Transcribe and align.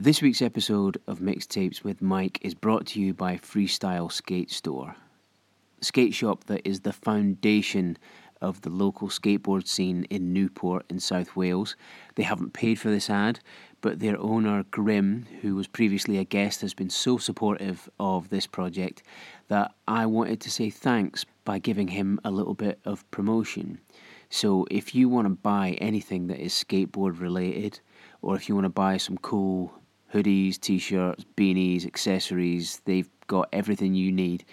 This 0.00 0.22
week's 0.22 0.42
episode 0.42 1.00
of 1.08 1.18
Mixtapes 1.18 1.82
with 1.82 2.00
Mike 2.00 2.38
is 2.40 2.54
brought 2.54 2.86
to 2.86 3.00
you 3.00 3.12
by 3.12 3.34
Freestyle 3.34 4.12
Skate 4.12 4.48
Store, 4.48 4.94
skate 5.80 6.14
shop 6.14 6.44
that 6.44 6.64
is 6.64 6.82
the 6.82 6.92
foundation 6.92 7.98
of 8.40 8.60
the 8.60 8.70
local 8.70 9.08
skateboard 9.08 9.66
scene 9.66 10.04
in 10.04 10.32
Newport 10.32 10.86
in 10.88 11.00
South 11.00 11.34
Wales. 11.34 11.74
They 12.14 12.22
haven't 12.22 12.52
paid 12.52 12.78
for 12.78 12.90
this 12.90 13.10
ad, 13.10 13.40
but 13.80 13.98
their 13.98 14.16
owner, 14.20 14.62
Grim, 14.70 15.26
who 15.42 15.56
was 15.56 15.66
previously 15.66 16.16
a 16.18 16.24
guest, 16.24 16.60
has 16.60 16.74
been 16.74 16.90
so 16.90 17.18
supportive 17.18 17.90
of 17.98 18.28
this 18.28 18.46
project 18.46 19.02
that 19.48 19.74
I 19.88 20.06
wanted 20.06 20.40
to 20.42 20.50
say 20.52 20.70
thanks 20.70 21.26
by 21.44 21.58
giving 21.58 21.88
him 21.88 22.20
a 22.22 22.30
little 22.30 22.54
bit 22.54 22.78
of 22.84 23.10
promotion. 23.10 23.80
So 24.30 24.64
if 24.70 24.94
you 24.94 25.08
want 25.08 25.26
to 25.26 25.30
buy 25.30 25.70
anything 25.80 26.28
that 26.28 26.38
is 26.38 26.52
skateboard 26.52 27.18
related, 27.18 27.80
or 28.22 28.36
if 28.36 28.48
you 28.48 28.54
want 28.54 28.66
to 28.66 28.70
buy 28.70 28.96
some 28.96 29.18
cool 29.18 29.74
hoodies, 30.12 30.58
t 30.58 30.78
shirts, 30.78 31.24
beanies, 31.36 31.86
accessories, 31.86 32.80
they've 32.84 33.10
got 33.26 33.48
everything 33.52 33.94
you 33.94 34.10
need, 34.10 34.44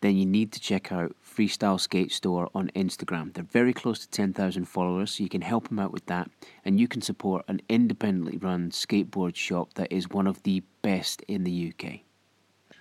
then 0.00 0.16
you 0.16 0.26
need 0.26 0.52
to 0.52 0.60
check 0.60 0.92
out 0.92 1.14
Freestyle 1.24 1.80
Skate 1.80 2.12
Store 2.12 2.48
on 2.54 2.70
Instagram. 2.74 3.32
They're 3.32 3.44
very 3.44 3.72
close 3.72 3.98
to 4.00 4.08
10,000 4.08 4.64
followers, 4.64 5.12
so 5.12 5.22
you 5.22 5.28
can 5.28 5.40
help 5.40 5.68
them 5.68 5.78
out 5.78 5.92
with 5.92 6.06
that, 6.06 6.30
and 6.64 6.78
you 6.78 6.88
can 6.88 7.02
support 7.02 7.44
an 7.48 7.60
independently 7.68 8.36
run 8.38 8.70
skateboard 8.70 9.36
shop 9.36 9.74
that 9.74 9.90
is 9.90 10.08
one 10.08 10.26
of 10.26 10.42
the 10.42 10.62
best 10.82 11.22
in 11.28 11.44
the 11.44 11.72
UK. 11.72 12.00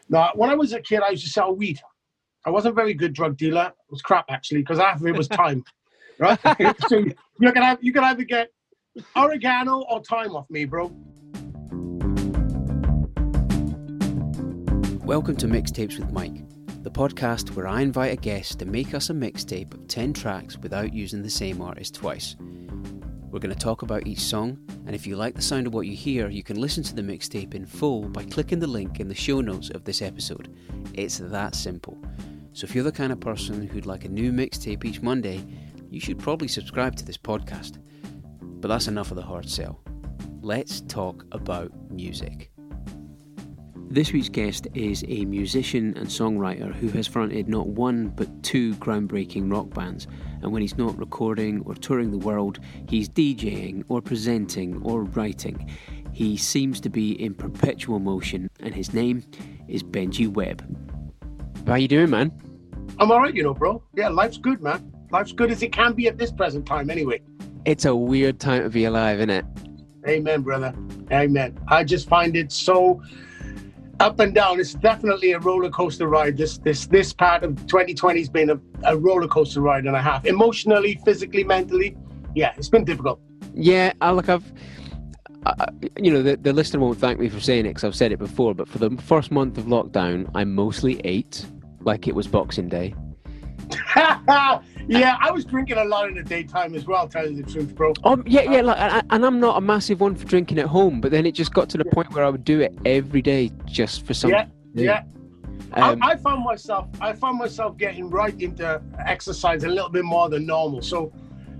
Now, 0.10 0.32
when 0.36 0.50
I 0.50 0.56
was 0.56 0.74
a 0.74 0.82
kid, 0.82 1.02
I 1.02 1.12
used 1.12 1.24
to 1.24 1.30
sell 1.30 1.56
weed. 1.56 1.80
I 2.46 2.50
wasn't 2.52 2.74
a 2.74 2.76
very 2.76 2.94
good 2.94 3.14
drug 3.14 3.38
dealer. 3.38 3.68
It 3.68 3.92
was 3.92 4.02
crap 4.02 4.26
actually, 4.30 4.62
because 4.62 4.78
half 4.78 5.02
of 5.02 5.08
it 5.08 5.16
was 5.16 5.28
thyme. 5.28 5.64
right? 6.20 6.40
so 6.88 6.98
you 6.98 7.52
can 7.52 7.64
have 7.64 7.80
you 7.82 7.92
can 7.92 8.04
either 8.04 8.24
get 8.24 8.52
oregano 9.16 9.82
or 9.90 10.04
thyme 10.04 10.36
off 10.36 10.50
me, 10.50 10.66
bro. 10.66 10.96
Welcome 15.06 15.36
to 15.36 15.48
Mixtapes 15.48 16.00
with 16.00 16.12
Mike, 16.12 16.42
the 16.82 16.90
podcast 16.90 17.52
where 17.52 17.68
I 17.68 17.82
invite 17.82 18.12
a 18.12 18.16
guest 18.16 18.58
to 18.58 18.66
make 18.66 18.96
us 18.96 19.12
a 19.12 19.14
mixtape 19.14 19.72
of 19.76 19.88
10 19.88 20.14
tracks 20.14 20.58
without 20.58 20.94
using 20.94 21.22
the 21.22 21.30
same 21.30 21.62
artist 21.62 21.94
twice. 21.94 22.36
We're 22.40 23.38
going 23.38 23.54
to 23.54 23.56
talk 23.56 23.84
about 23.84 24.08
each 24.08 24.22
song, 24.22 24.58
and 24.88 24.96
if 24.96 25.06
you 25.06 25.16
like 25.16 25.36
the 25.36 25.44
sound 25.44 25.68
of 25.68 25.76
what 25.76 25.86
you 25.86 25.96
hear, 25.96 26.28
you 26.30 26.42
can 26.42 26.60
listen 26.60 26.82
to 26.86 26.96
the 26.96 27.04
mixtape 27.04 27.54
in 27.54 27.68
full 27.68 28.10
by 28.10 28.24
clicking 28.24 28.58
the 28.58 28.66
link 28.66 29.00
in 29.00 29.08
the 29.08 29.14
show 29.14 29.42
notes 29.42 29.70
of 29.70 29.84
this 29.84 30.02
episode. 30.02 30.52
It's 30.96 31.20
that 31.20 31.54
simple. 31.54 32.00
So 32.54 32.66
if 32.66 32.74
you're 32.74 32.84
the 32.84 32.92
kind 32.92 33.12
of 33.12 33.20
person 33.20 33.68
who'd 33.68 33.86
like 33.86 34.06
a 34.06 34.10
new 34.10 34.32
mixtape 34.32 34.86
each 34.86 35.04
Monday, 35.04 35.46
you 35.92 36.00
should 36.00 36.18
probably 36.18 36.48
subscribe 36.48 36.96
to 36.96 37.06
this 37.06 37.18
podcast. 37.18 37.78
But 38.42 38.70
that's 38.70 38.88
enough 38.88 39.12
of 39.12 39.18
the 39.18 39.22
hard 39.22 39.48
sell. 39.48 39.84
Let's 40.42 40.82
talk 40.82 41.26
about 41.32 41.72
music. 41.92 42.50
This 43.90 44.12
week's 44.12 44.30
guest 44.30 44.68
is 44.74 45.06
a 45.08 45.26
musician 45.26 45.96
and 45.96 46.08
songwriter 46.08 46.74
who 46.74 46.90
has 46.90 47.08
fronted 47.08 47.48
not 47.48 47.68
one 47.68 48.08
but 48.08 48.44
two 48.44 48.74
groundbreaking 48.76 49.52
rock 49.52 49.70
bands. 49.70 50.08
And 50.42 50.52
when 50.52 50.64
he's 50.64 50.78
not 50.78 50.98
recording 50.98 51.62
or 51.66 51.76
touring 51.76 52.12
the 52.12 52.18
world, 52.18 52.60
he's 52.90 53.08
DJing 53.08 53.84
or 53.88 54.02
presenting 54.02 54.82
or 54.82 55.04
writing. 55.04 55.70
He 56.12 56.36
seems 56.36 56.82
to 56.82 56.90
be 56.90 57.12
in 57.22 57.36
perpetual 57.36 58.00
motion, 58.00 58.50
and 58.60 58.74
his 58.74 58.94
name 58.94 59.24
is 59.68 59.84
Benji 59.84 60.28
Webb. 60.28 60.66
How 61.68 61.76
you 61.76 61.88
doing, 61.88 62.10
man? 62.10 62.32
I'm 63.00 63.12
all 63.12 63.20
right, 63.20 63.36
you 63.36 63.44
know, 63.44 63.54
bro. 63.54 63.84
Yeah, 63.94 64.10
life's 64.10 64.38
good, 64.38 64.62
man. 64.62 64.92
Life's 65.12 65.32
good 65.32 65.52
as 65.52 65.62
it 65.62 65.72
can 65.72 65.94
be 65.94 66.08
at 66.08 66.18
this 66.18 66.32
present 66.32 66.66
time, 66.66 66.90
anyway. 66.90 67.22
It's 67.66 67.86
a 67.86 67.96
weird 67.96 68.40
time 68.40 68.64
to 68.64 68.70
be 68.70 68.86
alive, 68.86 69.20
isn't 69.20 69.30
it? 69.30 69.46
Amen, 70.08 70.42
brother. 70.42 70.74
Amen. 71.12 71.60
I 71.68 71.84
just 71.84 72.08
find 72.08 72.36
it 72.36 72.52
so 72.52 73.02
up 74.00 74.20
and 74.20 74.34
down. 74.34 74.60
It's 74.60 74.74
definitely 74.74 75.32
a 75.32 75.40
roller 75.40 75.70
coaster 75.70 76.08
ride. 76.08 76.38
This 76.38 76.58
this 76.60 76.88
this 76.88 77.14
part 77.14 77.44
of 77.44 77.56
2020 77.68 78.20
has 78.20 78.30
been 78.30 78.50
a, 78.50 78.60
a 78.84 78.98
roller 78.98 79.28
coaster 79.28 79.62
ride 79.62 79.86
and 79.86 79.96
a 79.96 80.02
half. 80.02 80.26
Emotionally, 80.26 81.00
physically, 81.06 81.44
mentally. 81.44 81.98
Yeah, 82.36 82.54
it's 82.58 82.70
been 82.70 82.84
difficult. 82.84 83.20
Yeah, 83.54 83.94
I 84.02 84.12
look, 84.12 84.28
I've, 84.28 84.52
I, 85.46 85.68
you 85.98 86.12
know, 86.12 86.22
the, 86.22 86.36
the 86.36 86.52
listener 86.52 86.82
won't 86.82 87.00
thank 87.00 87.20
me 87.20 87.30
for 87.30 87.40
saying 87.40 87.66
it 87.66 87.70
because 87.70 87.86
I've 87.86 87.96
said 87.96 88.12
it 88.12 88.20
before, 88.20 88.54
but 88.54 88.68
for 88.68 88.80
the 88.80 88.90
first 89.02 89.32
month 89.32 89.58
of 89.58 89.66
lockdown, 89.66 90.30
I 90.36 90.44
mostly 90.44 91.00
ate 91.06 91.46
like 91.82 92.08
it 92.08 92.16
was 92.16 92.28
Boxing 92.28 92.68
Day. 92.68 92.94
yeah, 94.88 95.18
I 95.20 95.32
was 95.32 95.46
drinking 95.46 95.78
a 95.78 95.84
lot 95.84 96.08
in 96.08 96.16
the 96.16 96.24
daytime 96.24 96.76
as 96.76 96.86
well. 96.86 97.08
Tell 97.08 97.30
you 97.30 97.42
the 97.42 97.52
truth, 97.52 97.76
bro. 97.76 97.94
Um, 98.04 98.24
yeah, 98.26 98.44
yeah, 98.44 98.62
like, 98.62 99.04
and 99.10 99.26
I'm 99.26 99.40
not 99.40 99.58
a 99.58 99.62
massive 99.62 100.02
one 100.02 100.16
for 100.16 100.26
drinking 100.26 100.60
at 100.60 100.68
home, 100.68 101.02
but 101.02 101.12
then 101.12 101.26
it 101.26 101.34
just 101.34 101.54
got 101.54 101.70
to 101.70 101.78
the 101.78 101.86
point 101.86 102.14
where 102.14 102.24
I 102.24 102.30
would 102.30 102.44
do 102.44 102.62
it 102.62 102.78
every 102.86 103.22
day 103.22 103.52
just 103.66 104.06
for 104.06 104.14
something. 104.14 104.50
Yeah, 104.74 104.84
yeah. 104.84 105.04
Um, 105.74 106.02
I, 106.02 106.12
I, 106.12 106.16
found 106.16 106.44
myself, 106.44 106.88
I 107.02 107.14
found 107.14 107.38
myself 107.38 107.78
getting 107.78 108.10
right 108.10 108.40
into 108.42 108.82
exercise 109.06 109.64
a 109.64 109.68
little 109.68 109.90
bit 109.90 110.06
more 110.06 110.30
than 110.30 110.46
normal. 110.46 110.82
So, 110.82 111.12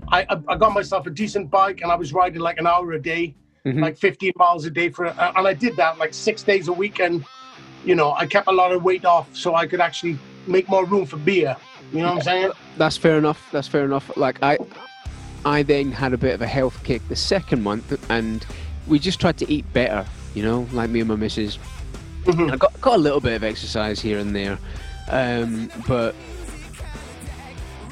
I, 0.08 0.26
I 0.48 0.56
got 0.56 0.72
myself 0.72 1.06
a 1.06 1.10
decent 1.10 1.50
bike, 1.50 1.80
and 1.82 1.90
I 1.90 1.96
was 1.96 2.12
riding 2.12 2.40
like 2.40 2.58
an 2.58 2.66
hour 2.66 2.92
a 2.92 3.02
day, 3.02 3.34
mm-hmm. 3.64 3.80
like 3.80 3.98
15 3.98 4.32
miles 4.36 4.64
a 4.64 4.70
day 4.70 4.88
for, 4.88 5.06
and 5.06 5.48
I 5.48 5.52
did 5.52 5.76
that 5.76 5.98
like 5.98 6.14
six 6.14 6.42
days 6.42 6.68
a 6.68 6.72
week, 6.72 7.00
and 7.00 7.24
you 7.84 7.94
know, 7.94 8.14
I 8.14 8.26
kept 8.26 8.48
a 8.48 8.52
lot 8.52 8.72
of 8.72 8.82
weight 8.82 9.04
off 9.04 9.34
so 9.34 9.54
I 9.54 9.66
could 9.66 9.80
actually 9.80 10.18
make 10.46 10.68
more 10.68 10.84
room 10.84 11.06
for 11.06 11.16
beer. 11.16 11.56
You 11.92 12.00
know 12.00 12.08
what 12.08 12.16
I'm 12.16 12.22
saying? 12.22 12.50
That's 12.76 12.96
fair 12.96 13.18
enough. 13.18 13.48
That's 13.52 13.68
fair 13.68 13.84
enough. 13.84 14.16
Like 14.16 14.42
I, 14.42 14.58
I 15.44 15.62
then 15.62 15.92
had 15.92 16.12
a 16.12 16.18
bit 16.18 16.34
of 16.34 16.42
a 16.42 16.46
health 16.46 16.82
kick 16.84 17.06
the 17.08 17.16
second 17.16 17.62
month, 17.62 18.10
and 18.10 18.44
we 18.86 18.98
just 18.98 19.20
tried 19.20 19.38
to 19.38 19.50
eat 19.50 19.70
better. 19.72 20.06
You 20.34 20.42
know, 20.42 20.66
like 20.72 20.90
me 20.90 21.00
and 21.00 21.08
my 21.08 21.16
missus. 21.16 21.58
Mm-hmm. 22.24 22.52
I 22.52 22.56
got 22.56 22.80
got 22.80 22.94
a 22.96 22.98
little 22.98 23.20
bit 23.20 23.34
of 23.34 23.44
exercise 23.44 24.00
here 24.00 24.18
and 24.18 24.34
there, 24.34 24.58
um, 25.10 25.70
but 25.86 26.14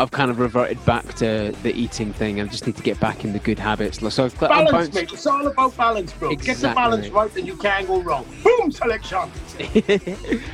I've 0.01 0.11
kind 0.11 0.31
of 0.31 0.41
reverted 0.41 0.85
back 0.85 1.15
to 1.15 1.55
the 1.63 1.73
eating 1.73 2.13
thing. 2.13 2.41
I 2.41 2.47
just 2.47 2.67
need 2.67 2.77
to 2.77 2.83
get 2.83 2.99
back 2.99 3.25
in 3.25 3.33
the 3.33 3.39
good 3.39 3.59
habits. 3.59 3.99
So 4.13 4.29
balance, 4.29 4.93
mate. 4.93 5.13
It's 5.13 5.27
all 5.27 5.47
about 5.47 5.77
balance, 5.77 6.13
bro. 6.13 6.31
Exactly. 6.31 6.63
Get 6.63 6.69
the 6.69 6.75
balance 6.75 7.09
right, 7.11 7.37
and 7.37 7.47
you 7.47 7.57
can't 7.57 7.87
go 7.87 8.01
wrong. 8.01 8.27
Boom, 8.43 8.73
selection. 8.73 9.31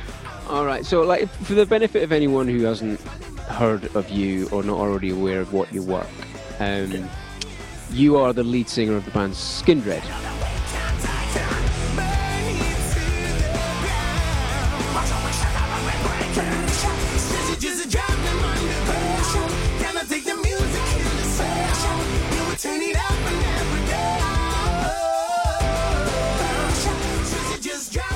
all 0.47 0.65
right. 0.65 0.85
So, 0.85 1.01
like, 1.01 1.27
for 1.27 1.55
the 1.55 1.65
benefit 1.65 2.03
of 2.03 2.11
anyone 2.11 2.47
who 2.47 2.63
hasn't 2.65 3.01
heard 3.51 3.95
of 3.95 4.09
you 4.09 4.47
or 4.49 4.63
not 4.63 4.77
already 4.77 5.11
aware 5.11 5.41
of 5.41 5.53
what 5.53 5.71
you 5.73 5.83
work, 5.83 6.07
um, 6.59 7.09
you 7.91 8.17
are 8.17 8.33
the 8.33 8.43
lead 8.43 8.69
singer 8.69 8.95
of 8.95 9.05
the 9.05 9.11
band 9.11 9.33
Skindred. 9.33 10.03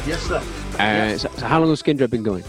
Yes, 0.07 0.21
sir. 0.21 0.37
Uh, 0.37 0.43
yes. 0.77 1.21
So, 1.23 1.29
so, 1.29 1.45
how 1.47 1.59
long 1.59 1.69
has 1.69 1.81
Skindred 1.81 2.11
been 2.11 2.21
going? 2.21 2.43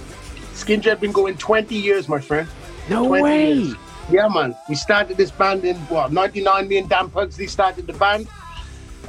Skindred 0.53 1.01
been 1.01 1.13
going 1.13 1.39
20 1.39 1.75
years, 1.75 2.07
my 2.07 2.21
friend. 2.21 2.47
No 2.89 3.05
way. 3.05 3.53
Years. 3.53 3.75
Yeah, 4.11 4.29
man. 4.29 4.55
We 4.69 4.77
started 4.77 5.17
this 5.17 5.31
band 5.31 5.65
in 5.65 5.77
what 5.89 6.13
99. 6.13 6.69
Me 6.69 6.79
and 6.79 6.89
Dan 6.89 7.11
Pugsley 7.11 7.47
started 7.49 7.87
the 7.87 7.93
band, 7.95 8.29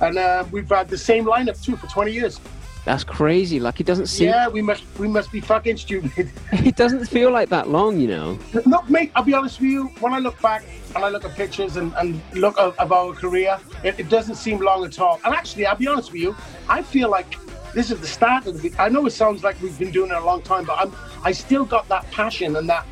and 0.01 0.17
uh, 0.17 0.45
we've 0.51 0.67
had 0.69 0.89
the 0.89 0.97
same 0.97 1.25
lineup 1.25 1.61
too 1.63 1.75
for 1.75 1.87
20 1.87 2.11
years. 2.11 2.39
That's 2.87 3.03
crazy. 3.03 3.59
Like 3.59 3.81
it 3.81 3.85
doesn't 3.85 4.07
seem. 4.07 4.29
Yeah, 4.29 4.47
we 4.47 4.61
must 4.61 4.83
we 4.97 5.09
must 5.09 5.29
be 5.29 5.41
fucking 5.41 5.75
stupid. 5.77 6.31
it 6.53 6.77
doesn't 6.77 7.05
feel 7.05 7.31
like 7.31 7.49
that 7.49 7.67
long, 7.67 7.99
you 7.99 8.07
know. 8.07 8.39
No, 8.65 8.81
mate. 8.83 9.11
I'll 9.13 9.23
be 9.23 9.33
honest 9.33 9.59
with 9.59 9.69
you. 9.69 9.87
When 9.99 10.13
I 10.13 10.19
look 10.19 10.41
back 10.41 10.63
and 10.95 11.03
I 11.03 11.09
look 11.09 11.25
at 11.25 11.35
pictures 11.35 11.75
and, 11.75 11.93
and 11.97 12.21
look 12.33 12.57
of, 12.57 12.79
of 12.79 12.93
our 12.93 13.13
career, 13.13 13.59
it, 13.83 13.99
it, 13.99 14.07
doesn't 14.07 14.35
seem 14.35 14.59
long 14.59 14.85
at 14.85 14.99
all. 15.01 15.19
And 15.25 15.35
actually, 15.35 15.65
I'll 15.65 15.75
be 15.75 15.87
honest 15.87 16.13
with 16.13 16.21
you. 16.21 16.33
I 16.69 16.81
feel 16.81 17.09
like 17.09 17.35
this 17.73 17.91
is 17.91 17.99
the 17.99 18.07
start 18.07 18.47
of 18.47 18.61
the. 18.61 18.73
I 18.79 18.87
know 18.87 19.05
it 19.05 19.11
sounds 19.11 19.43
like 19.43 19.61
we've 19.61 19.77
been 19.77 19.91
doing 19.91 20.11
it 20.11 20.17
a 20.17 20.23
long 20.23 20.41
time, 20.41 20.63
but 20.63 20.79
I'm 20.79 20.95
I 21.25 21.33
still 21.33 21.65
got 21.65 21.89
that 21.89 22.09
passion 22.11 22.55
and 22.55 22.69
that 22.69 22.85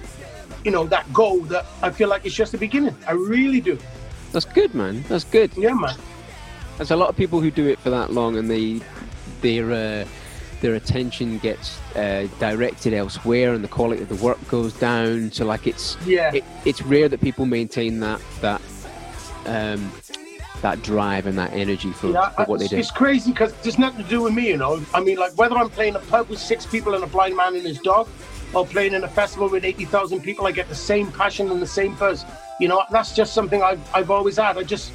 you 0.65 0.71
know, 0.71 0.85
that 0.87 1.11
goal 1.13 1.41
that 1.41 1.65
I 1.83 1.91
feel 1.91 2.09
like 2.09 2.25
it's 2.25 2.35
just 2.35 2.51
the 2.51 2.57
beginning. 2.57 2.95
I 3.07 3.11
really 3.11 3.61
do. 3.61 3.77
That's 4.31 4.45
good, 4.45 4.73
man. 4.73 5.03
That's 5.07 5.23
good. 5.23 5.55
Yeah, 5.55 5.73
man. 5.73 5.95
There's 6.77 6.91
a 6.91 6.95
lot 6.95 7.07
of 7.07 7.15
people 7.15 7.39
who 7.39 7.51
do 7.51 7.67
it 7.67 7.79
for 7.79 7.91
that 7.91 8.11
long 8.11 8.35
and 8.35 8.49
they, 8.49 8.81
their, 9.41 9.71
uh, 9.71 10.07
their 10.61 10.73
attention 10.73 11.37
gets 11.37 11.79
uh, 11.95 12.27
directed 12.39 12.93
elsewhere 12.93 13.53
and 13.53 13.63
the 13.63 13.67
quality 13.67 14.01
of 14.01 14.09
the 14.09 14.15
work 14.15 14.45
goes 14.47 14.73
down. 14.73 15.31
So 15.31 15.45
like 15.45 15.67
it's, 15.67 15.95
yeah, 16.05 16.33
it, 16.33 16.43
it's 16.65 16.81
rare 16.81 17.07
that 17.09 17.21
people 17.21 17.45
maintain 17.45 17.99
that, 17.99 18.19
that, 18.41 18.61
um, 19.45 19.91
that 20.61 20.81
drive 20.81 21.27
and 21.27 21.37
that 21.37 21.53
energy 21.53 21.91
for, 21.91 22.09
yeah, 22.09 22.29
for 22.29 22.45
what 22.45 22.59
they 22.59 22.67
do. 22.67 22.77
It's 22.77 22.89
crazy 22.89 23.31
because 23.31 23.53
there's 23.57 23.77
nothing 23.77 24.03
to 24.03 24.09
do 24.09 24.23
with 24.23 24.33
me, 24.33 24.47
you 24.47 24.57
know. 24.57 24.83
I 24.95 24.99
mean, 24.99 25.17
like 25.17 25.37
whether 25.37 25.55
I'm 25.55 25.69
playing 25.69 25.95
a 25.95 25.99
pub 25.99 26.27
with 26.27 26.39
six 26.39 26.65
people 26.65 26.95
and 26.95 27.03
a 27.03 27.07
blind 27.07 27.37
man 27.37 27.53
and 27.55 27.63
his 27.63 27.77
dog, 27.79 28.09
or 28.55 28.65
playing 28.65 28.93
in 28.93 29.03
a 29.03 29.07
festival 29.07 29.49
with 29.49 29.65
80,000 29.65 30.21
people, 30.21 30.47
I 30.47 30.51
get 30.51 30.69
the 30.69 30.75
same 30.75 31.11
passion 31.11 31.51
and 31.51 31.61
the 31.61 31.67
same 31.67 31.95
buzz. 31.95 32.25
You 32.59 32.69
know, 32.69 32.83
that's 32.89 33.13
just 33.13 33.33
something 33.33 33.61
I've, 33.61 33.81
I've 33.93 34.09
always 34.09 34.37
had. 34.37 34.57
I 34.57 34.63
just, 34.63 34.93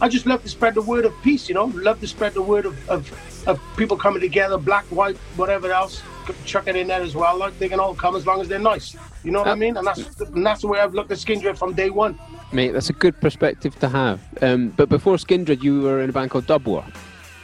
I 0.00 0.08
just 0.08 0.26
love 0.26 0.42
to 0.42 0.48
spread 0.48 0.74
the 0.74 0.82
word 0.82 1.04
of 1.04 1.14
peace, 1.22 1.48
you 1.48 1.54
know, 1.54 1.66
love 1.66 2.00
to 2.00 2.06
spread 2.06 2.32
the 2.32 2.42
word 2.42 2.64
of, 2.64 2.88
of, 2.88 3.46
of 3.46 3.60
people 3.76 3.96
coming 3.96 4.20
together, 4.20 4.56
black, 4.56 4.84
white, 4.86 5.16
whatever 5.36 5.70
else, 5.70 6.02
chuck 6.46 6.68
it 6.68 6.76
in 6.76 6.86
there 6.86 7.02
as 7.02 7.14
well. 7.14 7.36
Like 7.36 7.58
they 7.58 7.68
can 7.68 7.80
all 7.80 7.94
come 7.94 8.16
as 8.16 8.26
long 8.26 8.40
as 8.40 8.48
they're 8.48 8.58
nice. 8.58 8.96
You 9.24 9.30
know 9.30 9.40
what 9.40 9.48
I 9.48 9.54
mean? 9.54 9.76
And 9.76 9.86
that's 9.86 10.20
and 10.20 10.44
that's 10.44 10.62
the 10.62 10.68
way 10.68 10.80
I've 10.80 10.94
looked 10.94 11.12
at 11.12 11.18
Skindred 11.18 11.56
from 11.56 11.74
day 11.74 11.90
one. 11.90 12.18
Mate, 12.52 12.72
that's 12.72 12.90
a 12.90 12.94
good 12.94 13.20
perspective 13.20 13.78
to 13.80 13.88
have. 13.88 14.20
Um, 14.42 14.70
but 14.70 14.88
before 14.88 15.16
Skindred, 15.16 15.62
you 15.62 15.80
were 15.80 16.00
in 16.02 16.10
a 16.10 16.12
band 16.12 16.30
called 16.30 16.46
Dub 16.46 16.66
War. 16.66 16.84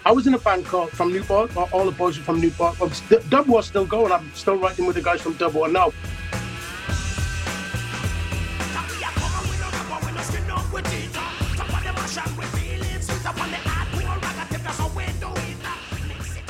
I 0.08 0.10
was 0.10 0.26
in 0.26 0.32
a 0.32 0.38
band 0.38 0.64
called 0.64 0.88
from 0.88 1.12
Newport. 1.12 1.54
All 1.54 1.84
the 1.84 1.92
boys 1.92 2.16
are 2.18 2.22
from 2.22 2.40
Newport. 2.40 2.78
Dub 3.28 3.46
War's 3.46 3.66
still 3.66 3.84
going. 3.84 4.10
I'm 4.10 4.32
still 4.34 4.56
writing 4.56 4.86
with 4.86 4.96
the 4.96 5.02
guys 5.02 5.20
from 5.20 5.34
Dub 5.34 5.52
War 5.52 5.68
now. 5.68 5.92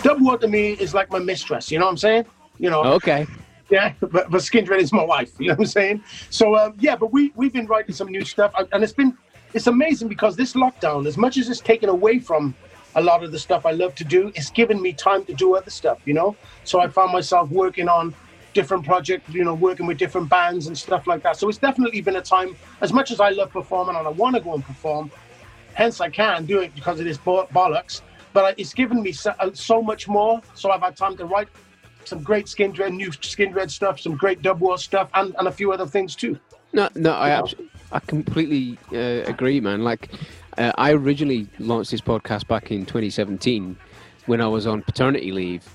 Dub 0.05 0.21
War 0.21 0.39
to 0.39 0.47
me 0.47 0.75
is 0.75 0.95
like 0.95 1.11
my 1.11 1.19
mistress. 1.19 1.73
You 1.73 1.81
know 1.81 1.87
what 1.87 1.91
I'm 1.91 1.97
saying? 1.97 2.27
You 2.59 2.71
know. 2.71 2.85
Okay. 2.85 3.27
Yeah, 3.71 3.93
but, 4.01 4.13
but 4.13 4.41
Skindred 4.41 4.79
is 4.79 4.93
my 4.93 5.05
wife. 5.05 5.33
You 5.41 5.49
know 5.49 5.55
what 5.55 5.63
I'm 5.63 5.67
saying? 5.67 6.05
So 6.31 6.55
um, 6.55 6.77
yeah, 6.79 6.95
but 6.95 7.13
we 7.13 7.33
we've 7.35 7.53
been 7.53 7.67
writing 7.67 7.93
some 7.93 8.07
new 8.07 8.25
stuff, 8.25 8.53
and 8.71 8.85
it's 8.85 8.93
been 8.93 9.19
it's 9.53 9.67
amazing 9.67 10.07
because 10.07 10.37
this 10.37 10.53
lockdown, 10.53 11.09
as 11.09 11.17
much 11.17 11.39
as 11.39 11.49
it's 11.49 11.59
taken 11.59 11.89
away 11.89 12.21
from 12.21 12.55
a 12.95 13.03
lot 13.03 13.23
of 13.23 13.33
the 13.33 13.39
stuff 13.39 13.67
I 13.67 13.73
love 13.73 13.95
to 13.97 14.05
do, 14.05 14.33
it's 14.35 14.51
given 14.51 14.81
me 14.81 14.93
time 14.93 15.25
to 15.27 15.35
do 15.35 15.57
other 15.57 15.71
stuff. 15.71 15.99
You 16.05 16.15
know, 16.15 16.37
so 16.65 16.81
I 16.81 16.89
found 16.89 17.13
myself 17.13 17.51
working 17.51 17.89
on 17.89 18.15
different 18.55 18.85
projects, 18.85 19.33
you 19.33 19.45
know, 19.45 19.55
working 19.55 19.87
with 19.87 19.99
different 19.99 20.29
bands 20.29 20.67
and 20.67 20.77
stuff 20.77 21.07
like 21.07 21.23
that. 21.23 21.37
So 21.37 21.49
it's 21.49 21.59
definitely 21.59 22.01
been 22.01 22.17
a 22.17 22.23
time. 22.23 22.57
As 22.81 22.93
much 22.93 23.11
as 23.11 23.21
I 23.21 23.31
love 23.31 23.51
performing 23.51 23.97
and 23.97 24.07
I 24.07 24.11
want 24.11 24.37
to 24.37 24.43
go 24.43 24.55
and 24.55 24.65
perform, 24.65 25.11
hence 25.75 26.01
I 26.01 26.09
can 26.09 26.45
do 26.45 26.59
it 26.61 26.75
because 26.75 26.99
it 27.01 27.07
is 27.07 27.19
bollocks. 27.19 28.03
But 28.33 28.59
it's 28.59 28.75
given 28.75 29.03
me 29.03 29.13
so, 29.13 29.33
uh, 29.39 29.51
so 29.55 29.83
much 29.83 30.09
more. 30.09 30.41
So 30.55 30.71
I've 30.71 30.83
had 30.83 30.97
time 30.97 31.17
to 31.19 31.25
write 31.25 31.49
some 32.05 32.23
great 32.23 32.47
Skindred, 32.47 32.95
new 32.95 33.11
Skindred 33.11 33.71
stuff, 33.71 34.01
some 34.01 34.17
great 34.17 34.43
Dub 34.43 34.61
War 34.61 34.79
stuff, 34.79 35.11
and, 35.15 35.35
and 35.39 35.49
a 35.49 35.53
few 35.53 35.73
other 35.73 35.87
things 35.87 36.17
too. 36.17 36.39
No, 36.73 36.89
no, 36.95 37.13
I 37.13 37.31
abs- 37.31 37.55
I 37.93 38.01
completely 38.01 38.79
uh, 38.93 39.25
agree, 39.31 39.61
man. 39.61 39.83
Like, 39.85 40.11
uh, 40.59 40.73
I 40.77 40.93
originally 40.93 41.49
launched 41.59 41.91
this 41.91 42.01
podcast 42.01 42.47
back 42.49 42.71
in 42.71 42.85
2017 42.85 43.77
when 44.27 44.41
I 44.41 44.47
was 44.47 44.67
on 44.67 44.83
paternity 44.83 45.33
leave, 45.33 45.67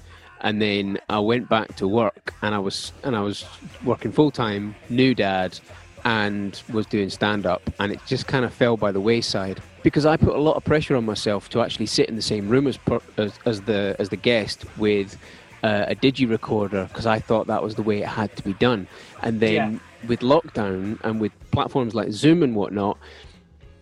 and 0.41 0.61
then 0.61 0.99
I 1.09 1.19
went 1.19 1.49
back 1.49 1.75
to 1.77 1.87
work, 1.87 2.33
and 2.41 2.53
I 2.53 2.59
was 2.59 2.91
and 3.03 3.15
I 3.15 3.21
was 3.21 3.45
working 3.83 4.11
full 4.11 4.29
time, 4.29 4.75
new 4.89 5.15
dad, 5.15 5.59
and 6.03 6.61
was 6.71 6.85
doing 6.85 7.09
stand 7.09 7.45
up, 7.45 7.61
and 7.79 7.91
it 7.91 7.99
just 8.05 8.27
kind 8.27 8.45
of 8.45 8.53
fell 8.53 8.77
by 8.77 8.91
the 8.91 8.99
wayside 8.99 9.61
because 9.83 10.05
I 10.05 10.17
put 10.17 10.35
a 10.35 10.39
lot 10.39 10.55
of 10.55 10.63
pressure 10.63 10.95
on 10.95 11.05
myself 11.05 11.49
to 11.49 11.61
actually 11.61 11.87
sit 11.87 12.09
in 12.09 12.15
the 12.15 12.21
same 12.21 12.49
room 12.49 12.67
as 12.67 12.77
as, 13.17 13.39
as 13.45 13.61
the 13.61 13.95
as 13.99 14.09
the 14.09 14.17
guest 14.17 14.65
with 14.77 15.17
uh, 15.63 15.85
a 15.87 15.95
digi 15.95 16.29
recorder 16.29 16.85
because 16.89 17.05
I 17.05 17.19
thought 17.19 17.47
that 17.47 17.63
was 17.63 17.75
the 17.75 17.83
way 17.83 18.01
it 18.01 18.07
had 18.07 18.35
to 18.35 18.43
be 18.43 18.53
done. 18.53 18.87
And 19.21 19.39
then 19.39 19.53
yeah. 19.73 20.07
with 20.07 20.19
lockdown 20.19 20.99
and 21.03 21.21
with 21.21 21.31
platforms 21.51 21.95
like 21.95 22.11
Zoom 22.11 22.43
and 22.43 22.53
whatnot, 22.53 22.97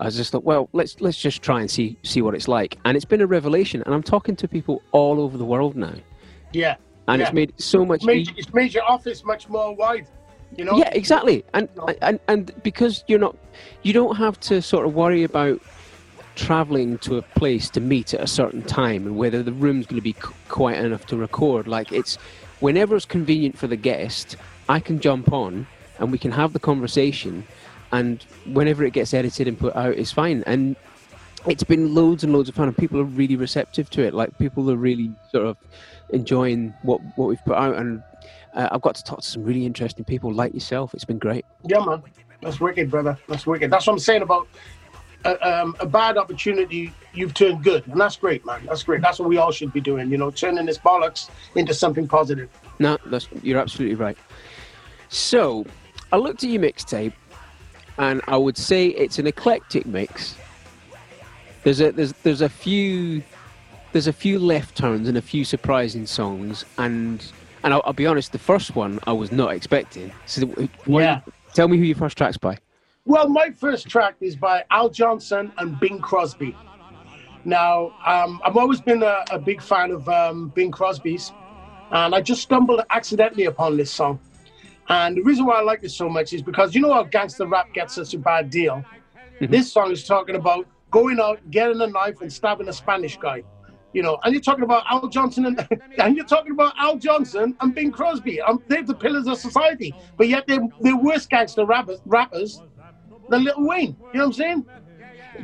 I 0.01 0.05
was 0.05 0.17
just 0.17 0.31
thought, 0.31 0.43
well, 0.43 0.67
let's 0.73 0.99
let's 0.99 1.21
just 1.21 1.43
try 1.43 1.61
and 1.61 1.69
see 1.69 1.95
see 2.01 2.23
what 2.23 2.33
it's 2.33 2.47
like. 2.47 2.79
And 2.85 2.97
it's 2.97 3.05
been 3.05 3.21
a 3.21 3.27
revelation. 3.27 3.83
And 3.85 3.93
I'm 3.93 4.01
talking 4.01 4.35
to 4.37 4.47
people 4.47 4.81
all 4.91 5.21
over 5.21 5.37
the 5.37 5.45
world 5.45 5.75
now. 5.75 5.93
Yeah. 6.53 6.77
And 7.07 7.19
yeah. 7.19 7.27
it's 7.27 7.33
made 7.33 7.53
so 7.61 7.85
much. 7.85 7.97
It's 7.97 8.05
made, 8.05 8.33
it's 8.35 8.53
made 8.53 8.73
your 8.73 8.83
office 8.83 9.23
much 9.23 9.47
more 9.47 9.75
wide. 9.75 10.07
You 10.57 10.65
know? 10.65 10.75
Yeah, 10.75 10.89
exactly. 10.91 11.45
And, 11.53 11.69
and 12.01 12.19
and 12.27 12.51
because 12.63 13.03
you're 13.07 13.19
not, 13.19 13.37
you 13.83 13.93
don't 13.93 14.15
have 14.15 14.39
to 14.41 14.59
sort 14.59 14.87
of 14.87 14.95
worry 14.95 15.23
about 15.23 15.61
traveling 16.35 16.97
to 16.99 17.17
a 17.17 17.21
place 17.21 17.69
to 17.69 17.79
meet 17.79 18.15
at 18.15 18.21
a 18.21 18.27
certain 18.27 18.63
time 18.63 19.05
and 19.05 19.17
whether 19.17 19.43
the 19.43 19.53
room's 19.53 19.85
going 19.85 19.99
to 19.99 20.03
be 20.03 20.15
quiet 20.49 20.83
enough 20.83 21.05
to 21.07 21.15
record. 21.15 21.67
Like 21.67 21.91
it's 21.91 22.15
whenever 22.59 22.95
it's 22.95 23.05
convenient 23.05 23.55
for 23.55 23.67
the 23.67 23.75
guest, 23.75 24.35
I 24.67 24.79
can 24.79 24.99
jump 24.99 25.31
on 25.31 25.67
and 25.99 26.11
we 26.11 26.17
can 26.17 26.31
have 26.31 26.53
the 26.53 26.59
conversation. 26.59 27.45
And 27.91 28.23
whenever 28.45 28.83
it 28.85 28.93
gets 28.93 29.13
edited 29.13 29.47
and 29.47 29.59
put 29.59 29.75
out, 29.75 29.95
it's 29.95 30.11
fine. 30.11 30.43
And 30.47 30.75
it's 31.47 31.63
been 31.63 31.93
loads 31.93 32.23
and 32.23 32.33
loads 32.33 32.49
of 32.49 32.55
fun, 32.55 32.67
and 32.67 32.77
people 32.77 32.99
are 32.99 33.05
really 33.05 33.35
receptive 33.35 33.89
to 33.91 34.03
it. 34.03 34.13
Like 34.13 34.37
people 34.37 34.69
are 34.71 34.75
really 34.75 35.11
sort 35.31 35.45
of 35.45 35.57
enjoying 36.09 36.73
what 36.83 37.01
what 37.15 37.27
we've 37.27 37.43
put 37.45 37.55
out, 37.55 37.75
and 37.75 38.03
uh, 38.53 38.69
I've 38.71 38.81
got 38.81 38.95
to 38.95 39.03
talk 39.03 39.21
to 39.21 39.27
some 39.27 39.43
really 39.43 39.65
interesting 39.65 40.05
people 40.05 40.33
like 40.33 40.53
yourself. 40.53 40.93
It's 40.93 41.05
been 41.05 41.19
great. 41.19 41.45
Yeah, 41.65 41.83
man, 41.83 42.03
that's 42.41 42.59
wicked, 42.59 42.91
brother. 42.91 43.17
That's 43.27 43.47
wicked. 43.47 43.71
That's 43.71 43.87
what 43.87 43.93
I'm 43.93 43.99
saying 43.99 44.21
about 44.21 44.47
a, 45.25 45.61
um, 45.61 45.75
a, 45.79 45.85
bad 45.85 46.17
opportunity, 46.17 46.93
you've 47.13 47.33
turned 47.33 47.63
good, 47.63 47.87
and 47.87 47.99
that's 47.99 48.15
great, 48.15 48.45
man. 48.45 48.65
That's 48.65 48.83
great. 48.83 49.01
That's 49.01 49.19
what 49.19 49.29
we 49.29 49.37
all 49.37 49.51
should 49.51 49.73
be 49.73 49.81
doing. 49.81 50.09
You 50.09 50.17
know, 50.17 50.31
turning 50.31 50.65
this 50.65 50.77
bollocks 50.77 51.29
into 51.55 51.73
something 51.73 52.07
positive. 52.07 52.49
No, 52.79 52.97
that's 53.05 53.27
you're 53.43 53.59
absolutely 53.59 53.95
right. 53.95 54.17
So, 55.09 55.65
I 56.11 56.17
looked 56.17 56.43
at 56.43 56.49
your 56.49 56.61
mixtape, 56.61 57.13
and 58.01 58.19
I 58.27 58.35
would 58.35 58.57
say 58.57 58.87
it's 58.87 59.19
an 59.19 59.27
eclectic 59.27 59.85
mix. 59.85 60.35
There's 61.63 61.79
a 61.79 61.91
there's 61.91 62.13
there's 62.23 62.41
a 62.41 62.49
few 62.49 63.21
there's 63.91 64.07
a 64.07 64.13
few 64.13 64.39
left 64.39 64.75
turns 64.75 65.07
and 65.07 65.17
a 65.17 65.21
few 65.21 65.45
surprising 65.45 66.07
songs, 66.07 66.65
and 66.79 67.23
and 67.63 67.73
I'll, 67.73 67.83
I'll 67.85 67.93
be 67.93 68.07
honest, 68.07 68.31
the 68.31 68.39
first 68.39 68.75
one 68.75 68.99
I 69.05 69.13
was 69.13 69.31
not 69.31 69.53
expecting. 69.53 70.11
So, 70.25 70.67
yeah. 70.87 71.21
tell 71.53 71.67
me 71.67 71.77
who 71.77 71.83
your 71.83 71.95
first 71.95 72.17
track's 72.17 72.37
by. 72.37 72.57
Well, 73.05 73.29
my 73.29 73.51
first 73.51 73.87
track 73.87 74.15
is 74.19 74.35
by 74.35 74.63
Al 74.71 74.89
Jolson 74.89 75.51
and 75.59 75.79
Bing 75.79 75.99
Crosby. 75.99 76.55
Now, 77.45 77.93
um, 78.05 78.41
I've 78.43 78.57
always 78.57 78.81
been 78.81 79.03
a, 79.03 79.23
a 79.29 79.37
big 79.37 79.61
fan 79.61 79.91
of 79.91 80.09
um, 80.09 80.49
Bing 80.49 80.71
Crosby's, 80.71 81.31
and 81.91 82.15
I 82.15 82.21
just 82.21 82.41
stumbled 82.41 82.81
accidentally 82.89 83.45
upon 83.45 83.77
this 83.77 83.91
song. 83.91 84.19
And 84.89 85.17
the 85.17 85.21
reason 85.21 85.45
why 85.45 85.59
I 85.59 85.61
like 85.61 85.81
this 85.81 85.95
so 85.95 86.09
much 86.09 86.33
is 86.33 86.41
because 86.41 86.75
you 86.75 86.81
know 86.81 86.93
how 86.93 87.03
gangster 87.03 87.45
rap 87.45 87.73
gets 87.73 87.95
such 87.95 88.13
a 88.13 88.17
bad 88.17 88.49
deal. 88.49 88.83
Mm-hmm. 89.39 89.51
This 89.51 89.71
song 89.71 89.91
is 89.91 90.05
talking 90.05 90.35
about 90.35 90.67
going 90.89 91.19
out, 91.19 91.39
getting 91.49 91.81
a 91.81 91.87
knife, 91.87 92.21
and 92.21 92.31
stabbing 92.31 92.67
a 92.67 92.73
Spanish 92.73 93.17
guy. 93.17 93.43
You 93.93 94.03
know, 94.03 94.19
and 94.23 94.33
you're 94.33 94.41
talking 94.41 94.63
about 94.63 94.83
Al 94.89 95.09
Jolson 95.09 95.47
and, 95.47 95.81
and 95.97 96.15
you're 96.15 96.25
talking 96.25 96.51
about 96.51 96.73
Al 96.77 96.97
Jolson 96.97 97.55
and 97.59 97.75
Bing 97.75 97.91
Crosby. 97.91 98.39
Um, 98.41 98.63
they're 98.67 98.83
the 98.83 98.93
pillars 98.93 99.27
of 99.27 99.37
society, 99.37 99.93
but 100.17 100.29
yet 100.29 100.45
they're, 100.47 100.65
they're 100.79 100.95
worse 100.95 101.25
gangster 101.25 101.65
rappers, 101.65 101.99
rappers 102.05 102.61
than 103.29 103.43
Lil 103.43 103.55
Wayne. 103.57 103.97
You 104.13 104.19
know 104.19 104.19
what 104.19 104.25
I'm 104.27 104.33
saying? 104.33 104.65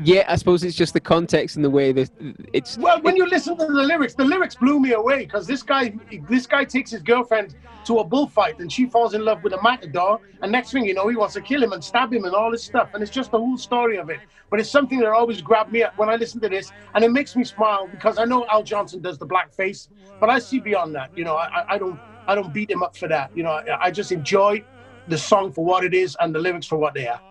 Yeah, 0.03 0.25
I 0.27 0.35
suppose 0.35 0.63
it's 0.63 0.75
just 0.75 0.93
the 0.93 0.99
context 0.99 1.55
and 1.55 1.65
the 1.65 1.69
way 1.69 1.91
that 1.91 2.09
it's. 2.53 2.77
Well, 2.77 3.01
when 3.01 3.15
you 3.15 3.25
listen 3.27 3.57
to 3.57 3.65
the 3.65 3.83
lyrics, 3.83 4.13
the 4.13 4.25
lyrics 4.25 4.55
blew 4.55 4.79
me 4.79 4.93
away 4.93 5.25
because 5.25 5.47
this 5.47 5.63
guy, 5.63 5.95
this 6.29 6.45
guy 6.45 6.65
takes 6.65 6.91
his 6.91 7.01
girlfriend 7.01 7.55
to 7.85 7.99
a 7.99 8.03
bullfight 8.03 8.59
and 8.59 8.71
she 8.71 8.85
falls 8.85 9.13
in 9.13 9.23
love 9.25 9.43
with 9.43 9.53
a 9.53 9.61
matador, 9.61 10.19
and 10.41 10.51
next 10.51 10.71
thing 10.71 10.85
you 10.85 10.93
know, 10.93 11.07
he 11.07 11.15
wants 11.15 11.33
to 11.35 11.41
kill 11.41 11.63
him 11.63 11.71
and 11.73 11.83
stab 11.83 12.13
him 12.13 12.25
and 12.25 12.35
all 12.35 12.51
this 12.51 12.63
stuff, 12.63 12.89
and 12.93 13.01
it's 13.01 13.11
just 13.11 13.31
the 13.31 13.37
whole 13.37 13.57
story 13.57 13.97
of 13.97 14.09
it. 14.09 14.19
But 14.49 14.59
it's 14.59 14.69
something 14.69 14.99
that 14.99 15.09
always 15.09 15.41
grabbed 15.41 15.71
me 15.71 15.83
up 15.83 15.97
when 15.97 16.09
I 16.09 16.15
listen 16.15 16.39
to 16.41 16.49
this, 16.49 16.71
and 16.93 17.03
it 17.03 17.11
makes 17.11 17.35
me 17.35 17.43
smile 17.43 17.87
because 17.87 18.17
I 18.17 18.25
know 18.25 18.45
Al 18.51 18.63
Jolson 18.63 19.01
does 19.01 19.17
the 19.17 19.25
black 19.25 19.53
face, 19.53 19.89
but 20.19 20.29
I 20.29 20.39
see 20.39 20.59
beyond 20.59 20.95
that. 20.95 21.09
You 21.17 21.23
know, 21.23 21.35
I, 21.35 21.75
I 21.75 21.77
don't, 21.77 21.99
I 22.27 22.35
don't 22.35 22.53
beat 22.53 22.69
him 22.69 22.83
up 22.83 22.95
for 22.95 23.07
that. 23.07 23.35
You 23.35 23.43
know, 23.43 23.51
I, 23.51 23.85
I 23.85 23.91
just 23.91 24.11
enjoy 24.11 24.63
the 25.07 25.17
song 25.17 25.51
for 25.51 25.65
what 25.65 25.83
it 25.83 25.93
is 25.93 26.15
and 26.19 26.35
the 26.35 26.39
lyrics 26.39 26.67
for 26.67 26.77
what 26.77 26.93
they 26.93 27.07
are. 27.07 27.21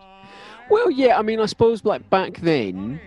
Well, 0.68 0.90
yeah, 0.90 1.18
I 1.18 1.22
mean, 1.22 1.40
I 1.40 1.46
suppose 1.46 1.84
like 1.84 2.08
back 2.10 2.38
then, 2.38 3.00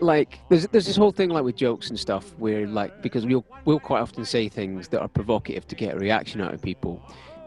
like 0.00 0.40
there's 0.48 0.66
there's 0.68 0.86
this 0.86 0.96
whole 0.96 1.10
thing 1.10 1.30
like 1.30 1.44
with 1.44 1.56
jokes 1.56 1.88
and 1.88 1.98
stuff 1.98 2.34
where 2.38 2.66
like 2.66 3.02
because 3.02 3.26
we'll 3.26 3.44
we'll 3.64 3.80
quite 3.80 4.00
often 4.00 4.24
say 4.24 4.48
things 4.48 4.88
that 4.88 5.00
are 5.00 5.08
provocative 5.08 5.66
to 5.68 5.74
get 5.74 5.94
a 5.94 5.98
reaction 5.98 6.40
out 6.40 6.54
of 6.54 6.62
people, 6.62 7.02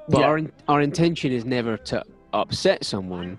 but 0.10 0.20
yeah. 0.20 0.28
our 0.28 0.42
our 0.68 0.82
intention 0.82 1.32
is 1.32 1.46
never 1.46 1.78
to 1.78 2.04
upset 2.34 2.84
someone. 2.84 3.38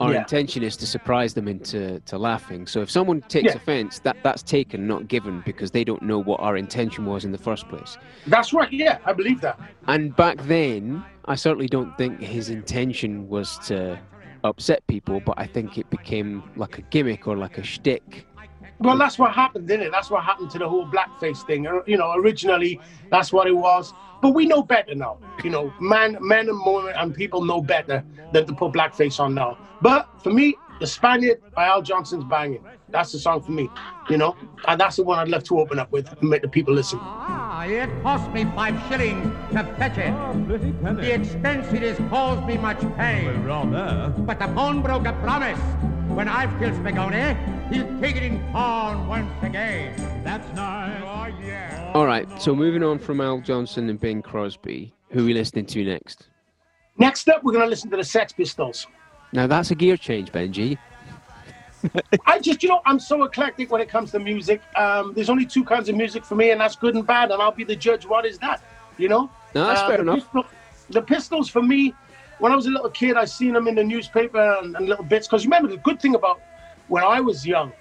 Our 0.00 0.12
yeah. 0.12 0.18
intention 0.22 0.64
is 0.64 0.76
to 0.78 0.88
surprise 0.88 1.34
them 1.34 1.46
into 1.46 2.00
to 2.00 2.18
laughing. 2.18 2.66
So 2.66 2.80
if 2.80 2.90
someone 2.90 3.20
takes 3.22 3.50
yeah. 3.50 3.56
offence, 3.56 4.00
that 4.00 4.16
that's 4.24 4.42
taken, 4.42 4.88
not 4.88 5.06
given, 5.06 5.40
because 5.46 5.70
they 5.70 5.84
don't 5.84 6.02
know 6.02 6.18
what 6.18 6.40
our 6.40 6.56
intention 6.56 7.06
was 7.06 7.24
in 7.24 7.30
the 7.30 7.38
first 7.38 7.68
place. 7.68 7.96
That's 8.26 8.52
right. 8.52 8.72
Yeah, 8.72 8.98
I 9.04 9.12
believe 9.12 9.40
that. 9.42 9.58
And 9.86 10.14
back 10.16 10.38
then, 10.42 11.04
I 11.26 11.36
certainly 11.36 11.68
don't 11.68 11.96
think 11.96 12.20
his 12.20 12.50
intention 12.50 13.28
was 13.28 13.56
to 13.68 14.00
upset 14.44 14.86
people, 14.86 15.20
but 15.20 15.34
I 15.38 15.46
think 15.46 15.78
it 15.78 15.90
became 15.90 16.42
like 16.56 16.78
a 16.78 16.82
gimmick 16.82 17.26
or 17.26 17.36
like 17.36 17.58
a 17.58 17.62
shtick. 17.64 18.26
Well, 18.80 18.98
that's 18.98 19.18
what 19.18 19.32
happened, 19.32 19.66
didn't 19.68 19.86
it? 19.86 19.92
That's 19.92 20.10
what 20.10 20.22
happened 20.24 20.50
to 20.50 20.58
the 20.58 20.68
whole 20.68 20.86
blackface 20.86 21.46
thing. 21.46 21.64
You 21.86 21.96
know, 21.96 22.12
originally 22.16 22.80
that's 23.10 23.32
what 23.32 23.46
it 23.46 23.56
was, 23.56 23.94
but 24.20 24.30
we 24.30 24.46
know 24.46 24.62
better 24.62 24.94
now. 24.94 25.18
You 25.42 25.50
know, 25.50 25.72
man, 25.80 26.18
men 26.20 26.48
and 26.48 26.60
women 26.64 26.92
and 26.96 27.14
people 27.14 27.44
know 27.44 27.62
better 27.62 28.04
than 28.32 28.46
to 28.46 28.52
put 28.52 28.72
blackface 28.72 29.18
on 29.20 29.34
now. 29.34 29.56
But 29.80 30.08
for 30.22 30.32
me, 30.32 30.56
the 30.80 30.86
Spaniard 30.86 31.40
by 31.54 31.66
Al 31.66 31.82
Jolson's 31.82 32.24
banging. 32.24 32.64
That's 32.94 33.10
the 33.10 33.18
song 33.18 33.42
for 33.42 33.50
me, 33.50 33.68
you 34.08 34.16
know, 34.16 34.36
and 34.68 34.80
that's 34.80 34.94
the 34.94 35.02
one 35.02 35.18
I'd 35.18 35.26
love 35.26 35.42
to 35.44 35.58
open 35.58 35.80
up 35.80 35.90
with 35.90 36.06
and 36.20 36.30
make 36.30 36.42
the 36.42 36.48
people 36.48 36.72
listen. 36.72 37.00
Ah, 37.02 37.64
it 37.64 37.90
cost 38.04 38.30
me 38.30 38.44
five 38.54 38.80
shillings 38.88 39.24
to 39.52 39.64
fetch 39.76 39.98
it. 39.98 40.12
Oh, 40.12 40.94
the 40.94 41.12
expense 41.12 41.72
it 41.72 41.82
has 41.82 41.98
caused 42.08 42.46
me 42.46 42.56
much 42.56 42.78
pain. 42.96 43.44
Well, 43.44 43.66
rather. 43.66 44.14
But 44.22 44.38
the 44.38 44.46
pawnbroker 44.46 45.12
promised 45.24 45.60
When 46.14 46.28
I've 46.28 46.56
killed 46.60 46.74
Spigoni, 46.74 47.34
he'll 47.72 48.00
take 48.00 48.14
it 48.14 48.22
in 48.22 48.38
pawn 48.52 49.08
once 49.08 49.42
again. 49.42 49.96
That's 50.22 50.46
nice. 50.54 51.02
Oh, 51.02 51.44
yeah. 51.44 51.90
All 51.94 52.06
right, 52.06 52.28
so 52.40 52.54
moving 52.54 52.84
on 52.84 53.00
from 53.00 53.20
Al 53.20 53.40
Jolson 53.40 53.90
and 53.90 53.98
Bing 53.98 54.22
Crosby, 54.22 54.94
who 55.10 55.22
are 55.22 55.24
we 55.24 55.34
listening 55.34 55.66
to 55.66 55.84
next? 55.84 56.28
Next 56.96 57.28
up, 57.28 57.42
we're 57.42 57.54
going 57.54 57.64
to 57.64 57.70
listen 57.70 57.90
to 57.90 57.96
the 57.96 58.04
Sex 58.04 58.32
Pistols. 58.32 58.86
Now, 59.32 59.48
that's 59.48 59.72
a 59.72 59.74
gear 59.74 59.96
change, 59.96 60.30
Benji. 60.30 60.78
I 62.26 62.38
just, 62.38 62.62
you 62.62 62.68
know, 62.68 62.80
I'm 62.86 62.98
so 62.98 63.24
eclectic 63.24 63.70
when 63.70 63.80
it 63.80 63.88
comes 63.88 64.10
to 64.12 64.18
music. 64.18 64.62
Um, 64.76 65.12
there's 65.14 65.30
only 65.30 65.46
two 65.46 65.64
kinds 65.64 65.88
of 65.88 65.96
music 65.96 66.24
for 66.24 66.34
me, 66.34 66.50
and 66.50 66.60
that's 66.60 66.76
good 66.76 66.94
and 66.94 67.06
bad, 67.06 67.30
and 67.30 67.40
I'll 67.42 67.52
be 67.52 67.64
the 67.64 67.76
judge. 67.76 68.06
What 68.06 68.24
is 68.26 68.38
that? 68.38 68.62
You 68.98 69.08
know? 69.08 69.30
No, 69.54 69.66
that's 69.66 69.80
uh, 69.80 69.88
fair 69.88 69.96
the 69.98 70.02
enough. 70.02 70.16
Pistol, 70.16 70.44
the 70.90 71.02
Pistols, 71.02 71.48
for 71.48 71.62
me, 71.62 71.94
when 72.38 72.52
I 72.52 72.56
was 72.56 72.66
a 72.66 72.70
little 72.70 72.90
kid, 72.90 73.16
I 73.16 73.24
seen 73.24 73.52
them 73.52 73.68
in 73.68 73.74
the 73.74 73.84
newspaper 73.84 74.58
and, 74.62 74.76
and 74.76 74.88
little 74.88 75.04
bits. 75.04 75.26
Because 75.26 75.44
you 75.44 75.50
remember, 75.50 75.68
the 75.68 75.78
good 75.78 76.00
thing 76.00 76.14
about 76.14 76.40
when 76.88 77.04
I 77.04 77.20
was 77.20 77.46
young, 77.46 77.72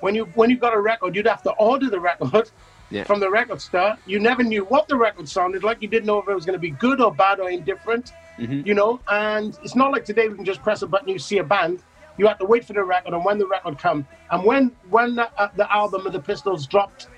when 0.00 0.14
you 0.14 0.24
when 0.34 0.50
you 0.50 0.58
got 0.58 0.74
a 0.74 0.80
record, 0.80 1.14
you'd 1.16 1.26
have 1.26 1.42
to 1.42 1.52
order 1.52 1.90
the 1.90 2.00
record 2.00 2.50
yeah. 2.90 3.04
from 3.04 3.20
the 3.20 3.30
record 3.30 3.60
store. 3.60 3.96
You 4.06 4.20
never 4.20 4.42
knew 4.42 4.64
what 4.64 4.88
the 4.88 4.96
record 4.96 5.28
sounded 5.28 5.64
like. 5.64 5.82
You 5.82 5.88
didn't 5.88 6.06
know 6.06 6.18
if 6.18 6.28
it 6.28 6.34
was 6.34 6.44
going 6.44 6.54
to 6.54 6.60
be 6.60 6.70
good 6.70 7.00
or 7.00 7.12
bad 7.12 7.40
or 7.40 7.50
indifferent. 7.50 8.12
Mm-hmm. 8.38 8.66
You 8.66 8.74
know, 8.74 9.00
and 9.08 9.58
it's 9.62 9.74
not 9.74 9.92
like 9.92 10.04
today 10.04 10.28
we 10.28 10.36
can 10.36 10.44
just 10.44 10.62
press 10.62 10.82
a 10.82 10.86
button, 10.86 11.08
you 11.08 11.18
see 11.18 11.38
a 11.38 11.44
band. 11.44 11.82
You 12.18 12.26
had 12.26 12.38
to 12.38 12.46
wait 12.46 12.64
for 12.64 12.72
the 12.72 12.82
record, 12.82 13.12
and 13.14 13.24
when 13.24 13.38
the 13.38 13.46
record 13.46 13.78
come, 13.78 14.06
and 14.30 14.44
when 14.44 14.72
when 14.88 15.16
the, 15.16 15.30
uh, 15.38 15.48
the 15.56 15.70
album 15.72 16.06
of 16.06 16.12
the 16.12 16.20
Pistols 16.20 16.66
dropped, 16.66 17.08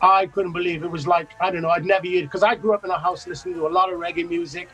I 0.00 0.26
couldn't 0.26 0.52
believe 0.52 0.84
it 0.84 0.90
was 0.90 1.06
like 1.06 1.30
I 1.40 1.50
don't 1.50 1.62
know. 1.62 1.70
I'd 1.70 1.84
never 1.84 2.06
heard 2.06 2.22
because 2.22 2.42
I 2.42 2.54
grew 2.54 2.74
up 2.74 2.84
in 2.84 2.90
a 2.90 2.98
house 2.98 3.26
listening 3.26 3.56
to 3.56 3.66
a 3.66 3.68
lot 3.68 3.92
of 3.92 3.98
reggae 3.98 4.28
music, 4.28 4.68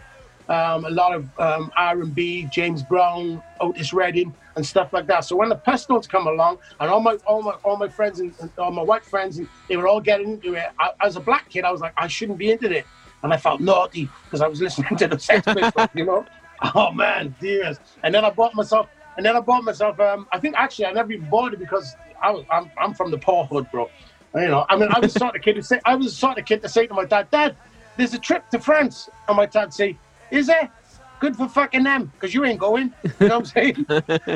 um, 0.49 0.85
a 0.85 0.91
lot 0.91 1.15
of 1.15 1.29
um, 1.39 1.73
R&B, 1.77 2.49
James 2.53 2.83
Brown, 2.83 3.43
Otis 3.61 3.93
Redding, 3.93 4.35
and 4.57 4.67
stuff 4.67 4.93
like 4.93 5.07
that. 5.07 5.25
So 5.25 5.37
when 5.37 5.49
the 5.49 5.57
Pistols 5.57 6.07
come 6.07 6.27
along, 6.27 6.59
and 6.81 6.91
all 6.91 7.01
my 7.01 7.15
all 7.27 7.43
my 7.43 7.53
all 7.65 7.77
my 7.77 7.89
friends 7.89 8.21
and, 8.21 8.35
and 8.41 8.51
all 8.59 8.71
my 8.71 8.83
white 8.83 9.05
friends, 9.05 9.39
and 9.39 9.49
they 9.69 9.77
were 9.77 9.89
all 9.89 10.01
getting 10.01 10.33
into 10.33 10.55
it. 10.55 10.67
I, 10.79 10.91
as 11.01 11.17
a 11.17 11.21
black 11.21 11.49
kid, 11.49 11.65
I 11.65 11.71
was 11.71 11.81
like, 11.81 11.95
I 11.97 12.09
shouldn't 12.09 12.39
be 12.39 12.51
into 12.51 12.71
it, 12.71 12.87
and 13.23 13.33
I 13.33 13.39
felt 13.39 13.61
naughty 13.61 14.11
because 14.25 14.43
I 14.43 14.49
was 14.49 14.61
listening 14.61 14.97
to 14.97 15.09
the 15.09 15.19
Sex 15.19 15.47
Pistols, 15.47 15.89
you 15.95 16.05
know. 16.05 16.27
Oh 16.77 16.93
man, 16.93 17.35
dears. 17.41 17.81
And 18.05 18.15
then 18.15 18.25
I 18.25 18.31
bought 18.31 18.55
myself 18.55 18.89
and 19.17 19.25
then 19.25 19.37
I 19.37 19.41
bought 19.41 19.65
myself. 19.65 19.99
Um, 20.01 20.27
I 20.33 20.39
think 20.39 20.55
actually 20.57 20.87
I 20.87 20.93
never 20.93 21.13
even 21.13 21.29
bought 21.29 21.53
it 21.53 21.59
because 21.59 21.97
I 22.23 22.31
was 22.31 22.45
I'm, 22.51 22.71
I'm 22.79 22.95
from 22.95 23.11
the 23.11 23.19
poor 23.19 23.45
hood, 23.45 23.71
bro. 23.71 23.91
You 24.35 24.49
know, 24.49 24.65
I 24.69 24.77
mean, 24.77 24.89
I 24.91 24.99
was 24.99 25.13
sort 25.13 25.37
of 25.37 25.43
kid 25.43 25.55
to 25.55 25.63
say 25.63 25.81
I 25.85 25.95
was 25.95 26.17
sort 26.17 26.39
of 26.39 26.45
kid 26.47 26.63
to 26.63 26.69
say 26.69 26.87
to 26.87 26.95
my 26.95 27.05
dad, 27.05 27.31
Dad, 27.31 27.57
there's 27.97 28.15
a 28.15 28.19
trip 28.19 28.49
to 28.51 28.59
France, 28.59 29.11
and 29.29 29.37
my 29.37 29.47
dad 29.47 29.75
say, 29.75 29.99
Is 30.31 30.47
there? 30.47 30.71
Good 31.21 31.37
for 31.37 31.49
fucking 31.49 31.85
them, 31.85 32.11
because 32.15 32.35
you 32.35 32.45
ain't 32.45 32.59
going. 32.59 32.93
You 33.05 33.29
know 33.29 33.39
what 33.39 33.55
I'm 33.57 33.85
saying? 33.87 33.87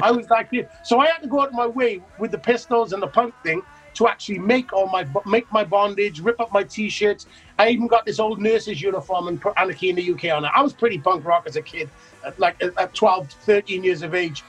I 0.03 0.13
was 0.13 0.31
like, 0.31 0.53
so 0.85 1.01
I 1.01 1.07
had 1.07 1.19
to 1.23 1.27
go 1.27 1.41
out 1.41 1.49
of 1.49 1.55
my 1.55 1.67
way 1.67 2.01
with 2.21 2.31
the 2.31 2.39
pistols 2.39 2.93
and 2.93 3.03
the 3.03 3.09
punk 3.09 3.35
thing 3.43 3.63
to 3.97 4.07
actually 4.07 4.39
make 4.39 4.73
all 4.73 4.87
my 4.89 5.07
make 5.25 5.51
my 5.51 5.65
bondage, 5.65 6.21
rip 6.21 6.39
up 6.39 6.53
my 6.53 6.63
t-shirts. 6.63 7.27
I 7.59 7.71
even 7.71 7.87
got 7.87 8.05
this 8.05 8.21
old 8.21 8.41
nurse's 8.41 8.81
uniform 8.81 9.29
and 9.29 9.41
put 9.41 9.55
Anarchy 9.57 9.89
in 9.89 9.97
the 9.97 10.13
UK 10.13 10.27
on 10.27 10.45
it. 10.45 10.51
I 10.55 10.63
was 10.63 10.75
pretty 10.75 10.99
punk 10.99 11.25
rock 11.25 11.45
as 11.47 11.57
a 11.57 11.63
kid, 11.63 11.89
like 12.37 12.63
at 12.63 12.95
12, 12.95 13.31
13 13.31 13.83
years 13.83 14.03
of 14.03 14.15
age. 14.15 14.45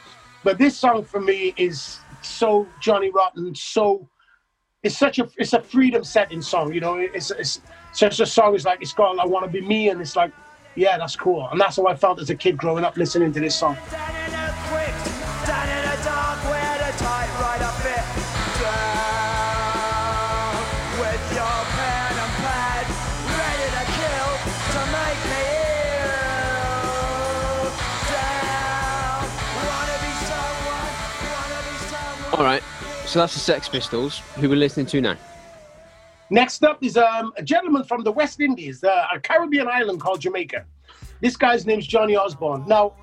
But 0.47 0.57
this 0.57 0.77
song 0.77 1.03
for 1.03 1.19
me 1.19 1.53
is 1.57 1.99
so 2.21 2.69
Johnny 2.79 3.09
Rotten, 3.09 3.53
so 3.53 4.07
it's 4.81 4.97
such 4.97 5.19
a 5.19 5.27
it's 5.35 5.51
a 5.51 5.61
freedom 5.61 6.05
setting 6.05 6.41
song, 6.41 6.73
you 6.73 6.79
know. 6.79 6.95
It's 6.95 7.31
it's 7.31 7.59
such 7.91 8.21
a 8.21 8.25
song. 8.25 8.55
It's 8.55 8.63
like 8.63 8.81
it's 8.81 8.93
called 8.93 9.19
"I 9.19 9.25
Want 9.25 9.43
to 9.43 9.51
Be 9.51 9.59
Me," 9.59 9.89
and 9.89 9.99
it's 9.99 10.15
like, 10.15 10.31
yeah, 10.75 10.97
that's 10.97 11.17
cool. 11.17 11.49
And 11.51 11.59
that's 11.59 11.75
how 11.75 11.87
I 11.87 11.97
felt 11.97 12.21
as 12.21 12.29
a 12.29 12.35
kid 12.35 12.55
growing 12.55 12.85
up 12.85 12.95
listening 12.95 13.33
to 13.33 13.41
this 13.41 13.57
song. 13.57 13.75
All 32.37 32.43
right. 32.43 32.61
So 33.07 33.17
that's 33.17 33.33
the 33.33 33.39
Sex 33.39 33.67
Pistols, 33.67 34.19
who 34.35 34.47
we're 34.47 34.57
listening 34.57 34.85
to 34.87 35.01
now. 35.01 35.17
Next 36.29 36.63
up 36.63 36.83
is 36.83 36.95
um, 36.95 37.33
a 37.35 37.41
gentleman 37.41 37.83
from 37.83 38.03
the 38.03 38.11
West 38.11 38.39
Indies, 38.39 38.83
uh, 38.83 39.07
a 39.11 39.19
Caribbean 39.19 39.67
island 39.67 39.99
called 39.99 40.21
Jamaica. 40.21 40.63
This 41.19 41.35
guy's 41.35 41.65
name's 41.65 41.87
Johnny 41.87 42.15
Osbourne. 42.15 42.63
Now, 42.67 42.93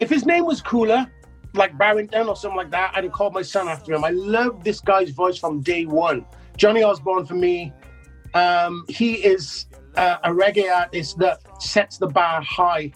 if 0.00 0.10
his 0.10 0.26
name 0.26 0.46
was 0.46 0.60
cooler, 0.60 1.06
like 1.54 1.78
Barrington 1.78 2.26
or 2.26 2.34
something 2.34 2.56
like 2.56 2.72
that, 2.72 2.92
I'd 2.96 3.04
have 3.04 3.12
called 3.12 3.34
my 3.34 3.42
son 3.42 3.68
after 3.68 3.92
him. 3.92 4.02
I 4.02 4.10
love 4.10 4.64
this 4.64 4.80
guy's 4.80 5.10
voice 5.10 5.38
from 5.38 5.60
day 5.60 5.86
one. 5.86 6.26
Johnny 6.56 6.82
Osbourne, 6.82 7.26
for 7.26 7.34
me, 7.34 7.72
um, 8.34 8.84
he 8.88 9.14
is 9.14 9.66
uh, 9.94 10.16
a 10.24 10.30
reggae 10.30 10.74
artist 10.74 11.18
that 11.18 11.40
sets 11.62 11.98
the 11.98 12.08
bar 12.08 12.42
high 12.42 12.90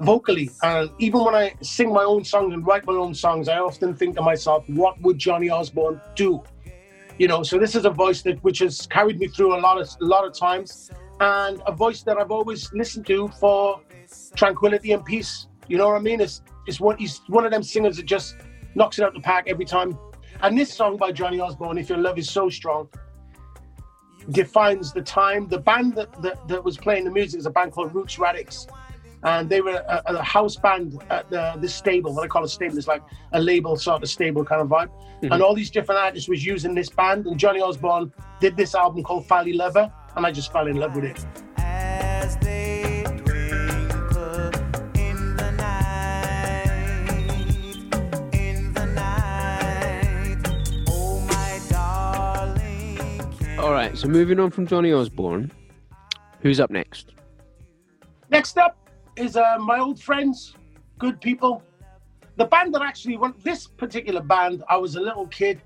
vocally. 0.00 0.50
And 0.62 0.88
uh, 0.88 0.92
even 0.98 1.24
when 1.24 1.34
I 1.34 1.54
sing 1.62 1.92
my 1.92 2.04
own 2.04 2.24
songs 2.24 2.52
and 2.54 2.66
write 2.66 2.86
my 2.86 2.94
own 2.94 3.14
songs, 3.14 3.48
I 3.48 3.58
often 3.58 3.94
think 3.94 4.16
to 4.16 4.22
myself, 4.22 4.64
what 4.68 5.00
would 5.02 5.18
Johnny 5.18 5.50
Osbourne 5.50 6.00
do? 6.14 6.42
You 7.18 7.28
know, 7.28 7.42
so 7.42 7.58
this 7.58 7.74
is 7.74 7.84
a 7.84 7.90
voice 7.90 8.22
that 8.22 8.42
which 8.44 8.58
has 8.58 8.86
carried 8.86 9.18
me 9.18 9.28
through 9.28 9.54
a 9.54 9.60
lot 9.60 9.80
of 9.80 9.88
a 10.02 10.04
lot 10.04 10.26
of 10.26 10.34
times, 10.34 10.90
and 11.20 11.62
a 11.66 11.72
voice 11.72 12.02
that 12.02 12.18
I've 12.18 12.30
always 12.30 12.70
listened 12.74 13.06
to 13.06 13.28
for 13.40 13.80
tranquility 14.34 14.92
and 14.92 15.04
peace. 15.04 15.46
You 15.68 15.78
know 15.78 15.88
what 15.88 15.96
I 15.96 16.00
mean? 16.00 16.20
It's 16.20 16.42
it's 16.66 16.78
what 16.78 16.98
he's 16.98 17.22
one 17.28 17.46
of 17.46 17.52
them 17.52 17.62
singers 17.62 17.96
that 17.96 18.04
just 18.04 18.36
knocks 18.74 18.98
it 18.98 19.04
out 19.04 19.14
the 19.14 19.20
park 19.20 19.46
every 19.48 19.64
time. 19.64 19.98
And 20.42 20.58
this 20.58 20.72
song 20.72 20.98
by 20.98 21.12
Johnny 21.12 21.40
Osbourne, 21.40 21.78
If 21.78 21.88
Your 21.88 21.96
Love 21.96 22.18
Is 22.18 22.28
So 22.30 22.50
Strong, 22.50 22.90
defines 24.30 24.92
the 24.92 25.00
time. 25.00 25.48
The 25.48 25.58
band 25.58 25.94
that, 25.94 26.20
that, 26.20 26.46
that 26.48 26.62
was 26.62 26.76
playing 26.76 27.04
the 27.04 27.10
music 27.10 27.40
is 27.40 27.46
a 27.46 27.50
band 27.50 27.72
called 27.72 27.94
Roots 27.94 28.16
Radics 28.16 28.66
and 29.26 29.50
they 29.50 29.60
were 29.60 29.84
a, 29.88 30.02
a 30.06 30.22
house 30.22 30.54
band 30.54 31.02
at 31.10 31.28
the, 31.30 31.54
the 31.60 31.68
stable. 31.68 32.14
What 32.14 32.24
I 32.24 32.28
call 32.28 32.44
a 32.44 32.48
stable 32.48 32.78
is 32.78 32.86
like 32.86 33.02
a 33.32 33.40
label 33.40 33.76
sort 33.76 34.04
of 34.04 34.08
stable 34.08 34.44
kind 34.44 34.62
of 34.62 34.68
vibe. 34.68 34.88
Mm-hmm. 34.88 35.32
And 35.32 35.42
all 35.42 35.52
these 35.52 35.68
different 35.68 36.00
artists 36.00 36.28
was 36.28 36.46
using 36.46 36.74
this 36.74 36.88
band, 36.88 37.26
and 37.26 37.36
Johnny 37.36 37.60
Osbourne 37.60 38.12
did 38.40 38.56
this 38.56 38.76
album 38.76 39.02
called 39.02 39.26
Fally 39.26 39.54
Lover, 39.54 39.92
and 40.14 40.24
I 40.24 40.30
just 40.30 40.52
fell 40.52 40.68
in 40.68 40.76
love 40.76 40.94
with 40.94 41.04
it. 41.04 41.26
All 53.58 53.72
right, 53.72 53.98
so 53.98 54.06
moving 54.06 54.38
on 54.38 54.52
from 54.52 54.68
Johnny 54.68 54.92
Osbourne, 54.92 55.50
who's 56.42 56.60
up 56.60 56.70
next? 56.70 57.14
Next 58.30 58.58
up, 58.58 58.85
is 59.16 59.36
uh, 59.36 59.56
my 59.58 59.78
old 59.78 60.00
friends, 60.00 60.54
good 60.98 61.20
people. 61.20 61.62
The 62.36 62.44
band 62.44 62.74
that 62.74 62.82
actually 62.82 63.16
went, 63.16 63.42
this 63.42 63.66
particular 63.66 64.20
band, 64.20 64.62
I 64.68 64.76
was 64.76 64.96
a 64.96 65.00
little 65.00 65.26
kid 65.28 65.60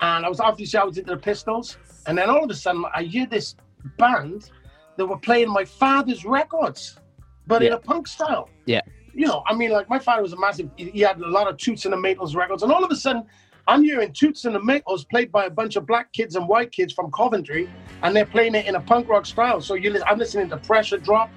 and 0.00 0.26
I 0.26 0.28
was 0.28 0.40
obviously 0.40 0.78
I 0.78 0.84
was 0.84 0.98
into 0.98 1.12
the 1.12 1.16
Pistols. 1.16 1.78
And 2.06 2.16
then 2.18 2.28
all 2.28 2.44
of 2.44 2.50
a 2.50 2.54
sudden 2.54 2.84
I 2.94 3.02
hear 3.04 3.26
this 3.26 3.56
band 3.98 4.50
that 4.96 5.06
were 5.06 5.18
playing 5.18 5.50
my 5.50 5.64
father's 5.64 6.24
records, 6.24 6.98
but 7.46 7.62
yeah. 7.62 7.68
in 7.68 7.72
a 7.74 7.78
punk 7.78 8.06
style. 8.06 8.48
Yeah. 8.66 8.82
You 9.14 9.26
know, 9.26 9.42
I 9.46 9.54
mean, 9.54 9.70
like 9.70 9.88
my 9.88 9.98
father 9.98 10.22
was 10.22 10.34
a 10.34 10.38
massive, 10.38 10.68
he 10.76 11.00
had 11.00 11.18
a 11.18 11.28
lot 11.28 11.48
of 11.48 11.56
Toots 11.56 11.86
and 11.86 11.92
the 11.92 11.96
Maytals 11.96 12.36
records. 12.36 12.62
And 12.62 12.70
all 12.70 12.84
of 12.84 12.90
a 12.90 12.96
sudden, 12.96 13.24
I'm 13.68 13.82
hearing 13.82 14.12
Toots 14.12 14.44
and 14.44 14.54
the 14.54 14.60
Maytals 14.60 15.08
played 15.08 15.32
by 15.32 15.46
a 15.46 15.50
bunch 15.50 15.76
of 15.76 15.86
black 15.86 16.12
kids 16.12 16.36
and 16.36 16.46
white 16.46 16.70
kids 16.70 16.92
from 16.92 17.10
Coventry, 17.10 17.68
and 18.02 18.14
they're 18.14 18.26
playing 18.26 18.54
it 18.54 18.66
in 18.66 18.76
a 18.76 18.80
punk 18.80 19.08
rock 19.08 19.26
style. 19.26 19.60
So 19.60 19.74
you, 19.74 20.00
I'm 20.06 20.18
listening 20.18 20.48
to 20.50 20.56
Pressure 20.58 20.98
Drop, 20.98 21.30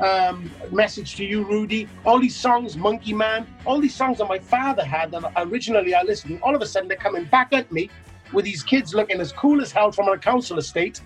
um, 0.00 0.50
Message 0.70 1.16
to 1.16 1.24
You, 1.24 1.44
Rudy, 1.44 1.88
all 2.04 2.18
these 2.18 2.36
songs, 2.36 2.76
Monkey 2.76 3.12
Man, 3.12 3.46
all 3.64 3.80
these 3.80 3.94
songs 3.94 4.18
that 4.18 4.28
my 4.28 4.38
father 4.38 4.84
had 4.84 5.10
that 5.12 5.32
originally 5.36 5.94
I 5.94 6.02
listened. 6.02 6.40
All 6.42 6.54
of 6.54 6.62
a 6.62 6.66
sudden, 6.66 6.88
they're 6.88 6.96
coming 6.96 7.24
back 7.24 7.52
at 7.52 7.70
me 7.72 7.90
with 8.32 8.44
these 8.44 8.62
kids 8.62 8.94
looking 8.94 9.20
as 9.20 9.32
cool 9.32 9.60
as 9.60 9.72
hell 9.72 9.92
from 9.92 10.08
a 10.08 10.18
council 10.18 10.58
estate, 10.58 11.00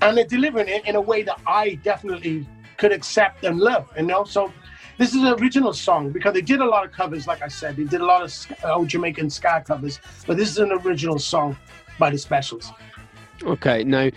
and 0.00 0.16
they're 0.16 0.24
delivering 0.24 0.68
it 0.68 0.86
in 0.86 0.96
a 0.96 1.00
way 1.00 1.22
that 1.22 1.40
I 1.46 1.74
definitely 1.82 2.46
could 2.76 2.92
accept 2.92 3.44
and 3.44 3.58
love. 3.58 3.88
You 3.96 4.04
know, 4.04 4.24
so 4.24 4.52
this 4.96 5.10
is 5.14 5.22
an 5.22 5.34
original 5.40 5.72
song 5.72 6.10
because 6.10 6.34
they 6.34 6.40
did 6.40 6.60
a 6.60 6.64
lot 6.64 6.84
of 6.84 6.92
covers. 6.92 7.26
Like 7.26 7.42
I 7.42 7.48
said, 7.48 7.76
they 7.76 7.84
did 7.84 8.00
a 8.00 8.06
lot 8.06 8.22
of 8.22 8.64
old 8.64 8.88
Jamaican 8.88 9.30
ska 9.30 9.62
covers, 9.66 10.00
but 10.26 10.36
this 10.36 10.50
is 10.50 10.58
an 10.58 10.72
original 10.72 11.18
song 11.18 11.56
by 11.98 12.10
the 12.10 12.18
Specials. 12.18 12.70
Okay, 13.42 13.84
now 13.84 14.10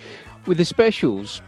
with 0.45 0.57
the 0.57 0.65
Specials 0.65 1.41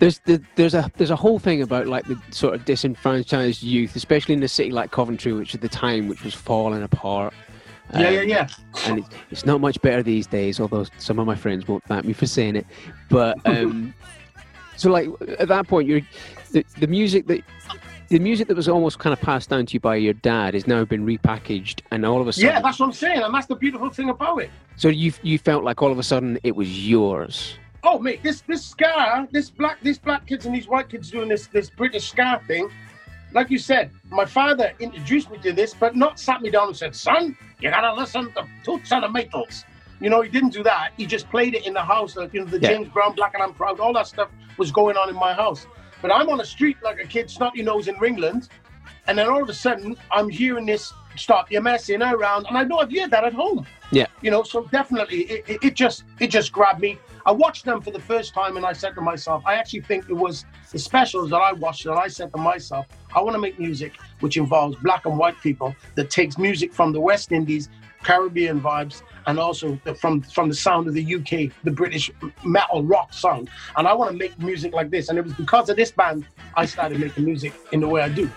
there's 0.00 0.20
there's 0.56 0.74
a 0.74 0.90
there's 0.96 1.10
a 1.10 1.16
whole 1.16 1.38
thing 1.38 1.62
about 1.62 1.86
like 1.86 2.06
the 2.06 2.20
sort 2.30 2.54
of 2.54 2.64
disenfranchised 2.64 3.62
youth, 3.62 3.94
especially 3.94 4.34
in 4.34 4.42
a 4.42 4.48
city 4.48 4.70
like 4.70 4.90
Coventry, 4.90 5.32
which 5.32 5.54
at 5.54 5.60
the 5.60 5.68
time 5.68 6.08
which 6.08 6.24
was 6.24 6.34
falling 6.34 6.82
apart. 6.82 7.32
Um, 7.92 8.02
yeah, 8.02 8.10
yeah, 8.10 8.22
yeah. 8.22 8.48
And 8.86 8.98
it's, 9.00 9.08
it's 9.30 9.46
not 9.46 9.60
much 9.60 9.80
better 9.82 10.02
these 10.02 10.26
days, 10.26 10.58
although 10.58 10.86
some 10.98 11.18
of 11.18 11.26
my 11.26 11.34
friends 11.34 11.68
won't 11.68 11.84
thank 11.84 12.04
me 12.06 12.14
for 12.14 12.26
saying 12.26 12.56
it. 12.56 12.66
But 13.10 13.38
um, 13.44 13.94
so 14.76 14.90
like 14.90 15.08
at 15.38 15.48
that 15.48 15.68
point, 15.68 15.86
you're 15.86 16.00
the, 16.52 16.64
the 16.78 16.86
music 16.86 17.26
that 17.26 17.42
the 18.08 18.18
music 18.18 18.48
that 18.48 18.56
was 18.56 18.68
almost 18.68 18.98
kind 18.98 19.12
of 19.12 19.20
passed 19.20 19.50
down 19.50 19.66
to 19.66 19.74
you 19.74 19.80
by 19.80 19.96
your 19.96 20.14
dad 20.14 20.54
has 20.54 20.66
now 20.66 20.82
been 20.84 21.04
repackaged, 21.04 21.82
and 21.90 22.06
all 22.06 22.22
of 22.22 22.26
a 22.26 22.32
sudden, 22.32 22.48
yeah, 22.48 22.60
that's 22.60 22.80
what 22.80 22.86
I'm 22.86 22.92
saying, 22.92 23.22
and 23.22 23.34
that's 23.34 23.46
the 23.46 23.54
beautiful 23.54 23.90
thing 23.90 24.08
about 24.08 24.38
it. 24.38 24.50
So 24.76 24.88
you 24.88 25.12
you 25.22 25.38
felt 25.38 25.62
like 25.62 25.82
all 25.82 25.92
of 25.92 25.98
a 25.98 26.02
sudden 26.02 26.38
it 26.42 26.56
was 26.56 26.88
yours. 26.88 27.58
Oh 27.82 27.98
mate, 27.98 28.22
this 28.22 28.42
this 28.42 28.64
ska, 28.64 29.28
this 29.30 29.50
black 29.50 29.78
these 29.82 29.98
black 29.98 30.26
kids 30.26 30.46
and 30.46 30.54
these 30.54 30.68
white 30.68 30.88
kids 30.88 31.10
doing 31.10 31.28
this 31.28 31.46
this 31.46 31.70
British 31.70 32.10
ska 32.10 32.40
thing. 32.46 32.70
Like 33.32 33.50
you 33.50 33.58
said, 33.58 33.90
my 34.10 34.24
father 34.24 34.72
introduced 34.80 35.30
me 35.30 35.38
to 35.38 35.52
this, 35.52 35.72
but 35.72 35.94
not 35.94 36.18
sat 36.18 36.42
me 36.42 36.50
down 36.50 36.68
and 36.68 36.76
said, 36.76 36.94
"Son, 36.94 37.36
you 37.60 37.70
gotta 37.70 37.94
listen 37.94 38.32
to 38.32 38.46
Toots 38.64 38.92
and 38.92 39.04
the 39.04 39.08
Maytals." 39.08 39.64
You 40.00 40.10
know, 40.10 40.20
he 40.22 40.28
didn't 40.28 40.50
do 40.50 40.62
that. 40.62 40.92
He 40.96 41.06
just 41.06 41.28
played 41.30 41.54
it 41.54 41.66
in 41.66 41.74
the 41.74 41.82
house. 41.82 42.16
Like, 42.16 42.32
you 42.32 42.40
know, 42.40 42.46
the 42.46 42.58
yeah. 42.58 42.70
James 42.70 42.88
Brown, 42.88 43.14
Black 43.14 43.34
and 43.34 43.42
I'm 43.42 43.52
Proud, 43.52 43.80
all 43.80 43.92
that 43.92 44.06
stuff 44.06 44.30
was 44.56 44.72
going 44.72 44.96
on 44.96 45.10
in 45.10 45.14
my 45.14 45.34
house. 45.34 45.66
But 46.00 46.10
I'm 46.10 46.30
on 46.30 46.38
the 46.38 46.44
street 46.44 46.78
like 46.82 46.98
a 46.98 47.06
kid, 47.06 47.30
snotty 47.30 47.62
nose 47.62 47.86
in 47.86 47.96
Ringland, 47.96 48.48
and 49.06 49.18
then 49.18 49.28
all 49.28 49.42
of 49.42 49.48
a 49.48 49.54
sudden 49.54 49.96
I'm 50.10 50.30
hearing 50.30 50.66
this 50.66 50.92
stop 51.16 51.50
you're 51.50 51.60
messing 51.60 52.02
around 52.02 52.46
and 52.46 52.56
i 52.56 52.64
know 52.64 52.78
i've 52.78 52.92
heard 52.92 53.10
that 53.10 53.24
at 53.24 53.32
home 53.32 53.66
yeah 53.90 54.06
you 54.22 54.30
know 54.30 54.42
so 54.42 54.64
definitely 54.66 55.22
it, 55.22 55.44
it, 55.48 55.64
it, 55.64 55.74
just 55.74 56.04
it 56.18 56.28
just 56.28 56.52
grabbed 56.52 56.80
me 56.80 56.98
i 57.26 57.32
watched 57.32 57.64
them 57.64 57.80
for 57.80 57.90
the 57.90 58.00
first 58.00 58.34
time 58.34 58.56
and 58.56 58.66
i 58.66 58.72
said 58.72 58.94
to 58.94 59.00
myself 59.00 59.42
i 59.46 59.54
actually 59.54 59.80
think 59.80 60.08
it 60.08 60.14
was 60.14 60.44
the 60.72 60.78
specials 60.78 61.30
that 61.30 61.38
i 61.38 61.52
watched 61.52 61.84
that 61.84 61.92
i 61.96 62.08
said 62.08 62.32
to 62.32 62.38
myself 62.38 62.86
i 63.14 63.20
want 63.20 63.34
to 63.34 63.40
make 63.40 63.58
music 63.58 63.96
which 64.20 64.36
involves 64.36 64.76
black 64.76 65.06
and 65.06 65.18
white 65.18 65.38
people 65.40 65.74
that 65.94 66.10
takes 66.10 66.38
music 66.38 66.72
from 66.72 66.92
the 66.92 67.00
west 67.00 67.32
indies 67.32 67.68
caribbean 68.02 68.60
vibes 68.60 69.02
and 69.26 69.38
also 69.38 69.78
from 69.98 70.22
from 70.22 70.48
the 70.48 70.54
sound 70.54 70.86
of 70.88 70.94
the 70.94 71.14
uk 71.14 71.52
the 71.64 71.70
british 71.70 72.10
metal 72.44 72.82
rock 72.82 73.12
sound. 73.12 73.50
And 73.76 73.86
i 73.86 73.92
want 73.92 74.10
to 74.10 74.16
make 74.16 74.38
music 74.38 74.72
like 74.72 74.90
this. 74.90 75.08
And 75.08 75.18
it 75.18 75.24
was 75.24 75.34
because 75.34 75.68
of 75.68 75.76
this 75.76 75.90
band 75.90 76.26
i 76.56 76.64
started 76.64 76.98
making 77.00 77.24
music 77.24 77.52
in 77.72 77.80
the 77.80 77.88
way 77.88 78.02
i 78.02 78.08
do 78.08 78.30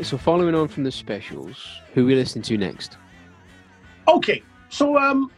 right. 0.00 0.06
So 0.06 0.16
following 0.16 0.54
on 0.54 0.68
from 0.68 0.84
the 0.84 0.92
specials, 0.92 1.56
who 1.94 2.06
we 2.06 2.14
listening 2.14 2.42
to 2.42 2.56
next? 2.56 2.96
Okay. 4.08 4.42
So 4.68 4.96
um, 4.96 5.30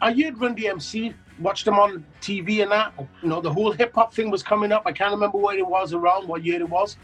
I 0.00 0.12
heard 0.12 0.38
Run 0.38 0.56
DMC, 0.56 1.14
watched 1.38 1.64
them 1.64 1.78
on 1.78 2.04
TV 2.20 2.62
and 2.62 2.72
that. 2.72 2.92
You 3.22 3.28
know, 3.28 3.40
the 3.40 3.52
whole 3.52 3.72
hip 3.72 3.94
hop 3.94 4.12
thing 4.12 4.30
was 4.30 4.42
coming 4.42 4.72
up. 4.72 4.82
I 4.86 4.92
can't 4.92 5.12
remember 5.12 5.38
where 5.38 5.56
it 5.56 5.66
was 5.66 5.92
around, 5.92 6.26
what 6.26 6.44
year 6.44 6.60
it 6.60 6.68
was. 6.68 6.96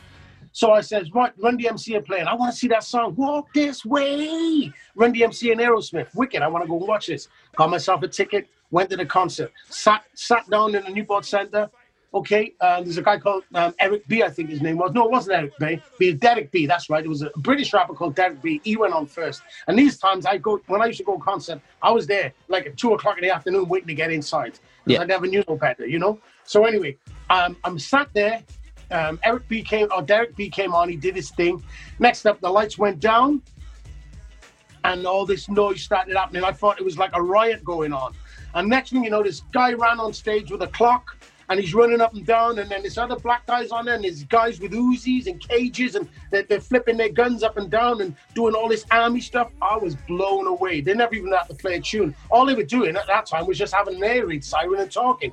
So 0.53 0.73
I 0.73 0.81
says, 0.81 1.13
right, 1.13 1.33
Run 1.39 1.59
DMC 1.59 1.97
are 1.97 2.03
playing. 2.03 2.27
I 2.27 2.35
want 2.35 2.53
to 2.53 2.59
see 2.59 2.69
that 2.69 2.83
song. 2.83 3.15
Walk 3.15 3.53
this 3.55 3.85
way. 3.85 4.73
Run 4.97 5.15
DMC 5.15 5.53
and 5.53 5.61
Aerosmith. 5.61 6.15
Wicked. 6.15 6.43
I 6.43 6.49
want 6.49 6.65
to 6.65 6.69
go 6.69 6.75
watch 6.75 7.07
this. 7.07 7.29
Got 7.55 7.71
myself 7.71 8.03
a 8.03 8.09
ticket. 8.09 8.49
Went 8.71 8.91
to 8.91 8.97
the 8.97 9.07
concert. 9.07 9.53
Sat 9.69 10.05
sat 10.15 10.49
down 10.51 10.75
in 10.75 10.83
the 10.85 10.91
Newport 10.91 11.25
Center. 11.25 11.71
Okay, 12.15 12.55
uh, 12.61 12.83
there's 12.83 12.97
a 12.97 13.03
guy 13.03 13.19
called 13.19 13.45
um, 13.55 13.75
Eric 13.79 14.09
B. 14.09 14.23
I 14.23 14.31
think 14.31 14.49
his 14.49 14.63
name 14.63 14.79
was. 14.79 14.93
No, 14.93 15.05
it 15.05 15.11
wasn't 15.11 15.37
Eric 15.37 15.53
B. 15.59 15.83
B. 15.99 16.13
Derek 16.15 16.51
B. 16.51 16.67
That's 16.67 16.89
right. 16.89 17.05
It 17.05 17.09
was 17.09 17.21
a 17.21 17.31
British 17.37 17.75
rapper 17.75 17.93
called 17.93 18.15
Derek 18.15 18.41
B. 18.41 18.63
He 18.65 18.77
went 18.77 18.95
on 18.95 19.07
first. 19.07 19.43
And 19.67 19.79
these 19.79 19.99
times, 19.99 20.25
I 20.25 20.39
go 20.39 20.59
when 20.69 20.81
I 20.81 20.87
used 20.87 20.99
to 20.99 21.05
go 21.05 21.19
concert, 21.19 21.61
I 21.83 21.91
was 21.91 22.07
there 22.07 22.33
like 22.49 22.67
at 22.67 22.79
two 22.79 22.95
o'clock 22.95 23.19
in 23.19 23.25
the 23.25 23.31
afternoon 23.31 23.69
waiting 23.69 23.89
to 23.89 23.95
get 23.95 24.11
inside 24.11 24.59
yeah. 24.89 25.03
I 25.03 25.05
never 25.05 25.27
knew 25.27 25.45
no 25.49 25.57
better, 25.57 25.87
you 25.87 25.99
know. 25.99 26.19
So 26.45 26.65
anyway, 26.65 26.97
um, 27.31 27.57
I'm 27.65 27.79
sat 27.79 28.09
there. 28.13 28.43
Um, 28.91 29.21
Eric 29.23 29.47
B. 29.49 29.63
came, 29.63 29.89
or 29.95 30.03
Derek 30.03 30.35
B. 30.35 30.49
came 30.49 30.73
on. 30.75 30.89
He 30.89 30.97
did 30.97 31.15
his 31.15 31.31
thing. 31.31 31.63
Next 31.99 32.25
up, 32.27 32.41
the 32.41 32.49
lights 32.49 32.79
went 32.79 33.01
down, 33.01 33.43
and 34.85 35.07
all 35.07 35.27
this 35.27 35.49
noise 35.49 35.83
started 35.83 36.17
happening. 36.17 36.43
I 36.43 36.53
thought 36.53 36.81
it 36.81 36.85
was 36.85 36.97
like 36.97 37.11
a 37.13 37.23
riot 37.23 37.63
going 37.65 37.93
on. 37.93 38.15
And 38.55 38.69
next 38.69 38.91
thing 38.91 39.05
you 39.05 39.11
know, 39.11 39.23
this 39.23 39.43
guy 39.53 39.75
ran 39.75 40.01
on 40.01 40.15
stage 40.15 40.51
with 40.51 40.63
a 40.63 40.69
clock 40.69 41.19
and 41.49 41.59
he's 41.59 41.75
running 41.75 42.01
up 42.01 42.15
and 42.15 42.27
down, 42.27 42.59
and 42.59 42.71
then 42.71 42.83
there's 42.83 42.99
other 42.99 43.17
black 43.17 43.47
guys 43.47 43.71
on 43.71 43.87
there, 43.87 43.95
and 43.95 44.05
there's 44.05 44.25
guys 44.25 44.61
with 44.61 44.73
Uzis 44.73 45.27
and 45.27 45.41
cages, 45.41 45.95
and 45.95 46.09
they're, 46.31 46.43
they're, 46.43 46.61
flipping 46.61 46.97
their 46.97 47.09
guns 47.09 47.43
up 47.43 47.57
and 47.57 47.71
down 47.71 48.03
and 48.03 48.15
doing 48.35 48.55
all 48.55 48.69
this 48.69 48.85
army 48.91 49.21
stuff. 49.21 49.51
I 49.63 49.79
was 49.79 49.95
blown 49.95 50.47
away. 50.47 50.81
They 50.83 50.93
never 50.93 51.15
even 51.15 51.33
had 51.33 51.45
to 51.45 51.55
play 51.55 51.77
a 51.77 51.81
tune. 51.81 52.15
All 52.31 52.45
they 52.45 52.55
were 52.55 52.65
doing 52.65 52.97
at 52.97 53.07
that 53.07 53.27
time 53.27 53.47
was 53.47 53.57
just 53.57 53.73
having 53.73 53.97
an 53.97 54.05
air 54.05 54.27
raid 54.27 54.45
siren 54.45 54.81
and 54.81 54.91
talking. 54.91 55.33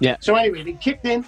Yeah. 0.00 0.16
So 0.20 0.34
anyway, 0.36 0.62
they 0.64 0.74
kicked 0.74 1.06
in, 1.06 1.24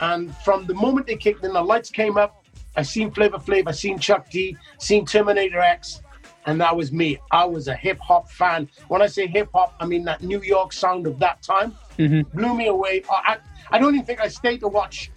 and 0.00 0.34
from 0.38 0.66
the 0.66 0.74
moment 0.74 1.06
they 1.06 1.16
kicked 1.16 1.44
in, 1.44 1.52
the 1.52 1.62
lights 1.62 1.90
came 1.90 2.16
up. 2.16 2.44
I 2.74 2.82
seen 2.82 3.10
Flavor 3.10 3.38
Flav, 3.38 3.68
I 3.68 3.72
seen 3.72 3.98
Chuck 3.98 4.28
D, 4.30 4.56
seen 4.78 5.06
Terminator 5.06 5.60
X, 5.60 6.02
and 6.46 6.60
that 6.60 6.74
was 6.76 6.92
me. 6.92 7.18
I 7.30 7.44
was 7.44 7.68
a 7.68 7.74
hip 7.74 7.98
hop 8.00 8.30
fan. 8.30 8.68
When 8.88 9.00
I 9.00 9.06
say 9.06 9.26
hip 9.26 9.48
hop, 9.54 9.74
I 9.78 9.86
mean 9.86 10.04
that 10.04 10.22
New 10.22 10.42
York 10.42 10.72
sound 10.72 11.06
of 11.06 11.18
that 11.20 11.42
time. 11.42 11.74
Mm-hmm. 11.98 12.36
Blew 12.36 12.54
me 12.54 12.66
away. 12.66 13.02
I, 13.08 13.38
I 13.70 13.78
don't 13.78 13.94
even 13.94 14.06
think 14.06 14.20
I 14.20 14.28
stayed 14.28 14.60
to 14.60 14.68
watch 14.68 15.10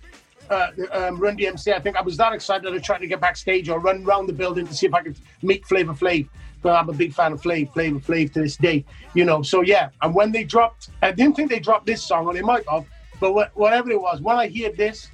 uh, 0.49 0.71
um, 0.91 1.19
Run 1.19 1.37
DMC. 1.37 1.73
I 1.73 1.79
think 1.79 1.95
I 1.95 2.01
was 2.01 2.17
that 2.17 2.33
excited 2.33 2.73
I 2.73 2.77
tried 2.79 2.99
to 2.99 3.07
get 3.07 3.21
backstage 3.21 3.69
or 3.69 3.79
run 3.79 4.03
around 4.03 4.27
the 4.27 4.33
building 4.33 4.65
to 4.67 4.73
see 4.73 4.87
if 4.87 4.93
I 4.93 5.01
could 5.03 5.17
meet 5.41 5.65
Flavor 5.65 5.93
Flav. 5.93 6.27
But 6.61 6.75
I'm 6.75 6.89
a 6.89 6.93
big 6.93 7.13
fan 7.13 7.31
of 7.31 7.41
Flav, 7.41 7.71
Flavor 7.73 7.99
Flav 7.99 8.33
to 8.33 8.41
this 8.41 8.57
day, 8.57 8.83
you 9.13 9.23
know. 9.23 9.41
So 9.41 9.61
yeah, 9.61 9.89
and 10.01 10.13
when 10.13 10.31
they 10.31 10.43
dropped, 10.43 10.89
I 11.01 11.11
didn't 11.11 11.35
think 11.35 11.49
they 11.49 11.59
dropped 11.59 11.85
this 11.85 12.03
song, 12.03 12.25
or 12.25 12.33
they 12.33 12.41
might 12.41 12.67
have, 12.69 12.85
but 13.19 13.31
wh- 13.33 13.57
whatever 13.57 13.91
it 13.91 14.01
was, 14.01 14.19
when 14.21 14.35
I 14.35 14.47
hear 14.47 14.71
this, 14.73 15.09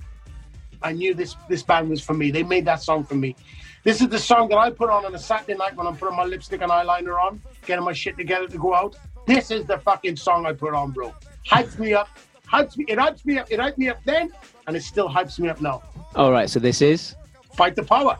I 0.82 0.93
knew 0.93 1.13
this 1.13 1.36
this 1.48 1.62
band 1.62 1.89
was 1.89 2.02
for 2.02 2.13
me. 2.13 2.32
They 2.32 2.41
made 2.41 2.65
that 2.65 2.82
song 2.82 3.04
for 3.04 3.15
me. 3.15 3.36
This 3.84 4.02
is 4.02 4.08
the 4.10 4.17
song 4.17 4.50
that 4.50 4.58
I 4.58 4.71
put 4.71 4.89
on 4.89 5.06
on 5.06 5.13
a 5.13 5.19
Saturday 5.19 5.56
night 5.56 5.76
when 5.76 5.86
I'm 5.86 5.95
putting 5.95 6.17
my 6.17 6.24
lipstick 6.24 6.62
and 6.62 6.71
eyeliner 6.71 7.21
on, 7.21 7.39
getting 7.67 7.86
my 7.86 7.93
shit 7.93 8.17
together 8.17 8.48
to 8.48 8.58
go 8.58 8.74
out. 8.74 8.95
This 9.28 9.52
is 9.52 9.65
the 9.65 9.78
fucking 9.78 10.15
song 10.15 10.48
I 10.48 10.54
put 10.54 10.74
on, 10.74 10.91
bro. 10.91 11.13
Hypes 11.48 11.78
me 11.78 11.93
up, 11.93 12.10
hypes 12.51 12.77
me. 12.77 12.86
It 12.88 12.97
hypes 12.97 13.25
me 13.25 13.38
up. 13.38 13.51
It 13.51 13.60
hyped 13.60 13.77
me 13.77 13.89
up 13.89 14.03
then, 14.05 14.31
and 14.67 14.75
it 14.75 14.84
still 14.84 15.10
hypes 15.10 15.39
me 15.39 15.49
up 15.49 15.62
now. 15.62 15.84
All 16.15 16.31
right. 16.31 16.49
So 16.49 16.60
this 16.60 16.81
is 16.81 17.15
fight 17.53 17.75
the 17.75 17.84
power. 17.84 18.17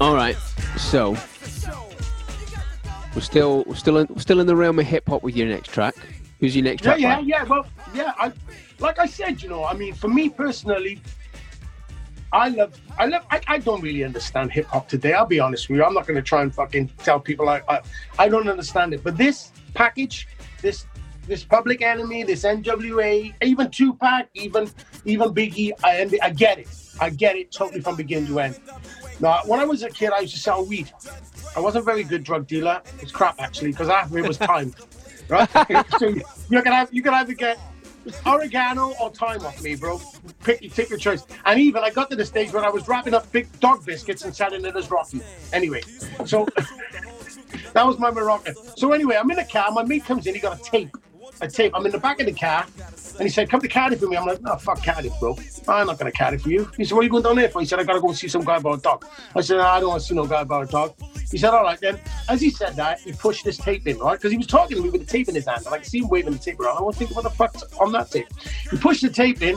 All 0.00 0.14
right. 0.14 0.36
So 0.78 1.10
we're 3.14 3.20
still 3.20 3.64
we're 3.66 3.74
still 3.74 3.98
in, 3.98 4.06
we're 4.08 4.20
still 4.20 4.40
in 4.40 4.46
the 4.46 4.56
realm 4.56 4.78
of 4.78 4.86
hip 4.86 5.08
hop 5.08 5.22
with 5.22 5.36
your 5.36 5.46
next 5.46 5.72
track. 5.72 5.94
Who's 6.40 6.56
your 6.56 6.64
next 6.64 6.82
track? 6.82 6.98
Yeah, 6.98 7.20
yeah, 7.20 7.42
yeah. 7.42 7.44
Well, 7.44 7.66
yeah. 7.94 8.12
I 8.18 8.32
like 8.80 8.98
I 8.98 9.06
said, 9.06 9.42
you 9.42 9.48
know, 9.48 9.64
I 9.64 9.74
mean, 9.74 9.94
for 9.94 10.08
me 10.08 10.28
personally, 10.28 11.00
I 12.32 12.48
love, 12.48 12.80
I 12.98 13.06
love, 13.06 13.24
I, 13.30 13.40
I 13.48 13.58
don't 13.58 13.80
really 13.80 14.04
understand 14.04 14.52
hip 14.52 14.66
hop 14.66 14.88
today. 14.88 15.12
I'll 15.12 15.26
be 15.26 15.40
honest 15.40 15.68
with 15.68 15.78
you. 15.78 15.84
I'm 15.84 15.94
not 15.94 16.06
going 16.06 16.16
to 16.16 16.22
try 16.22 16.42
and 16.42 16.54
fucking 16.54 16.90
tell 16.98 17.18
people 17.18 17.48
I, 17.48 17.62
I, 17.68 17.80
I 18.18 18.28
don't 18.28 18.48
understand 18.48 18.94
it. 18.94 19.02
But 19.02 19.16
this 19.16 19.50
package, 19.74 20.28
this, 20.62 20.86
this 21.26 21.44
Public 21.44 21.82
Enemy, 21.82 22.24
this 22.24 22.44
NWA, 22.44 23.34
even 23.42 23.70
Tupac, 23.70 24.28
even, 24.34 24.70
even 25.04 25.34
Biggie, 25.34 25.72
I, 25.82 26.08
I 26.22 26.30
get 26.30 26.58
it. 26.58 26.68
I 27.00 27.10
get 27.10 27.36
it 27.36 27.50
totally 27.50 27.80
from 27.80 27.96
beginning 27.96 28.28
to 28.28 28.40
end. 28.40 28.60
Now, 29.18 29.40
when 29.44 29.58
I 29.60 29.64
was 29.64 29.82
a 29.82 29.90
kid, 29.90 30.12
I 30.12 30.20
used 30.20 30.34
to 30.34 30.40
sell 30.40 30.64
weed. 30.64 30.92
I 31.56 31.60
wasn't 31.60 31.82
a 31.82 31.84
very 31.84 32.04
good 32.04 32.22
drug 32.22 32.46
dealer. 32.46 32.80
It's 33.00 33.12
crap 33.12 33.40
actually, 33.40 33.72
because 33.72 33.88
after 33.88 34.18
it 34.18 34.26
was 34.26 34.38
thyme, 34.38 34.72
right? 35.28 35.48
so 35.98 36.08
you 36.08 36.62
can 36.62 36.72
have, 36.72 36.88
you 36.92 37.02
can 37.02 37.14
either 37.14 37.34
get 37.34 37.58
oregano 38.26 38.94
or 39.00 39.10
thyme 39.10 39.44
off 39.44 39.62
me, 39.62 39.76
bro. 39.76 40.00
Pick, 40.42 40.72
take 40.72 40.88
your 40.88 40.98
choice. 40.98 41.24
And 41.44 41.60
even 41.60 41.82
I 41.82 41.90
got 41.90 42.10
to 42.10 42.16
the 42.16 42.24
stage 42.24 42.52
where 42.52 42.64
I 42.64 42.70
was 42.70 42.88
wrapping 42.88 43.14
up 43.14 43.30
big 43.32 43.48
dog 43.60 43.84
biscuits 43.84 44.24
and 44.24 44.34
selling 44.34 44.64
it 44.64 44.76
as 44.76 44.90
Rocky. 44.90 45.20
Anyway, 45.52 45.82
so 46.24 46.46
that 47.72 47.86
was 47.86 47.98
my 47.98 48.10
Moroccan. 48.10 48.54
So 48.76 48.92
anyway, 48.92 49.16
I'm 49.16 49.30
in 49.30 49.38
a 49.38 49.46
car. 49.46 49.70
My 49.72 49.84
mate 49.84 50.04
comes 50.04 50.26
in. 50.26 50.34
He 50.34 50.40
got 50.40 50.60
a 50.60 50.62
tape. 50.62 50.96
A 51.42 51.48
tape. 51.48 51.72
I'm 51.74 51.86
in 51.86 51.92
the 51.92 51.98
back 51.98 52.20
of 52.20 52.26
the 52.26 52.32
car, 52.32 52.66
and 53.14 53.22
he 53.22 53.28
said, 53.28 53.48
"Come 53.48 53.60
to 53.60 53.68
Cardiff 53.68 54.00
with 54.00 54.10
me." 54.10 54.16
I'm 54.16 54.26
like, 54.26 54.42
"No, 54.42 54.56
fuck 54.56 54.84
Cardiff, 54.84 55.12
bro. 55.20 55.38
I'm 55.68 55.86
not 55.86 55.98
gonna 55.98 56.12
Cardiff 56.12 56.42
for 56.42 56.50
you." 56.50 56.70
He 56.76 56.84
said, 56.84 56.94
"What 56.94 57.00
are 57.00 57.04
you 57.04 57.10
going 57.10 57.22
down 57.22 57.36
there 57.36 57.48
for?" 57.48 57.60
He 57.60 57.66
said, 57.66 57.78
"I 57.80 57.84
gotta 57.84 58.00
go 58.00 58.12
see 58.12 58.28
some 58.28 58.44
guy 58.44 58.56
about 58.56 58.78
a 58.78 58.82
dog." 58.82 59.06
I 59.34 59.40
said, 59.40 59.56
no, 59.56 59.64
"I 59.64 59.80
don't 59.80 59.88
want 59.88 60.02
to 60.02 60.08
see 60.08 60.14
no 60.14 60.26
guy 60.26 60.42
about 60.42 60.68
a 60.68 60.70
dog." 60.70 60.94
He 61.30 61.38
said, 61.38 61.50
all 61.50 61.62
right, 61.62 61.78
then. 61.80 62.00
As 62.28 62.40
he 62.40 62.50
said 62.50 62.74
that, 62.76 63.00
he 63.00 63.12
pushed 63.12 63.44
this 63.44 63.56
tape 63.56 63.86
in, 63.86 63.98
right? 63.98 64.18
Because 64.18 64.32
he 64.32 64.36
was 64.36 64.48
talking 64.48 64.76
to 64.76 64.82
me 64.82 64.90
with 64.90 65.00
the 65.00 65.06
tape 65.06 65.28
in 65.28 65.34
his 65.34 65.46
hand. 65.46 65.64
And 65.64 65.74
I 65.74 65.78
could 65.78 65.86
see 65.86 66.00
him 66.00 66.08
waving 66.08 66.32
the 66.32 66.38
tape 66.38 66.58
around. 66.58 66.78
I 66.78 66.82
was 66.82 66.96
thinking, 66.96 67.14
what 67.14 67.22
the 67.22 67.30
fuck's 67.30 67.62
on 67.78 67.92
that 67.92 68.10
tape? 68.10 68.26
He 68.70 68.76
pushed 68.76 69.02
the 69.02 69.10
tape 69.10 69.40
in, 69.40 69.56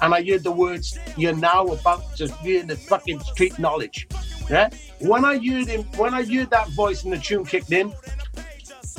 and 0.00 0.14
I 0.14 0.22
heard 0.22 0.44
the 0.44 0.52
words, 0.52 0.96
you're 1.16 1.34
now 1.34 1.66
about 1.66 2.16
to 2.16 2.32
be 2.44 2.58
in 2.58 2.68
the 2.68 2.76
fucking 2.76 3.18
street 3.20 3.58
knowledge. 3.58 4.06
Yeah? 4.48 4.70
When 5.00 5.24
I 5.24 5.34
heard 5.38 5.66
him, 5.66 5.82
when 5.96 6.14
I 6.14 6.24
heard 6.24 6.50
that 6.50 6.68
voice 6.70 7.02
and 7.02 7.12
the 7.12 7.18
tune 7.18 7.44
kicked 7.44 7.72
in, 7.72 7.92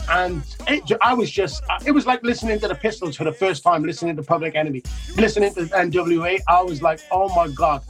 and 0.10 0.43
it, 0.67 0.91
I 1.02 1.13
was 1.13 1.30
just, 1.30 1.63
it 1.86 1.91
was 1.91 2.06
like 2.06 2.24
listening 2.24 2.60
to 2.60 2.67
the 2.67 2.76
Pistols 2.76 3.15
for 3.15 3.24
the 3.24 3.32
first 3.32 3.63
time, 3.63 3.84
listening 3.84 4.15
to 4.15 4.24
Public 4.24 4.56
Enemy, 4.56 4.84
listening 5.15 5.54
to 5.56 5.65
NWA. 5.65 6.39
I 6.48 6.62
was 6.62 6.82
like, 6.82 7.00
oh 7.12 7.34
my 7.36 7.48
God, 7.50 7.84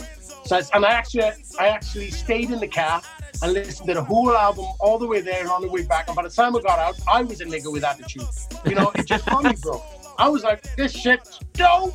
So 0.46 0.58
I, 0.58 0.64
and 0.74 0.86
I 0.86 0.92
actually 0.92 1.24
I 1.60 1.68
actually 1.68 2.12
stayed 2.12 2.52
in 2.52 2.60
the 2.60 2.68
car 2.68 3.02
and 3.42 3.54
listened 3.54 3.88
to 3.88 3.94
the 3.94 4.04
whole 4.04 4.32
album 4.36 4.66
all 4.80 4.98
the 4.98 5.08
way 5.08 5.22
there 5.22 5.42
and 5.42 5.50
on 5.50 5.62
the 5.62 5.70
way 5.70 5.84
back. 5.84 6.08
And 6.08 6.16
by 6.16 6.24
the 6.24 6.30
time 6.30 6.56
I 6.56 6.62
got 6.62 6.80
out, 6.80 7.00
I 7.12 7.24
was 7.24 7.42
a 7.42 7.46
nigga 7.46 7.72
with 7.72 7.84
attitude. 7.84 8.28
You 8.66 8.76
know, 8.76 8.92
it 8.96 9.06
just 9.06 9.26
funny, 9.26 9.56
bro. 9.62 9.82
I 10.18 10.28
was 10.28 10.44
like, 10.44 10.76
this 10.76 10.92
shit's 10.92 11.40
dope. 11.54 11.94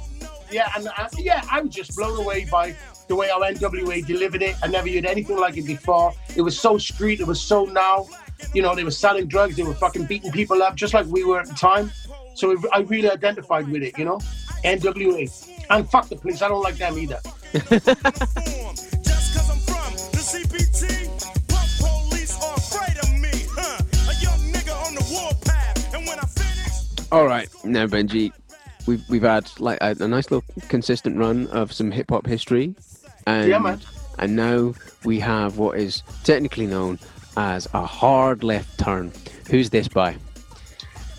Yeah, 0.50 0.70
and 0.76 0.88
uh, 0.96 1.08
yeah, 1.18 1.42
I 1.50 1.60
was 1.60 1.74
just 1.74 1.96
blown 1.96 2.18
away 2.18 2.46
by 2.50 2.76
the 3.08 3.14
way 3.14 3.28
our 3.28 3.40
NWA 3.40 4.06
delivered 4.06 4.42
it. 4.42 4.56
I 4.62 4.68
never 4.68 4.88
heard 4.88 5.04
anything 5.04 5.36
like 5.36 5.56
it 5.56 5.66
before. 5.66 6.14
It 6.36 6.42
was 6.42 6.58
so 6.58 6.78
street. 6.78 7.20
It 7.20 7.26
was 7.26 7.40
so 7.40 7.64
now. 7.64 8.06
You 8.52 8.62
know, 8.62 8.74
they 8.74 8.84
were 8.84 8.90
selling 8.90 9.26
drugs. 9.26 9.56
They 9.56 9.62
were 9.62 9.74
fucking 9.74 10.06
beating 10.06 10.32
people 10.32 10.62
up, 10.62 10.76
just 10.76 10.94
like 10.94 11.06
we 11.06 11.24
were 11.24 11.40
at 11.40 11.48
the 11.48 11.54
time. 11.54 11.90
So 12.34 12.52
it, 12.52 12.58
I 12.72 12.80
really 12.80 13.10
identified 13.10 13.68
with 13.68 13.82
it. 13.82 13.98
You 13.98 14.04
know, 14.04 14.18
NWA. 14.64 15.50
And 15.70 15.88
fuck 15.88 16.08
the 16.08 16.16
police. 16.16 16.42
I 16.42 16.48
don't 16.48 16.62
like 16.62 16.76
them 16.76 16.98
either. 16.98 17.20
All 27.14 27.26
right, 27.26 27.48
now 27.62 27.86
Benji, 27.86 28.32
we've 28.86 29.08
we've 29.08 29.22
had 29.22 29.48
like 29.60 29.78
a, 29.80 29.94
a 30.00 30.08
nice 30.08 30.32
little 30.32 30.44
consistent 30.68 31.16
run 31.16 31.46
of 31.46 31.72
some 31.72 31.92
hip 31.92 32.10
hop 32.10 32.26
history, 32.26 32.74
and 33.24 33.48
yeah, 33.48 33.58
man. 33.58 33.80
and 34.18 34.34
now 34.34 34.74
we 35.04 35.20
have 35.20 35.56
what 35.56 35.78
is 35.78 36.02
technically 36.24 36.66
known 36.66 36.98
as 37.36 37.68
a 37.74 37.84
hard 37.84 38.44
left 38.44 38.78
turn. 38.78 39.12
Who's 39.50 39.70
this 39.70 39.88
by? 39.88 40.16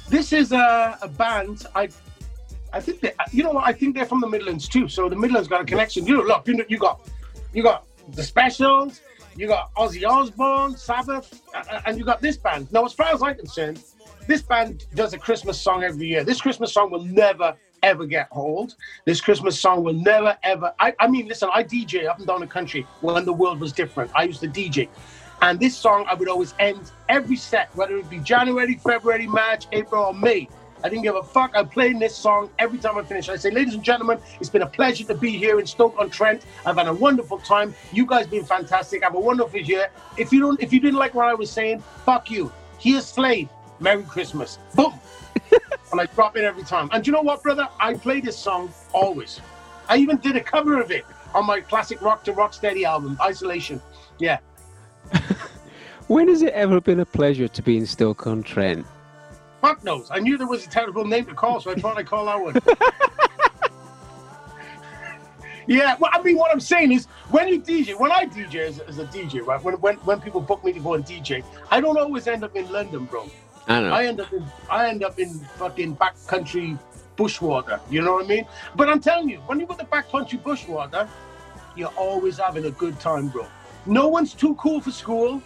This 0.10 0.34
is 0.34 0.52
a, 0.52 0.98
a 1.02 1.08
band. 1.08 1.66
I 1.76 1.90
I 2.74 2.82
think 2.82 3.00
they, 3.00 3.14
you 3.32 3.44
know? 3.44 3.58
I 3.58 3.72
think 3.72 3.96
they're 3.96 4.06
from 4.06 4.20
the 4.20 4.28
Midlands 4.28 4.68
too. 4.68 4.90
So 4.90 5.08
the 5.08 5.16
Midlands 5.16 5.48
got 5.48 5.62
a 5.62 5.66
connection. 5.66 6.06
You 6.06 6.18
know, 6.18 6.24
look, 6.24 6.48
you, 6.48 6.56
know, 6.56 6.66
you 6.68 6.78
got 6.78 7.08
you 7.54 7.64
got 7.64 7.86
the 8.10 8.24
Specials, 8.24 9.02
you 9.38 9.48
got 9.48 9.74
Ozzy 9.76 10.08
Osbourne, 10.08 10.76
Sabbath, 10.76 11.42
and 11.86 11.98
you 11.98 12.04
got 12.04 12.22
this 12.22 12.38
band. 12.38 12.72
Now, 12.72 12.86
as 12.86 12.94
far 12.94 13.14
as 13.14 13.24
I'm 13.24 13.36
concerned, 13.36 13.82
this 14.28 14.42
band 14.42 14.86
does 14.94 15.14
a 15.14 15.18
Christmas 15.18 15.60
song 15.60 15.84
every 15.84 16.08
year. 16.08 16.24
This 16.24 16.42
Christmas 16.42 16.74
song 16.74 16.92
will 16.92 17.04
never 17.04 17.56
ever 17.82 18.06
get 18.06 18.28
old. 18.32 18.76
This 19.06 19.22
Christmas 19.22 19.60
song 19.60 19.84
will 19.84 19.94
never 19.94 20.38
ever. 20.44 20.74
I, 20.80 20.94
I 21.00 21.08
mean, 21.08 21.28
listen, 21.28 21.50
I 21.54 21.64
DJ 21.64 22.08
up 22.08 22.18
and 22.18 22.28
down 22.28 22.42
the 22.42 22.48
country 22.48 22.86
when 23.02 23.24
the 23.26 23.34
world 23.34 23.60
was 23.60 23.72
different. 23.72 24.12
I 24.16 24.24
used 24.24 24.42
to 24.42 24.48
DJ. 24.48 24.90
And 25.46 25.60
this 25.60 25.78
song, 25.78 26.06
I 26.10 26.16
would 26.16 26.28
always 26.28 26.56
end 26.58 26.92
every 27.08 27.36
set, 27.36 27.70
whether 27.76 27.96
it 27.98 28.10
be 28.10 28.18
January, 28.18 28.78
February, 28.78 29.28
March, 29.28 29.68
April, 29.74 30.06
or 30.06 30.12
May. 30.12 30.50
I 30.84 30.90
didn't 30.90 31.04
give 31.04 31.16
a 31.16 31.22
fuck. 31.22 31.52
I'm 31.54 31.70
playing 31.70 32.00
this 32.00 32.18
song 32.18 32.50
every 32.58 32.80
time 32.80 32.98
I 32.98 33.04
finish. 33.04 33.30
I 33.30 33.36
say, 33.36 33.52
ladies 33.52 33.76
and 33.76 33.84
gentlemen, 33.84 34.18
it's 34.40 34.50
been 34.50 34.64
a 34.64 34.68
pleasure 34.68 35.04
to 35.04 35.14
be 35.14 35.38
here 35.38 35.60
in 35.60 35.68
Stoke 35.68 36.00
on 36.00 36.10
Trent. 36.10 36.44
I've 36.66 36.78
had 36.78 36.88
a 36.88 36.94
wonderful 36.96 37.38
time. 37.38 37.76
You 37.94 38.08
guys 38.08 38.26
been 38.26 38.44
fantastic. 38.44 39.04
Have 39.04 39.14
a 39.14 39.20
wonderful 39.20 39.60
year. 39.60 39.92
If 40.18 40.34
you 40.34 40.40
don't, 40.40 40.60
if 40.60 40.74
you 40.74 40.80
didn't 40.80 40.98
like 40.98 41.14
what 41.14 41.28
I 41.28 41.36
was 41.36 41.52
saying, 41.52 41.84
fuck 42.06 42.32
you. 42.32 42.52
Here's 42.80 43.06
Slade. 43.06 43.48
Merry 43.80 44.02
Christmas. 44.02 44.58
Boom. 44.74 44.96
and 45.92 46.02
I 46.02 46.08
drop 46.08 46.38
it 46.38 46.44
every 46.44 46.64
time. 46.64 46.90
And 46.92 47.06
you 47.06 47.14
know 47.14 47.22
what, 47.22 47.44
brother? 47.44 47.70
I 47.80 47.94
play 47.94 48.20
this 48.20 48.36
song 48.36 48.74
always. 48.94 49.42
I 49.90 49.98
even 49.98 50.18
did 50.18 50.38
a 50.38 50.42
cover 50.42 50.82
of 50.82 50.90
it 50.90 51.06
on 51.36 51.46
my 51.46 51.62
classic 51.62 52.02
rock 52.02 52.24
to 52.24 52.34
rock 52.34 52.56
steady 52.56 52.84
album, 52.84 53.16
Isolation. 53.22 53.80
Yeah. 54.18 54.40
when 56.08 56.28
has 56.28 56.42
it 56.42 56.54
ever 56.54 56.82
been 56.82 57.00
a 57.00 57.06
pleasure 57.06 57.48
to 57.48 57.62
be 57.62 57.78
in 57.78 57.86
Stoke 57.86 58.28
on 58.28 58.44
Trent? 58.44 58.86
Fuck 59.62 59.84
knows. 59.84 60.10
I 60.12 60.20
knew 60.20 60.38
there 60.38 60.48
was 60.48 60.66
a 60.66 60.70
terrible 60.70 61.06
name 61.06 61.26
to 61.26 61.34
call, 61.34 61.60
so 61.60 61.72
I 61.72 61.76
thought 61.76 61.98
I'd 61.98 62.06
call 62.06 62.26
that 62.26 62.40
one. 62.42 62.56
yeah, 65.68 65.96
well, 66.00 66.12
I 66.14 66.22
mean, 66.22 66.38
what 66.38 66.52
I'm 66.52 66.60
saying 66.60 66.92
is, 66.92 67.08
when 67.32 67.48
you 67.48 67.60
DJ, 67.60 68.00
when 68.00 68.12
I 68.12 68.26
DJ 68.26 68.68
as, 68.68 68.80
as 68.80 69.00
a 69.00 69.06
DJ, 69.06 69.46
right? 69.46 69.62
When, 69.64 69.76
when 69.82 69.96
when 69.98 70.22
people 70.22 70.42
book 70.42 70.64
me 70.64 70.74
to 70.74 70.80
go 70.80 70.94
and 70.94 71.04
DJ, 71.04 71.44
I 71.72 71.82
don't 71.82 71.98
always 71.98 72.28
end 72.28 72.44
up 72.44 72.56
in 72.56 72.72
London, 72.72 73.06
bro. 73.06 73.30
I 73.68 73.82
know. 73.82 73.92
I 73.92 74.06
end 74.06 74.20
up 74.20 74.32
in 74.32 74.46
I 74.70 74.90
end 74.90 75.04
up 75.04 75.20
in 75.20 75.34
fucking 75.58 75.96
backcountry 75.96 76.78
bushwater. 77.16 77.80
You 77.90 78.02
know 78.02 78.14
what 78.14 78.26
I 78.26 78.28
mean? 78.28 78.46
But 78.76 78.90
I'm 78.90 79.00
telling 79.00 79.30
you, 79.30 79.38
when 79.48 79.60
you're 79.60 79.68
go 79.68 79.76
to 79.76 79.86
backcountry 79.86 80.42
bushwater, 80.44 81.08
you're 81.76 81.94
always 81.98 82.38
having 82.38 82.66
a 82.66 82.72
good 82.72 83.00
time, 83.00 83.30
bro. 83.30 83.48
No 83.86 84.08
one's 84.08 84.34
too 84.34 84.56
cool 84.56 84.82
for 84.82 84.92
school. 84.92 85.42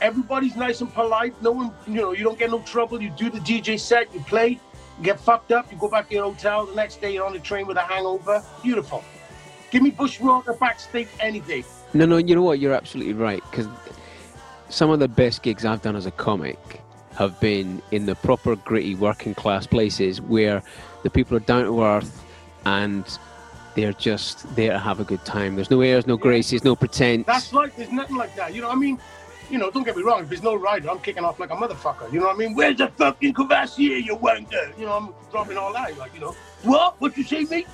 Everybody's 0.00 0.56
nice 0.56 0.80
and 0.80 0.92
polite. 0.92 1.40
No 1.42 1.52
one, 1.52 1.72
you 1.86 1.94
know, 1.94 2.12
you 2.12 2.24
don't 2.24 2.38
get 2.38 2.50
no 2.50 2.60
trouble. 2.60 3.02
You 3.02 3.10
do 3.10 3.30
the 3.30 3.38
DJ 3.38 3.78
set, 3.78 4.12
you 4.14 4.20
play, 4.20 4.48
you 4.48 5.04
get 5.04 5.20
fucked 5.20 5.52
up, 5.52 5.70
you 5.70 5.78
go 5.78 5.88
back 5.88 6.08
to 6.08 6.14
your 6.14 6.24
hotel. 6.24 6.66
The 6.66 6.74
next 6.74 7.00
day 7.00 7.14
you're 7.14 7.26
on 7.26 7.32
the 7.32 7.38
train 7.38 7.66
with 7.66 7.76
a 7.76 7.82
hangover. 7.82 8.42
Beautiful. 8.62 9.04
Give 9.70 9.82
me 9.82 9.90
bushwater 9.90 10.54
backstage 10.54 11.08
any 11.20 11.40
day. 11.40 11.64
No, 11.94 12.06
no, 12.06 12.16
you 12.18 12.34
know 12.34 12.42
what? 12.42 12.58
You're 12.58 12.74
absolutely 12.74 13.14
right. 13.14 13.42
Because 13.50 13.68
some 14.68 14.90
of 14.90 15.00
the 15.00 15.08
best 15.08 15.42
gigs 15.42 15.64
I've 15.64 15.82
done 15.82 15.96
as 15.96 16.06
a 16.06 16.10
comic 16.10 16.58
have 17.16 17.38
been 17.40 17.82
in 17.90 18.06
the 18.06 18.14
proper 18.14 18.56
gritty 18.56 18.94
working 18.94 19.34
class 19.34 19.66
places 19.66 20.20
where 20.20 20.62
the 21.02 21.10
people 21.10 21.36
are 21.36 21.40
down 21.40 21.64
to 21.64 21.82
earth 21.82 22.24
and 22.64 23.04
they're 23.74 23.92
just 23.92 24.54
there 24.56 24.72
to 24.72 24.78
have 24.78 25.00
a 25.00 25.04
good 25.04 25.24
time. 25.24 25.54
There's 25.54 25.70
no 25.70 25.80
airs, 25.80 26.06
no 26.06 26.16
graces, 26.16 26.64
no 26.64 26.76
pretense. 26.76 27.26
That's 27.26 27.52
right. 27.52 27.74
There's 27.76 27.92
nothing 27.92 28.16
like 28.16 28.34
that. 28.36 28.54
You 28.54 28.62
know, 28.62 28.70
I 28.70 28.74
mean, 28.74 28.98
you 29.50 29.58
know, 29.58 29.70
don't 29.70 29.84
get 29.84 29.96
me 29.96 30.02
wrong. 30.02 30.22
If 30.22 30.28
there's 30.28 30.42
no 30.42 30.54
rider, 30.54 30.90
I'm 30.90 31.00
kicking 31.00 31.24
off 31.24 31.38
like 31.40 31.50
a 31.50 31.56
motherfucker. 31.56 32.12
You 32.12 32.20
know 32.20 32.26
what 32.26 32.36
I 32.36 32.38
mean? 32.38 32.54
Where's 32.54 32.76
the 32.78 32.88
fucking 32.88 33.34
Courvoisier, 33.34 33.96
you 33.96 34.16
wanker? 34.16 34.78
You 34.78 34.86
know, 34.86 34.92
I'm 34.92 35.14
dropping 35.30 35.56
all 35.56 35.72
that. 35.72 35.96
Like, 35.98 36.14
you 36.14 36.20
know, 36.20 36.36
what? 36.62 37.00
What 37.00 37.16
you 37.16 37.24
say, 37.24 37.44
me? 37.44 37.66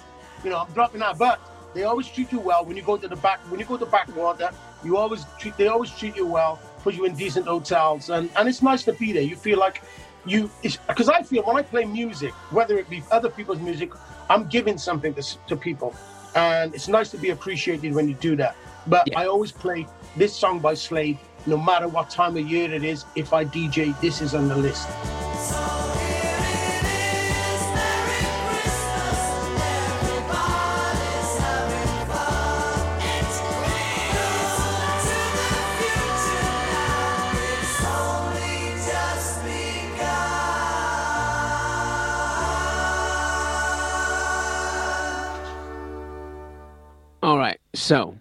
You 0.44 0.50
know, 0.50 0.58
I'm 0.58 0.72
dropping 0.72 1.00
that. 1.00 1.18
But 1.18 1.40
they 1.74 1.84
always 1.84 2.08
treat 2.08 2.32
you 2.32 2.40
well 2.40 2.64
when 2.64 2.76
you 2.76 2.82
go 2.82 2.96
to 2.96 3.08
the 3.08 3.16
back. 3.16 3.40
When 3.50 3.60
you 3.60 3.66
go 3.66 3.76
to 3.76 3.86
backwater, 3.86 4.50
you 4.84 4.96
always 4.96 5.24
treat. 5.38 5.56
They 5.56 5.68
always 5.68 5.90
treat 5.90 6.16
you 6.16 6.26
well 6.26 6.60
put 6.86 6.94
you 6.94 7.04
in 7.04 7.16
decent 7.16 7.46
hotels, 7.46 8.10
and, 8.10 8.30
and 8.36 8.48
it's 8.48 8.62
nice 8.62 8.84
to 8.84 8.92
be 8.92 9.12
there. 9.12 9.22
You 9.22 9.34
feel 9.34 9.58
like 9.58 9.82
you, 10.24 10.48
because 10.62 11.08
I 11.08 11.20
feel 11.24 11.42
when 11.42 11.56
I 11.56 11.62
play 11.62 11.84
music, 11.84 12.32
whether 12.52 12.78
it 12.78 12.88
be 12.88 13.02
other 13.10 13.28
people's 13.28 13.58
music, 13.58 13.90
I'm 14.28 14.46
giving 14.46 14.78
something 14.78 15.14
to, 15.14 15.22
to 15.48 15.56
people, 15.56 15.94
and 16.34 16.74
it's 16.74 16.88
nice 16.88 17.10
to 17.10 17.18
be 17.18 17.30
appreciated 17.30 17.94
when 17.94 18.08
you 18.08 18.14
do 18.14 18.36
that. 18.36 18.56
But 18.86 19.08
yeah. 19.08 19.20
I 19.20 19.26
always 19.26 19.52
play 19.52 19.86
this 20.16 20.34
song 20.34 20.60
by 20.60 20.74
Slade, 20.74 21.18
no 21.46 21.56
matter 21.56 21.88
what 21.88 22.10
time 22.10 22.36
of 22.36 22.46
year 22.48 22.72
it 22.72 22.84
is. 22.84 23.04
If 23.14 23.32
I 23.32 23.44
DJ, 23.44 23.98
this 24.00 24.20
is 24.20 24.34
on 24.34 24.48
the 24.48 24.56
list. 24.56 24.88
So, 47.86 48.18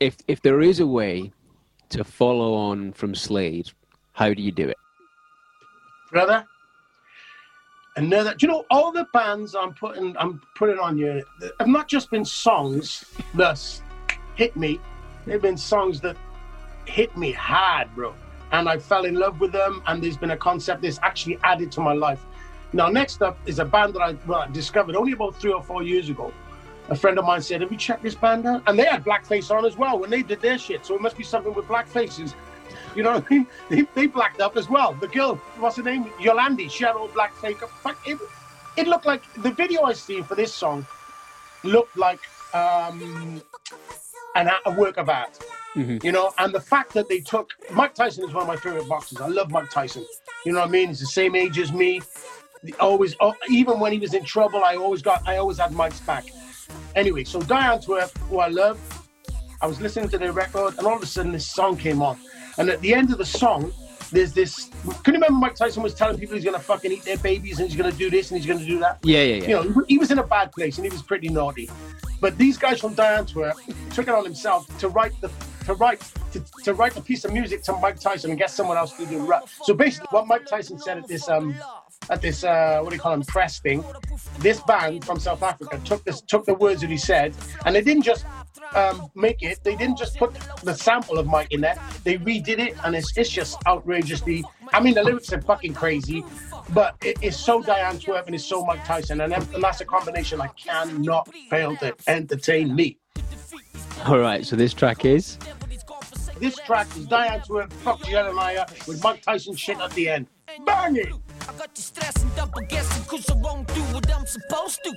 if 0.00 0.16
if 0.26 0.40
there 0.40 0.62
is 0.62 0.80
a 0.80 0.86
way 0.86 1.30
to 1.90 2.02
follow 2.02 2.54
on 2.54 2.90
from 2.94 3.14
Slade, 3.14 3.70
how 4.12 4.32
do 4.32 4.40
you 4.40 4.50
do 4.50 4.66
it, 4.66 4.78
brother? 6.10 6.46
Another, 7.96 8.34
do 8.34 8.46
you 8.46 8.48
know 8.50 8.64
all 8.70 8.92
the 8.92 9.04
bands 9.12 9.54
I'm 9.54 9.74
putting 9.74 10.16
I'm 10.16 10.40
putting 10.56 10.78
on 10.78 10.96
here 10.96 11.22
have 11.58 11.68
not 11.68 11.86
just 11.86 12.10
been 12.10 12.24
songs 12.24 13.04
that 13.34 13.60
hit 14.36 14.56
me, 14.56 14.80
they've 15.26 15.42
been 15.42 15.58
songs 15.58 16.00
that 16.00 16.16
hit 16.86 17.14
me 17.18 17.32
hard, 17.32 17.94
bro. 17.94 18.14
And 18.52 18.70
I 18.70 18.78
fell 18.78 19.04
in 19.04 19.16
love 19.16 19.38
with 19.38 19.52
them, 19.52 19.82
and 19.86 20.02
there's 20.02 20.16
been 20.16 20.30
a 20.30 20.42
concept 20.48 20.80
that's 20.80 20.98
actually 21.02 21.38
added 21.44 21.70
to 21.72 21.82
my 21.82 21.92
life. 21.92 22.24
Now, 22.72 22.88
next 22.88 23.20
up 23.20 23.36
is 23.44 23.58
a 23.58 23.66
band 23.66 23.92
that 23.96 24.00
I 24.00 24.12
well, 24.26 24.48
discovered 24.50 24.96
only 24.96 25.12
about 25.12 25.38
three 25.38 25.52
or 25.52 25.62
four 25.62 25.82
years 25.82 26.08
ago 26.08 26.32
a 26.90 26.96
friend 26.96 27.18
of 27.18 27.24
mine 27.24 27.40
said, 27.40 27.60
Have 27.60 27.70
you 27.70 27.78
checked 27.78 28.02
this 28.02 28.14
band 28.14 28.46
out? 28.46 28.62
And 28.66 28.78
they 28.78 28.84
had 28.84 29.04
blackface 29.04 29.50
on 29.56 29.64
as 29.64 29.76
well 29.76 29.98
when 29.98 30.10
they 30.10 30.22
did 30.22 30.40
their 30.40 30.58
shit. 30.58 30.84
So 30.84 30.94
it 30.96 31.00
must 31.00 31.16
be 31.16 31.24
something 31.24 31.54
with 31.54 31.66
black 31.68 31.86
faces. 31.86 32.34
You 32.94 33.04
know 33.04 33.14
what 33.14 33.24
I 33.30 33.34
mean? 33.34 33.46
They, 33.68 33.82
they 33.94 34.06
blacked 34.06 34.40
up 34.40 34.56
as 34.56 34.68
well. 34.68 34.94
The 34.94 35.06
girl, 35.06 35.36
what's 35.58 35.76
her 35.76 35.82
name? 35.82 36.04
Yolandi, 36.18 36.68
she 36.70 36.84
had 36.84 36.96
all 36.96 37.08
black 37.08 37.34
fake 37.36 37.62
up. 37.62 37.70
It, 38.04 38.18
it 38.76 38.88
looked 38.88 39.06
like 39.06 39.22
the 39.34 39.52
video 39.52 39.82
I 39.82 39.92
seen 39.92 40.24
for 40.24 40.34
this 40.34 40.52
song 40.52 40.84
looked 41.62 41.96
like 41.96 42.20
um, 42.52 43.40
an, 44.34 44.50
a 44.66 44.70
work 44.72 44.96
of 44.96 45.08
art. 45.08 45.38
Mm-hmm. 45.76 46.04
You 46.04 46.10
know, 46.10 46.32
and 46.38 46.52
the 46.52 46.60
fact 46.60 46.92
that 46.94 47.08
they 47.08 47.20
took 47.20 47.50
Mike 47.72 47.94
Tyson 47.94 48.24
is 48.24 48.34
one 48.34 48.42
of 48.42 48.48
my 48.48 48.56
favorite 48.56 48.88
boxers. 48.88 49.20
I 49.20 49.28
love 49.28 49.52
Mike 49.52 49.70
Tyson. 49.70 50.04
You 50.44 50.52
know 50.52 50.58
what 50.58 50.68
I 50.68 50.72
mean? 50.72 50.88
He's 50.88 50.98
the 50.98 51.06
same 51.06 51.36
age 51.36 51.60
as 51.60 51.72
me. 51.72 52.00
Always, 52.80 53.14
oh, 53.20 53.34
even 53.48 53.78
when 53.78 53.92
he 53.92 53.98
was 53.98 54.12
in 54.14 54.24
trouble, 54.24 54.64
I 54.64 54.74
always 54.74 55.00
got, 55.00 55.26
I 55.28 55.36
always 55.36 55.58
had 55.58 55.72
Mike's 55.72 56.00
back. 56.00 56.24
Anyway, 56.96 57.24
so 57.24 57.40
Die 57.40 57.76
Antwoord, 57.76 58.16
who 58.28 58.38
I 58.38 58.48
love, 58.48 58.78
I 59.62 59.66
was 59.66 59.80
listening 59.80 60.08
to 60.10 60.18
their 60.18 60.32
record, 60.32 60.78
and 60.78 60.86
all 60.86 60.96
of 60.96 61.02
a 61.02 61.06
sudden 61.06 61.32
this 61.32 61.50
song 61.50 61.76
came 61.76 62.02
on. 62.02 62.18
And 62.58 62.68
at 62.70 62.80
the 62.80 62.94
end 62.94 63.12
of 63.12 63.18
the 63.18 63.24
song, 63.24 63.72
there's 64.10 64.32
this. 64.32 64.70
Can 65.04 65.14
you 65.14 65.20
remember 65.20 65.38
Mike 65.38 65.54
Tyson 65.54 65.82
was 65.82 65.94
telling 65.94 66.18
people 66.18 66.34
he's 66.34 66.44
gonna 66.44 66.58
fucking 66.58 66.90
eat 66.90 67.04
their 67.04 67.18
babies 67.18 67.60
and 67.60 67.68
he's 67.68 67.76
gonna 67.76 67.92
do 67.92 68.10
this 68.10 68.30
and 68.30 68.40
he's 68.40 68.46
gonna 68.46 68.66
do 68.66 68.78
that? 68.80 68.98
Yeah, 69.02 69.22
yeah, 69.22 69.34
yeah. 69.34 69.48
You 69.48 69.54
know, 69.54 69.84
he 69.86 69.98
was 69.98 70.10
in 70.10 70.18
a 70.18 70.26
bad 70.26 70.52
place 70.52 70.78
and 70.78 70.84
he 70.84 70.90
was 70.90 71.02
pretty 71.02 71.28
naughty. 71.28 71.70
But 72.20 72.36
these 72.36 72.58
guys 72.58 72.80
from 72.80 72.94
Die 72.94 73.18
Antwoord 73.18 73.54
took 73.94 74.08
it 74.08 74.14
on 74.14 74.24
himself 74.24 74.66
to 74.78 74.88
write 74.88 75.18
the 75.20 75.30
to 75.66 75.74
write 75.74 76.00
to, 76.32 76.42
to 76.64 76.74
write 76.74 76.96
a 76.96 77.00
piece 77.00 77.24
of 77.24 77.32
music 77.32 77.62
to 77.64 77.72
Mike 77.74 78.00
Tyson 78.00 78.30
and 78.30 78.38
get 78.38 78.50
someone 78.50 78.76
else 78.76 78.92
to 78.96 79.06
do 79.06 79.24
rap. 79.24 79.48
So 79.62 79.74
basically, 79.74 80.08
what 80.10 80.26
Mike 80.26 80.46
Tyson 80.46 80.78
said 80.78 80.98
at 80.98 81.06
this 81.06 81.28
um 81.28 81.54
at 82.08 82.22
this 82.22 82.44
uh, 82.44 82.80
what 82.80 82.90
do 82.90 82.96
you 82.96 83.00
call 83.00 83.12
them 83.12 83.22
press 83.22 83.60
thing, 83.60 83.84
this 84.38 84.60
band 84.62 85.04
from 85.04 85.18
South 85.18 85.42
Africa 85.42 85.80
took 85.84 86.02
this 86.04 86.20
took 86.22 86.46
the 86.46 86.54
words 86.54 86.80
that 86.80 86.90
he 86.90 86.96
said, 86.96 87.34
and 87.66 87.74
they 87.74 87.82
didn't 87.82 88.02
just 88.02 88.24
um, 88.74 89.10
make 89.14 89.42
it. 89.42 89.62
They 89.62 89.76
didn't 89.76 89.98
just 89.98 90.16
put 90.16 90.34
the 90.62 90.74
sample 90.74 91.18
of 91.18 91.26
Mike 91.26 91.48
in 91.50 91.60
there. 91.60 91.76
They 92.04 92.16
redid 92.16 92.58
it, 92.58 92.76
and 92.84 92.96
it's 92.96 93.16
it's 93.16 93.30
just 93.30 93.58
outrageously. 93.66 94.44
I 94.72 94.80
mean, 94.80 94.94
the 94.94 95.02
lyrics 95.02 95.32
are 95.32 95.40
fucking 95.42 95.74
crazy, 95.74 96.24
but 96.72 96.96
it, 97.04 97.18
it's 97.20 97.36
so 97.36 97.60
Die 97.62 97.78
Antwoord 97.78 98.26
and 98.26 98.34
it's 98.34 98.44
so 98.44 98.64
Mike 98.64 98.84
Tyson, 98.84 99.20
and, 99.20 99.32
and 99.32 99.62
that's 99.62 99.80
a 99.80 99.84
combination 99.84 100.40
I 100.40 100.48
cannot 100.48 101.32
fail 101.50 101.76
to 101.76 101.94
entertain 102.06 102.74
me. 102.74 102.98
All 104.06 104.18
right, 104.18 104.46
so 104.46 104.56
this 104.56 104.72
track 104.72 105.04
is. 105.04 105.38
This 106.38 106.56
track 106.56 106.86
is 106.96 107.06
Die 107.06 107.28
Antwoord, 107.28 107.70
Fok 107.84 108.00
Julle 108.00 108.32
Naaiers 108.32 108.88
with 108.88 109.02
Mike 109.04 109.22
Tyson 109.22 109.54
shit 109.54 109.78
at 109.78 109.90
the 109.92 110.08
end. 110.08 110.26
Bang 110.64 110.96
it! 110.96 111.12
I 111.50 111.52
got 111.54 111.70
you 111.74 111.82
stressing, 111.82 112.30
double 112.36 112.60
guessing, 112.68 113.04
cause 113.06 113.28
I 113.28 113.34
won't 113.34 113.66
do 113.74 113.80
what 113.92 114.08
I'm 114.14 114.24
supposed 114.24 114.78
to. 114.84 114.94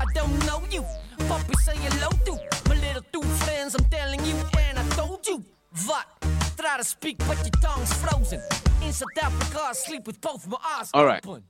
I 0.00 0.06
don't 0.14 0.46
know 0.46 0.62
you, 0.70 0.82
puppy 1.28 1.54
say 1.62 1.76
hello 1.76 2.08
to 2.24 2.68
my 2.70 2.76
little 2.76 3.02
two 3.12 3.20
friends, 3.44 3.74
I'm 3.74 3.84
telling 3.90 4.24
you, 4.24 4.34
and 4.60 4.78
I 4.78 4.88
told 4.96 5.26
you. 5.26 5.44
What? 5.84 6.06
Try 6.56 6.78
to 6.78 6.84
speak, 6.84 7.18
but 7.18 7.36
your 7.40 7.50
tongue's 7.60 7.92
frozen. 7.92 8.40
In 8.82 8.94
South 8.94 9.08
Africa, 9.20 9.60
I 9.62 9.72
sleep 9.74 10.06
with 10.06 10.18
both 10.22 10.48
my 10.48 10.56
eyes 10.78 10.90
All 10.94 11.04
right. 11.04 11.24
Open. 11.26 11.42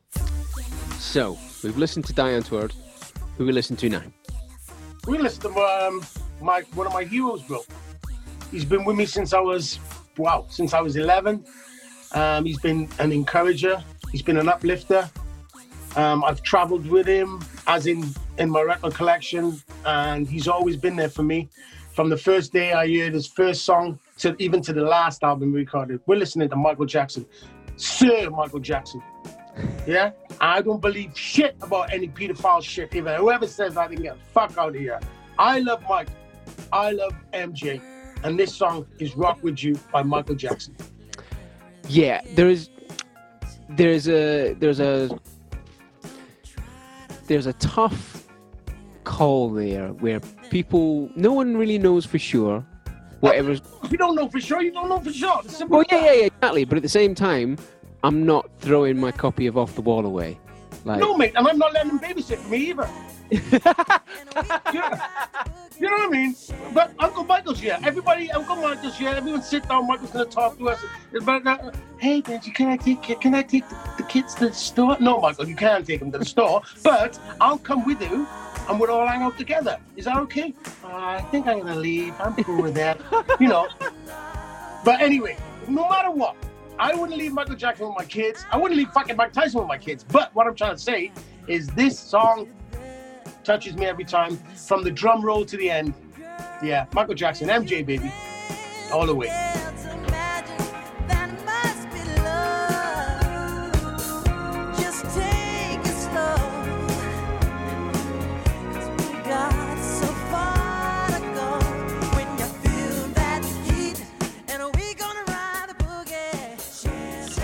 So, 0.98 1.38
we've 1.62 1.78
listened 1.78 2.06
to 2.06 2.12
Die 2.12 2.30
Antwoord. 2.30 2.72
Who 3.36 3.46
we 3.46 3.52
listen 3.52 3.76
to 3.76 3.88
now? 3.88 4.02
We 5.06 5.18
listen 5.18 5.42
to 5.42 5.60
um, 5.60 6.04
my 6.42 6.62
one 6.74 6.88
of 6.88 6.92
my 6.92 7.04
heroes, 7.04 7.42
bro. 7.42 7.60
He's 8.50 8.64
been 8.64 8.84
with 8.84 8.96
me 8.96 9.06
since 9.06 9.32
I 9.32 9.38
was, 9.38 9.78
wow, 10.18 10.46
since 10.48 10.74
I 10.74 10.80
was 10.80 10.96
11. 10.96 11.44
Um, 12.12 12.44
he's 12.44 12.58
been 12.58 12.88
an 12.98 13.12
encourager. 13.12 13.84
He's 14.10 14.22
been 14.22 14.36
an 14.36 14.48
uplifter. 14.48 15.08
Um, 15.96 16.22
I've 16.24 16.42
traveled 16.42 16.86
with 16.86 17.06
him, 17.06 17.40
as 17.66 17.86
in 17.86 18.04
in 18.38 18.50
my 18.50 18.62
record 18.62 18.94
collection, 18.94 19.60
and 19.84 20.28
he's 20.28 20.48
always 20.48 20.76
been 20.76 20.96
there 20.96 21.08
for 21.08 21.22
me. 21.22 21.48
From 21.94 22.08
the 22.08 22.16
first 22.16 22.52
day 22.52 22.72
I 22.72 22.86
heard 22.86 23.12
his 23.12 23.26
first 23.26 23.64
song 23.64 23.98
to 24.18 24.36
even 24.38 24.62
to 24.62 24.72
the 24.72 24.82
last 24.82 25.22
album 25.24 25.52
recorded, 25.52 26.00
we're 26.06 26.16
listening 26.16 26.48
to 26.50 26.56
Michael 26.56 26.86
Jackson, 26.86 27.26
Sir 27.76 28.30
Michael 28.30 28.60
Jackson. 28.60 29.02
Yeah, 29.86 30.12
I 30.40 30.62
don't 30.62 30.80
believe 30.80 31.18
shit 31.18 31.56
about 31.60 31.92
any 31.92 32.08
pedophile 32.08 32.62
shit. 32.62 32.94
Even 32.94 33.18
whoever 33.18 33.46
says 33.46 33.76
I 33.76 33.88
can 33.88 34.02
get 34.02 34.16
the 34.16 34.24
fuck 34.32 34.56
out 34.56 34.70
of 34.70 34.74
here. 34.76 35.00
I 35.38 35.58
love 35.58 35.82
Mike. 35.88 36.08
I 36.72 36.92
love 36.92 37.14
MJ, 37.32 37.82
and 38.22 38.38
this 38.38 38.54
song 38.54 38.86
is 38.98 39.16
"Rock 39.16 39.42
with 39.42 39.62
You" 39.62 39.78
by 39.92 40.02
Michael 40.02 40.36
Jackson. 40.36 40.76
Yeah, 41.88 42.20
there 42.34 42.48
is 42.48 42.70
there's 43.70 44.08
a 44.08 44.54
there's 44.54 44.80
a 44.80 45.10
there's 47.26 47.46
a 47.46 47.52
tough 47.54 48.26
call 49.04 49.50
there 49.50 49.88
where 49.94 50.20
people 50.50 51.10
no 51.16 51.32
one 51.32 51.56
really 51.56 51.78
knows 51.78 52.04
for 52.04 52.18
sure 52.18 52.64
whatever. 53.20 53.52
You 53.90 53.98
don't 53.98 54.14
know 54.14 54.28
for 54.28 54.40
sure 54.40 54.62
you 54.62 54.72
don't 54.72 54.88
know 54.88 55.00
for 55.00 55.12
sure. 55.12 55.42
Well 55.68 55.84
yeah 55.90 56.04
yeah 56.04 56.12
yeah 56.12 56.26
exactly. 56.26 56.64
But 56.64 56.76
at 56.76 56.82
the 56.82 56.88
same 56.88 57.14
time 57.14 57.56
i'm 58.02 58.24
not 58.24 58.48
throwing 58.58 58.98
my 58.98 59.12
copy 59.12 59.46
of 59.46 59.58
off 59.58 59.74
the 59.74 59.82
wall 59.82 60.06
away 60.06 60.38
like 60.84 61.00
no 61.00 61.16
mate 61.16 61.32
and 61.36 61.46
i'm 61.46 61.58
not 61.58 61.72
letting 61.72 61.96
them 61.96 62.00
babysit 62.00 62.38
for 62.38 62.48
me 62.48 62.58
either 62.58 62.88
yeah. 63.30 65.06
You 65.78 65.88
know 65.88 65.96
what 65.96 66.08
I 66.08 66.10
mean? 66.10 66.36
But 66.74 66.92
Uncle 66.98 67.24
Michael's 67.24 67.60
here. 67.60 67.78
Everybody, 67.82 68.30
Uncle 68.32 68.56
Michael's 68.56 68.98
here. 68.98 69.10
Everyone 69.10 69.40
sit 69.40 69.68
down. 69.68 69.86
Michael's 69.86 70.10
gonna 70.10 70.24
talk 70.24 70.58
to 70.58 70.68
us. 70.68 70.84
But 71.22 71.46
uh, 71.46 71.70
hey, 71.98 72.22
Benji, 72.22 72.52
can 72.52 72.68
I 72.68 72.76
take 72.76 73.02
can 73.02 73.34
I 73.34 73.42
take 73.42 73.68
the, 73.68 73.76
the, 73.98 74.02
kids 74.02 74.34
to 74.36 74.48
the 74.48 74.52
store? 74.52 74.96
No, 75.00 75.20
Michael, 75.20 75.48
you 75.48 75.54
can't 75.56 75.86
take 75.86 76.00
them 76.00 76.10
to 76.12 76.18
the 76.18 76.24
store. 76.24 76.62
But 76.82 77.18
I'll 77.40 77.58
come 77.58 77.86
with 77.86 78.02
you, 78.02 78.26
and 78.68 78.80
we'll 78.80 78.90
all 78.90 79.06
hang 79.06 79.22
out 79.22 79.38
together. 79.38 79.78
Is 79.96 80.06
that 80.06 80.16
okay? 80.16 80.52
Uh, 80.84 80.88
I 80.88 81.22
think 81.30 81.46
I'm 81.46 81.60
gonna 81.60 81.76
leave. 81.76 82.14
I'm 82.20 82.34
cool 82.44 82.62
with 82.62 82.74
that. 82.74 83.00
you 83.40 83.48
know. 83.48 83.68
But 84.82 85.02
anyway, 85.02 85.36
no 85.68 85.86
matter 85.90 86.10
what, 86.10 86.34
I 86.80 86.94
wouldn't 86.94 87.18
leave 87.18 87.34
Michael 87.34 87.56
Jackson 87.56 87.88
with 87.88 87.96
my 87.98 88.06
kids. 88.06 88.46
I 88.50 88.56
wouldn't 88.56 88.78
leave 88.78 88.88
fucking 88.88 89.14
Mike 89.14 89.34
Tyson 89.34 89.60
with 89.60 89.68
my 89.68 89.76
kids. 89.76 90.02
But 90.02 90.34
what 90.34 90.46
I'm 90.46 90.54
trying 90.54 90.76
to 90.76 90.82
say 90.82 91.12
is 91.46 91.66
this 91.68 91.98
song 91.98 92.48
touches 93.44 93.76
me 93.76 93.84
every 93.84 94.04
time, 94.04 94.38
from 94.38 94.82
the 94.82 94.90
drum 94.90 95.22
roll 95.22 95.44
to 95.44 95.58
the 95.58 95.68
end. 95.70 95.92
Yeah, 96.62 96.86
Michael 96.94 97.14
Jackson, 97.14 97.48
MJ, 97.48 97.84
baby, 97.84 98.10
all 98.90 99.04
the 99.04 99.14
way. 99.14 99.28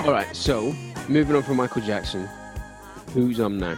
All 0.07 0.13
right, 0.13 0.37
so 0.37 0.73
moving 1.09 1.35
on 1.35 1.43
from 1.43 1.57
Michael 1.57 1.83
Jackson, 1.83 2.29
who's 3.13 3.41
on 3.41 3.59
now? 3.59 3.77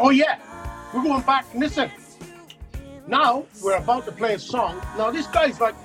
Oh 0.00 0.10
yeah, 0.10 0.40
we're 0.92 1.04
going 1.04 1.22
back. 1.22 1.46
Listen, 1.54 1.92
now 3.06 3.46
we're 3.62 3.76
about 3.76 4.04
to 4.06 4.10
play 4.10 4.34
a 4.34 4.38
song. 4.40 4.82
Now 4.98 5.12
this 5.12 5.28
guy's 5.28 5.60
like, 5.60 5.76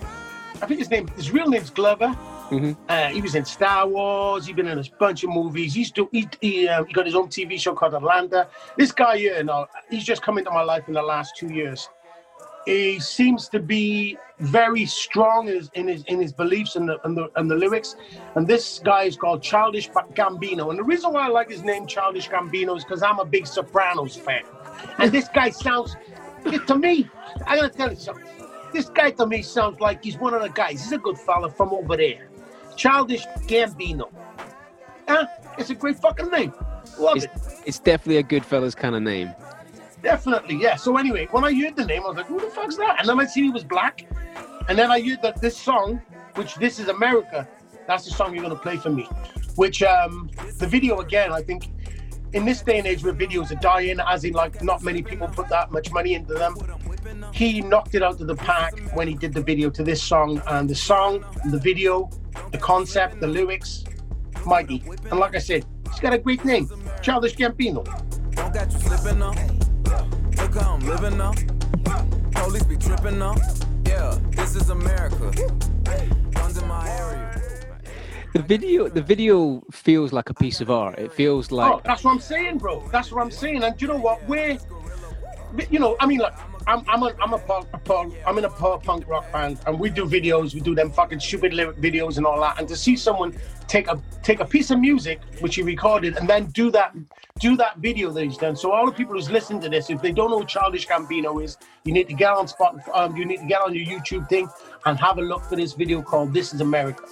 I 0.60 0.66
think 0.66 0.80
his 0.80 0.90
name, 0.90 1.08
his 1.10 1.30
real 1.30 1.48
name's 1.48 1.70
Glover. 1.70 2.18
Mm-hmm. 2.50 2.72
Uh, 2.90 3.10
he 3.10 3.22
was 3.22 3.36
in 3.36 3.46
Star 3.46 3.88
Wars. 3.88 4.48
He's 4.48 4.56
been 4.56 4.68
in 4.68 4.80
a 4.80 4.84
bunch 4.98 5.24
of 5.24 5.30
movies. 5.30 5.76
He's 5.76 5.92
do, 5.92 6.10
he, 6.12 6.28
he, 6.42 6.68
uh, 6.68 6.86
he 6.86 6.94
got 6.94 7.06
his 7.06 7.14
own 7.14 7.28
TV 7.28 7.60
show 7.60 7.76
called 7.76 7.94
Atlanta. 7.94 8.48
This 8.76 8.92
guy 8.92 9.20
here, 9.20 9.38
you 9.38 9.44
know, 9.44 9.68
he's 9.92 10.04
just 10.04 10.24
come 10.24 10.40
into 10.40 10.50
my 10.50 10.64
life 10.64 10.88
in 10.88 10.96
the 10.96 11.04
last 11.04 11.38
two 11.38 11.54
years. 11.54 11.88
He 12.70 13.00
seems 13.00 13.50
to 13.50 13.60
be 13.60 14.16
very 14.38 14.86
strong 14.86 15.48
in 15.48 15.56
his 15.56 15.72
in 15.74 15.88
his, 15.88 16.04
in 16.04 16.22
his 16.22 16.32
beliefs 16.32 16.76
and 16.76 16.88
the, 16.88 17.04
and 17.04 17.18
the 17.18 17.32
and 17.36 17.50
the 17.50 17.56
lyrics. 17.56 17.96
And 18.36 18.48
this 18.48 18.78
guy 18.78 19.04
is 19.06 19.18
called 19.18 19.42
Childish 19.42 19.90
Gambino. 19.90 20.70
And 20.70 20.78
the 20.78 20.84
reason 20.84 21.12
why 21.12 21.26
I 21.26 21.30
like 21.30 21.50
his 21.50 21.64
name 21.64 21.88
Childish 21.88 22.30
Gambino 22.30 22.78
is 22.78 22.84
because 22.84 23.02
I'm 23.02 23.18
a 23.18 23.26
big 23.26 23.48
Sopranos 23.48 24.16
fan. 24.16 24.44
And 25.00 25.12
this 25.12 25.28
guy 25.34 25.50
sounds 25.50 25.96
to 26.68 26.78
me. 26.78 27.10
I 27.48 27.56
gotta 27.56 27.70
tell 27.70 27.90
you 27.90 27.96
something. 27.96 28.24
This 28.72 28.88
guy 28.88 29.10
to 29.12 29.26
me 29.26 29.42
sounds 29.42 29.80
like 29.80 30.04
he's 30.04 30.20
one 30.20 30.36
of 30.36 30.44
the 30.44 30.50
guys. 30.50 30.84
He's 30.84 30.92
a 30.92 31.00
good 31.00 31.18
fella 31.18 31.50
from 31.50 31.70
over 31.70 31.98
there. 31.98 32.30
Childish 32.76 33.26
Gambino. 33.48 34.12
Huh? 35.08 35.26
It's 35.58 35.72
a 35.72 35.76
great 35.76 35.98
fucking 35.98 36.30
name. 36.30 36.54
Love 37.00 37.18
it's, 37.18 37.26
it. 37.26 37.32
It's 37.66 37.80
definitely 37.80 38.18
a 38.18 38.24
good 38.24 38.46
fella's 38.46 38.76
kind 38.76 38.94
of 38.94 39.02
name. 39.02 39.34
Definitely, 40.02 40.56
yeah. 40.56 40.76
So 40.76 40.98
anyway, 40.98 41.28
when 41.32 41.44
I 41.44 41.54
heard 41.54 41.76
the 41.76 41.86
name, 41.86 42.04
I 42.04 42.08
was 42.08 42.18
like, 42.18 42.28
"Who 42.28 42.40
the 42.40 42.48
fuck's 42.48 42.78
that?" 42.78 43.00
And 43.00 43.10
then 43.10 43.20
I 43.20 43.26
see 43.26 43.44
he 43.44 43.50
was 43.50 43.64
black, 43.64 44.06
and 44.68 44.78
then 44.78 44.90
I 44.92 45.02
heard 45.02 45.22
that 45.22 45.42
this 45.42 45.58
song, 45.58 46.02
which 46.36 46.56
this 46.56 46.80
is 46.80 46.88
America, 46.88 47.48
that's 47.88 48.06
the 48.06 48.12
song 48.12 48.34
you're 48.34 48.44
gonna 48.44 48.56
play 48.56 48.78
for 48.78 48.90
me. 48.90 49.10
Which 49.56 49.84
um, 49.84 50.30
the 50.58 50.68
video 50.68 51.00
again, 51.00 51.34
I 51.34 51.42
think, 51.42 51.72
in 52.34 52.46
this 52.46 52.62
day 52.62 52.78
and 52.78 52.88
age 52.88 53.04
where 53.04 53.14
videos 53.14 53.52
are 53.52 53.56
dying, 53.56 54.00
as 54.00 54.24
in 54.24 54.34
like 54.34 54.64
not 54.64 54.84
many 54.84 55.02
people 55.02 55.28
put 55.28 55.50
that 55.50 55.72
much 55.72 55.92
money 55.92 56.14
into 56.14 56.34
them, 56.34 56.56
he 57.34 57.62
knocked 57.62 57.96
it 57.96 58.04
out 58.04 58.22
of 58.22 58.28
the 58.28 58.36
park 58.36 58.80
when 58.94 59.08
he 59.08 59.16
did 59.16 59.34
the 59.34 59.42
video 59.42 59.70
to 59.72 59.84
this 59.84 60.02
song. 60.02 60.42
And 60.48 60.70
the 60.70 60.76
song, 60.76 61.26
the 61.50 61.60
video, 61.60 62.10
the 62.52 62.58
concept, 62.58 63.20
the 63.20 63.28
lyrics, 63.28 63.84
mighty. 64.46 64.84
And 65.10 65.20
like 65.20 65.36
I 65.36 65.40
said, 65.40 65.66
he's 65.90 66.00
got 66.00 66.14
a 66.14 66.20
great 66.20 66.46
name, 66.46 66.70
Childish 67.02 67.36
Gambino. 67.36 67.84
Look 68.38 69.59
how 70.54 70.76
I'm 70.76 70.82
living 70.82 71.18
now. 71.18 71.34
Police 72.32 72.64
be 72.64 72.78
tripping 72.78 73.20
now. 73.20 73.36
Yeah, 73.86 74.18
this 74.32 74.56
is 74.56 74.70
America. 74.70 75.32
Under 76.36 76.66
my 76.66 76.90
area. 76.90 77.42
The 78.34 78.42
video, 78.42 78.88
the 78.88 79.02
video 79.02 79.64
feels 79.72 80.14
like 80.14 80.30
a 80.30 80.34
piece 80.34 80.62
of 80.62 80.70
art. 80.70 81.00
It 81.00 81.12
feels 81.12 81.52
like. 81.52 81.72
Oh, 81.72 81.82
that's 81.84 82.04
what 82.04 82.12
I'm 82.12 82.20
saying, 82.20 82.60
bro. 82.60 82.88
That's 82.92 83.12
what 83.12 83.22
I'm 83.22 83.32
saying. 83.32 83.64
And 83.64 83.82
you 83.82 83.88
know 83.88 83.98
what? 83.98 84.24
We're, 84.28 84.58
you 85.70 85.80
know, 85.80 85.96
I 86.00 86.06
mean, 86.06 86.20
like, 86.20 86.36
I'm 86.68 86.84
I'm 86.88 87.04
a 87.04 87.14
I'm 87.22 87.34
a 87.34 87.40
punk, 87.40 87.68
a 87.74 87.78
punk, 87.78 88.14
I'm 88.26 88.38
in 88.38 88.46
a 88.46 88.50
punk 88.50 89.08
rock 89.08 89.32
band, 89.32 89.60
and 89.66 89.80
we 89.80 89.90
do 89.90 90.06
videos. 90.06 90.54
We 90.54 90.60
do 90.60 90.76
them 90.76 90.92
fucking 90.92 91.20
stupid 91.20 91.54
lyric 91.54 91.78
videos 91.78 92.18
and 92.18 92.26
all 92.26 92.40
that. 92.42 92.60
And 92.60 92.68
to 92.68 92.76
see 92.76 92.96
someone 92.96 93.36
take 93.68 93.88
a 93.88 94.02
take 94.24 94.40
a 94.40 94.46
piece 94.46 94.72
of 94.72 94.80
music 94.80 95.22
which 95.40 95.56
he 95.56 95.62
recorded 95.62 96.18
and 96.18 96.28
then 96.28 96.46
do 96.48 96.72
that 96.72 96.96
do 97.40 97.56
that 97.56 97.78
video 97.78 98.12
that 98.12 98.24
he's 98.24 98.38
done. 98.38 98.56
So 98.56 98.72
all 98.72 98.86
the 98.86 98.92
people 98.92 99.16
who's 99.16 99.30
listening 99.30 99.62
to 99.62 99.70
this, 99.70 99.90
if 99.90 100.02
they 100.02 100.12
don't 100.12 100.30
know 100.30 100.40
who 100.40 100.46
Childish 100.46 100.88
Gambino 100.88 101.42
is, 101.44 101.58
you 101.86 101.94
need 101.94 102.08
to 102.08 102.14
get 102.14 102.32
on 102.32 102.48
spot. 102.48 102.76
Um, 102.94 103.16
you 103.16 103.26
need 103.26 103.38
to 103.38 103.46
get 103.46 103.62
on 103.62 103.74
your 103.74 103.86
YouTube 103.86 104.28
thing 104.30 104.50
and 104.86 105.00
have 105.00 105.18
a 105.18 105.22
look 105.22 105.44
for 105.44 105.56
this 105.56 105.74
video 105.74 106.02
called 106.02 106.34
"This 106.34 106.54
Is 106.54 106.62
America." 106.62 107.04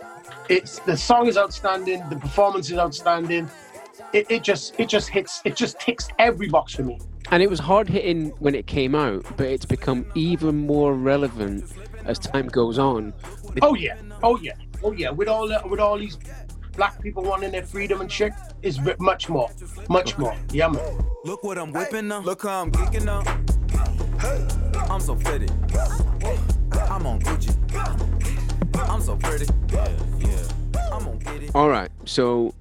It's 0.50 0.80
the 0.80 0.98
song 0.98 1.28
is 1.28 1.38
outstanding. 1.38 2.08
The 2.10 2.18
performance 2.18 2.70
is 2.70 2.78
outstanding. 2.78 3.50
It, 4.14 4.30
it 4.30 4.44
just 4.44 4.80
it 4.80 4.88
just 4.90 5.10
hits 5.10 5.42
it 5.46 5.56
just 5.56 5.80
ticks 5.80 6.08
every 6.20 6.48
box 6.48 6.76
for 6.76 6.84
me. 6.84 7.00
And 7.32 7.44
it 7.44 7.50
was 7.50 7.60
hard 7.60 7.90
hitting 7.90 8.30
when 8.40 8.56
it 8.56 8.68
came 8.68 8.96
out, 8.96 9.26
but 9.38 9.48
it's 9.48 9.66
become 9.66 10.06
even 10.16 10.56
more 10.56 10.94
relevant 10.94 11.66
as 12.06 12.20
time 12.20 12.48
goes 12.48 12.80
on. 12.80 13.14
Oh 13.62 13.76
yeah, 13.76 13.98
oh 14.24 14.38
yeah, 14.40 14.54
oh 14.84 14.92
yeah. 14.92 15.10
With 15.10 15.28
all 15.28 15.48
the, 15.48 15.62
with 15.66 15.80
all 15.80 15.98
these 15.98 16.18
black 16.74 17.02
people 17.02 17.24
wanting 17.24 17.52
their 17.52 17.64
freedom 17.64 18.02
and 18.02 18.12
shit, 18.12 18.34
is 18.62 18.80
much 19.00 19.30
more, 19.30 19.50
much 19.90 20.18
more. 20.18 20.36
Yeah, 20.52 20.68
man. 20.70 21.06
Look 21.26 21.44
what 21.44 21.58
I'm 21.58 21.72
whipping 21.72 22.08
now. 22.08 22.20
Look 22.20 22.44
how 22.44 22.62
I'm 22.62 22.72
geeking 22.72 23.06
now. 23.06 23.24
Hey, 24.20 24.48
I'm 24.90 25.02
so 25.02 25.16
fitted. 25.16 25.52
I'm 26.90 27.06
on 27.06 27.20
Gucci. 27.22 27.54
I'm 28.90 29.02
so 29.02 29.16
pretty. 29.18 29.46
Yeah, 29.74 29.90
yeah. 30.20 30.92
I'm 30.94 31.08
on 31.08 31.20
get 31.20 31.44
it. 31.44 31.52
All 31.54 31.70
right, 31.70 31.92
so 32.06 32.54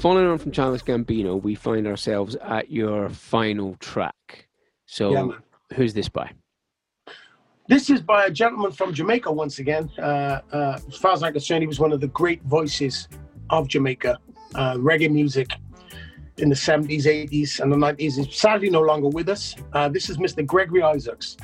following 0.00 0.26
on 0.26 0.38
from 0.38 0.50
Charles 0.50 0.82
Gambino, 0.82 1.40
we 1.40 1.54
find 1.54 1.86
ourselves 1.86 2.34
at 2.36 2.70
your 2.70 3.10
final 3.10 3.76
track. 3.80 4.48
So, 4.86 5.12
yeah, 5.12 5.28
who's 5.76 5.92
this 5.92 6.08
by? 6.08 6.30
This 7.68 7.90
is 7.90 8.00
by 8.00 8.24
a 8.24 8.30
gentleman 8.30 8.72
from 8.72 8.92
Jamaica 8.92 9.30
once 9.30 9.58
again. 9.58 9.90
Uh, 9.98 10.40
uh, 10.52 10.78
as 10.88 10.96
far 10.96 11.12
as 11.12 11.22
I'm 11.22 11.32
concerned, 11.32 11.62
he 11.62 11.66
was 11.66 11.78
one 11.78 11.92
of 11.92 12.00
the 12.00 12.08
great 12.08 12.42
voices 12.42 13.08
of 13.50 13.68
Jamaica, 13.68 14.18
uh, 14.54 14.74
reggae 14.74 15.10
music 15.10 15.52
in 16.38 16.48
the 16.48 16.54
70s, 16.54 17.04
80s, 17.04 17.60
and 17.60 17.70
the 17.70 17.76
90s. 17.76 18.16
He's 18.16 18.34
sadly 18.34 18.70
no 18.70 18.80
longer 18.80 19.08
with 19.08 19.28
us. 19.28 19.54
Uh, 19.74 19.88
this 19.88 20.08
is 20.08 20.16
Mr. 20.16 20.44
Gregory 20.44 20.82
Isaacs. 20.82 21.36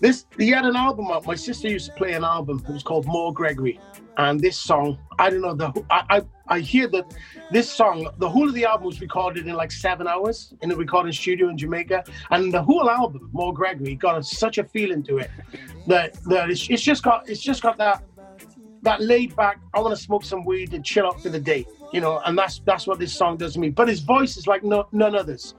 This 0.00 0.26
he 0.38 0.48
had 0.48 0.64
an 0.64 0.76
album 0.76 1.08
out. 1.10 1.26
My 1.26 1.34
sister 1.34 1.68
used 1.68 1.86
to 1.86 1.92
play 1.92 2.14
an 2.14 2.24
album. 2.24 2.64
It 2.66 2.72
was 2.72 2.82
called 2.82 3.06
More 3.06 3.32
Gregory, 3.34 3.78
and 4.16 4.40
this 4.40 4.56
song, 4.56 4.98
I 5.18 5.28
don't 5.28 5.42
know. 5.42 5.54
The 5.54 5.84
I 5.90 6.02
I, 6.08 6.22
I 6.48 6.60
hear 6.60 6.88
that 6.88 7.14
this 7.50 7.70
song, 7.70 8.08
the 8.18 8.28
whole 8.28 8.48
of 8.48 8.54
the 8.54 8.64
album 8.64 8.86
was 8.86 9.00
recorded 9.00 9.46
in 9.46 9.54
like 9.54 9.70
seven 9.70 10.08
hours 10.08 10.54
in 10.62 10.70
a 10.72 10.76
recording 10.76 11.12
studio 11.12 11.50
in 11.50 11.58
Jamaica, 11.58 12.04
and 12.30 12.52
the 12.52 12.62
whole 12.62 12.88
album, 12.88 13.28
More 13.32 13.52
Gregory, 13.52 13.94
got 13.94 14.18
a, 14.18 14.22
such 14.22 14.56
a 14.56 14.64
feeling 14.64 15.02
to 15.04 15.18
it 15.18 15.30
that 15.86 16.14
that 16.24 16.50
it's, 16.50 16.68
it's 16.70 16.82
just 16.82 17.02
got 17.02 17.28
it's 17.28 17.42
just 17.42 17.62
got 17.62 17.76
that 17.76 18.02
that 18.82 19.02
laid 19.02 19.36
back. 19.36 19.60
I 19.74 19.80
want 19.80 19.94
to 19.94 20.02
smoke 20.02 20.24
some 20.24 20.44
weed 20.44 20.72
and 20.72 20.82
chill 20.82 21.06
out 21.06 21.20
for 21.20 21.28
the 21.28 21.40
day, 21.40 21.66
you 21.92 22.00
know. 22.00 22.20
And 22.24 22.38
that's 22.38 22.60
that's 22.64 22.86
what 22.86 22.98
this 22.98 23.12
song 23.12 23.36
does 23.36 23.52
to 23.52 23.60
me. 23.60 23.68
But 23.68 23.88
his 23.88 24.00
voice 24.00 24.38
is 24.38 24.46
like 24.46 24.64
no, 24.64 24.88
none 24.92 25.14
others. 25.14 25.54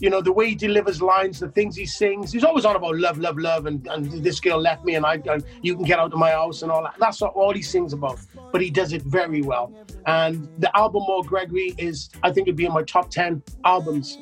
You 0.00 0.08
know 0.08 0.22
the 0.22 0.32
way 0.32 0.48
he 0.48 0.54
delivers 0.54 1.02
lines, 1.02 1.40
the 1.40 1.48
things 1.48 1.76
he 1.76 1.84
sings. 1.84 2.32
He's 2.32 2.42
always 2.42 2.64
on 2.64 2.74
about 2.74 2.96
love, 2.96 3.18
love, 3.18 3.36
love, 3.38 3.66
and, 3.66 3.86
and 3.86 4.10
this 4.24 4.40
girl 4.40 4.58
left 4.58 4.84
me, 4.84 4.94
and 4.94 5.04
I 5.04 5.20
and 5.26 5.44
you 5.60 5.74
can 5.76 5.84
get 5.84 5.98
out 5.98 6.12
of 6.12 6.18
my 6.18 6.30
house 6.30 6.62
and 6.62 6.72
all 6.72 6.82
that. 6.82 6.94
That's 6.98 7.20
all 7.20 7.52
he 7.52 7.62
sings 7.62 7.92
about, 7.92 8.18
but 8.50 8.62
he 8.62 8.70
does 8.70 8.92
it 8.94 9.02
very 9.02 9.42
well. 9.42 9.72
And 10.06 10.48
the 10.58 10.74
album 10.74 11.02
More 11.06 11.22
Gregory 11.22 11.74
is, 11.76 12.08
I 12.22 12.32
think, 12.32 12.48
it'd 12.48 12.56
be 12.56 12.64
in 12.64 12.72
my 12.72 12.82
top 12.82 13.10
ten 13.10 13.42
albums. 13.64 14.18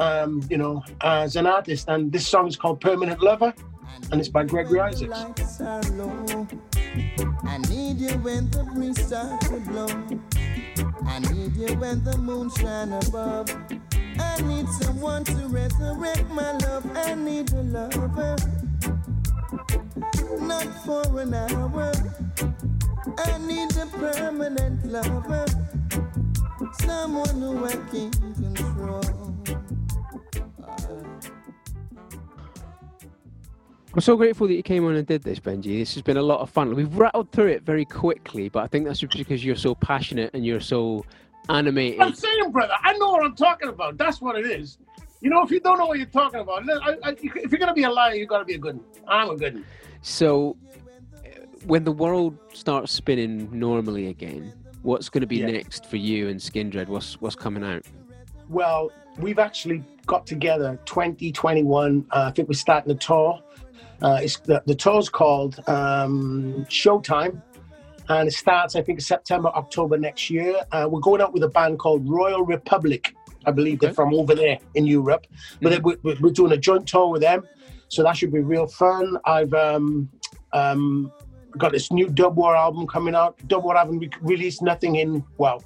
Um, 0.00 0.42
you 0.50 0.58
know, 0.58 0.82
as 1.02 1.36
an 1.36 1.46
artist, 1.46 1.88
and 1.88 2.10
this 2.10 2.26
song 2.26 2.48
is 2.48 2.56
called 2.56 2.80
Permanent 2.80 3.22
Lover, 3.22 3.54
and 4.10 4.20
it's 4.20 4.28
by 4.28 4.42
Gregory 4.42 4.80
Isaacs. 4.80 5.60
I 5.60 7.58
need 7.68 7.98
you 7.98 8.18
when 8.18 8.50
the 8.50 8.64
breeze 8.74 9.06
starts 9.06 9.48
to 9.48 9.60
blow. 9.60 9.86
I 11.06 11.20
need 11.20 11.54
you 11.54 11.76
when 11.76 12.02
the 12.02 12.18
moon 12.18 12.50
shines 12.50 13.08
above. 13.08 13.46
I 14.18 14.40
need 14.42 14.68
someone 14.68 15.24
to 15.24 15.48
resurrect 15.48 16.28
my 16.30 16.52
love. 16.58 16.84
I 16.94 17.14
need 17.14 17.52
a 17.52 17.62
lover, 17.62 18.36
not 20.40 20.66
for 20.84 21.20
an 21.20 21.34
hour. 21.34 21.92
I 23.18 23.38
need 23.38 23.76
a 23.76 23.86
permanent 23.86 24.84
lover, 24.86 25.46
someone 26.80 27.40
who 27.40 27.64
I 27.64 27.72
can 27.90 28.10
control. 28.10 29.02
I'm 33.94 34.00
so 34.00 34.16
grateful 34.16 34.48
that 34.48 34.54
you 34.54 34.62
came 34.64 34.84
on 34.86 34.96
and 34.96 35.06
did 35.06 35.22
this, 35.22 35.38
Benji. 35.38 35.78
This 35.78 35.94
has 35.94 36.02
been 36.02 36.16
a 36.16 36.22
lot 36.22 36.40
of 36.40 36.50
fun. 36.50 36.74
We've 36.74 36.92
rattled 36.96 37.30
through 37.30 37.46
it 37.46 37.62
very 37.62 37.84
quickly, 37.84 38.48
but 38.48 38.64
I 38.64 38.66
think 38.66 38.86
that's 38.86 39.00
because 39.00 39.44
you're 39.44 39.54
so 39.54 39.76
passionate 39.76 40.30
and 40.34 40.44
you're 40.44 40.58
so 40.58 41.04
animated. 41.48 42.00
I'm 42.00 42.14
saying, 42.14 42.50
brother, 42.50 42.74
I 42.82 42.92
know 42.94 43.10
what 43.10 43.24
I'm 43.24 43.36
talking 43.36 43.68
about. 43.68 43.98
That's 43.98 44.20
what 44.20 44.38
it 44.38 44.46
is. 44.46 44.78
You 45.20 45.30
know, 45.30 45.42
if 45.42 45.50
you 45.50 45.60
don't 45.60 45.78
know 45.78 45.86
what 45.86 45.98
you're 45.98 46.06
talking 46.06 46.40
about, 46.40 46.68
I, 46.68 46.96
I, 47.02 47.10
if 47.12 47.50
you're 47.50 47.58
gonna 47.58 47.74
be 47.74 47.84
a 47.84 47.90
liar, 47.90 48.14
you 48.14 48.26
gotta 48.26 48.44
be 48.44 48.54
a 48.54 48.58
good 48.58 48.76
one. 48.76 48.84
I'm 49.08 49.30
a 49.30 49.36
good 49.36 49.54
one. 49.54 49.64
So, 50.02 50.56
when 51.66 51.84
the 51.84 51.92
world 51.92 52.36
starts 52.52 52.92
spinning 52.92 53.48
normally 53.58 54.08
again, 54.08 54.52
what's 54.82 55.08
going 55.08 55.22
to 55.22 55.26
be 55.26 55.38
yeah. 55.38 55.46
next 55.46 55.86
for 55.86 55.96
you 55.96 56.28
and 56.28 56.38
Skindred? 56.38 56.88
What's 56.88 57.20
what's 57.22 57.36
coming 57.36 57.64
out? 57.64 57.86
Well, 58.50 58.92
we've 59.18 59.38
actually 59.38 59.82
got 60.04 60.26
together 60.26 60.78
2021. 60.84 62.06
Uh, 62.10 62.24
I 62.26 62.30
think 62.32 62.48
we're 62.48 62.54
starting 62.54 62.92
a 62.92 62.96
tour 62.96 63.42
uh, 64.02 64.20
it's 64.22 64.38
the, 64.40 64.62
the 64.66 64.74
tour's 64.74 65.08
called 65.08 65.66
um, 65.66 66.66
Showtime, 66.68 67.40
and 68.08 68.28
it 68.28 68.32
starts 68.32 68.76
I 68.76 68.82
think 68.82 69.00
September 69.00 69.48
October 69.48 69.98
next 69.98 70.30
year. 70.30 70.62
Uh, 70.72 70.86
we're 70.90 71.00
going 71.00 71.20
out 71.20 71.32
with 71.32 71.42
a 71.42 71.48
band 71.48 71.78
called 71.78 72.08
Royal 72.08 72.42
Republic. 72.42 73.14
I 73.46 73.50
believe 73.50 73.78
okay. 73.78 73.86
they're 73.86 73.94
from 73.94 74.14
over 74.14 74.34
there 74.34 74.58
in 74.74 74.86
Europe, 74.86 75.26
but 75.60 75.72
mm-hmm. 75.72 75.86
we're, 76.02 76.16
we're, 76.20 76.32
doing 76.32 76.52
a 76.52 76.56
joint 76.56 76.86
tour 76.86 77.08
with 77.08 77.20
them, 77.20 77.46
so 77.88 78.02
that 78.02 78.16
should 78.16 78.32
be 78.32 78.40
real 78.40 78.66
fun. 78.66 79.18
I've 79.26 79.52
um, 79.52 80.08
um, 80.54 81.12
got 81.58 81.72
this 81.72 81.92
new 81.92 82.08
Dub 82.08 82.36
War 82.36 82.56
album 82.56 82.86
coming 82.86 83.14
out. 83.14 83.36
Dub 83.48 83.62
War 83.64 83.76
haven't 83.76 83.98
re- 83.98 84.10
released 84.22 84.62
nothing 84.62 84.96
in 84.96 85.24
well 85.36 85.62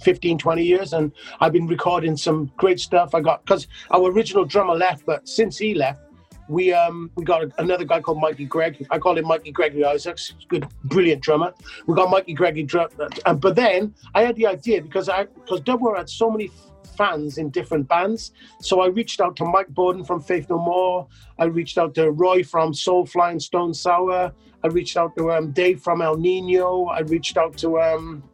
15 0.00 0.38
20 0.38 0.62
years 0.62 0.92
and 0.92 1.10
i've 1.40 1.52
been 1.52 1.66
recording 1.66 2.16
some 2.16 2.52
great 2.56 2.78
stuff 2.78 3.16
i 3.16 3.20
got 3.20 3.44
because 3.44 3.66
our 3.90 4.12
original 4.12 4.44
drummer 4.44 4.76
left 4.76 5.04
but 5.04 5.28
since 5.28 5.58
he 5.58 5.74
left 5.74 6.00
we 6.48 6.72
um 6.72 7.10
we 7.14 7.24
got 7.24 7.44
another 7.58 7.84
guy 7.84 8.00
called 8.00 8.20
Mikey 8.20 8.46
Gregg. 8.46 8.86
I 8.90 8.98
call 8.98 9.16
him 9.16 9.26
Mikey 9.26 9.52
Gregory 9.52 9.84
Isaacs. 9.84 10.34
Good, 10.48 10.66
brilliant 10.84 11.22
drummer. 11.22 11.52
We 11.86 11.94
got 11.94 12.10
Mikey 12.10 12.34
Gregory 12.34 12.62
drum. 12.64 12.88
Uh, 13.24 13.34
but 13.34 13.54
then 13.54 13.94
I 14.14 14.22
had 14.22 14.36
the 14.36 14.46
idea 14.46 14.82
because 14.82 15.08
I 15.08 15.24
because 15.24 15.60
Dub 15.60 15.80
War 15.80 15.96
had 15.96 16.08
so 16.08 16.30
many 16.30 16.50
fans 16.96 17.38
in 17.38 17.48
different 17.50 17.86
bands. 17.88 18.32
So 18.60 18.80
I 18.80 18.88
reached 18.88 19.20
out 19.20 19.36
to 19.36 19.44
Mike 19.44 19.68
Bordin 19.68 20.04
from 20.06 20.20
Faith 20.20 20.50
No 20.50 20.58
More. 20.58 21.06
I 21.38 21.44
reached 21.44 21.78
out 21.78 21.94
to 21.94 22.10
Roy 22.10 22.42
from 22.42 22.72
Soulfly 22.72 23.30
and 23.30 23.42
Stone 23.42 23.72
Sour. 23.74 24.32
I 24.64 24.66
reached 24.66 24.96
out 24.96 25.16
to 25.16 25.30
um, 25.30 25.52
Dave 25.52 25.80
from 25.80 26.02
Ill 26.02 26.16
Niño. 26.16 26.90
I 26.90 27.00
reached 27.00 27.36
out 27.36 27.56
to 27.58 27.80
um, 27.80 28.24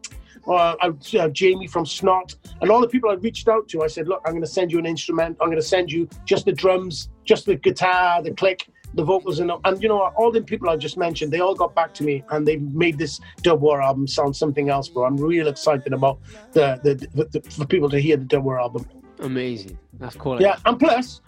uh, 0.47 0.75
uh, 0.81 1.29
Jamie 1.29 1.67
from 1.67 1.85
Snot, 1.87 2.35
and 2.61 2.71
all 2.71 2.81
the 2.81 2.89
people 2.89 3.11
I 3.11 3.15
reached 3.15 3.49
out 3.49 3.69
to. 3.69 3.83
I 3.83 3.87
said, 3.87 4.09
look, 4.09 4.23
I'm 4.27 4.33
going 4.33 4.43
to 4.43 4.49
send 4.49 4.73
you 4.73 4.79
an 4.79 4.87
instrument. 4.87 5.37
I'm 5.41 5.49
going 5.49 5.61
to 5.61 5.63
send 5.63 5.91
you 5.91 6.09
just 6.25 6.45
the 6.45 6.53
drums, 6.53 7.09
just 7.25 7.47
the 7.47 7.57
guitar, 7.57 8.23
the 8.23 8.33
click, 8.33 8.69
the 8.95 9.05
vocals, 9.05 9.41
and 9.41 9.51
and 9.65 9.83
you 9.83 9.89
know 9.89 10.01
all 10.17 10.31
the 10.31 10.43
people 10.43 10.69
I 10.71 10.77
just 10.77 10.97
mentioned. 10.97 11.33
They 11.33 11.41
all 11.41 11.55
got 11.55 11.75
back 11.75 11.95
to 11.95 12.05
me, 12.05 12.25
and 12.31 12.47
they 12.47 12.57
made 12.57 12.99
this 12.99 13.21
Dub 13.43 13.61
War 13.61 13.83
album 13.83 14.07
sound 14.07 14.37
something 14.37 14.71
else, 14.71 14.89
bro. 14.89 15.05
I'm 15.05 15.17
real 15.17 15.49
excited 15.49 15.93
about 15.93 16.19
the 16.53 16.81
the, 16.83 16.95
the, 17.15 17.41
the 17.41 17.51
for 17.51 17.67
people 17.67 17.91
to 17.91 17.99
hear 17.99 18.17
the 18.17 18.25
Dub 18.25 18.45
War 18.45 18.61
album. 18.61 18.87
Amazing, 19.21 19.79
that's 19.99 20.17
cool. 20.17 20.41
Yeah, 20.41 20.59
and 20.65 20.79
plus. 20.79 21.21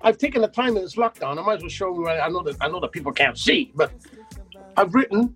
I've 0.00 0.18
taken 0.18 0.42
the 0.42 0.48
time 0.48 0.76
in 0.76 0.82
this 0.82 0.96
lockdown. 0.96 1.38
I 1.38 1.42
might 1.42 1.54
as 1.54 1.62
well 1.62 1.70
show 1.70 1.94
you. 1.94 2.06
I 2.06 2.28
know 2.28 2.42
that 2.42 2.58
I 2.60 2.68
know 2.68 2.78
that 2.78 2.92
people 2.92 3.10
can't 3.10 3.38
see, 3.38 3.72
but 3.74 3.90
I've 4.76 4.94
written 4.94 5.34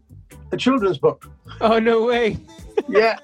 a 0.53 0.59
children's 0.59 0.98
book. 0.98 1.31
Oh 1.62 1.79
no 1.79 2.05
way! 2.05 2.37
Yeah, 2.88 3.18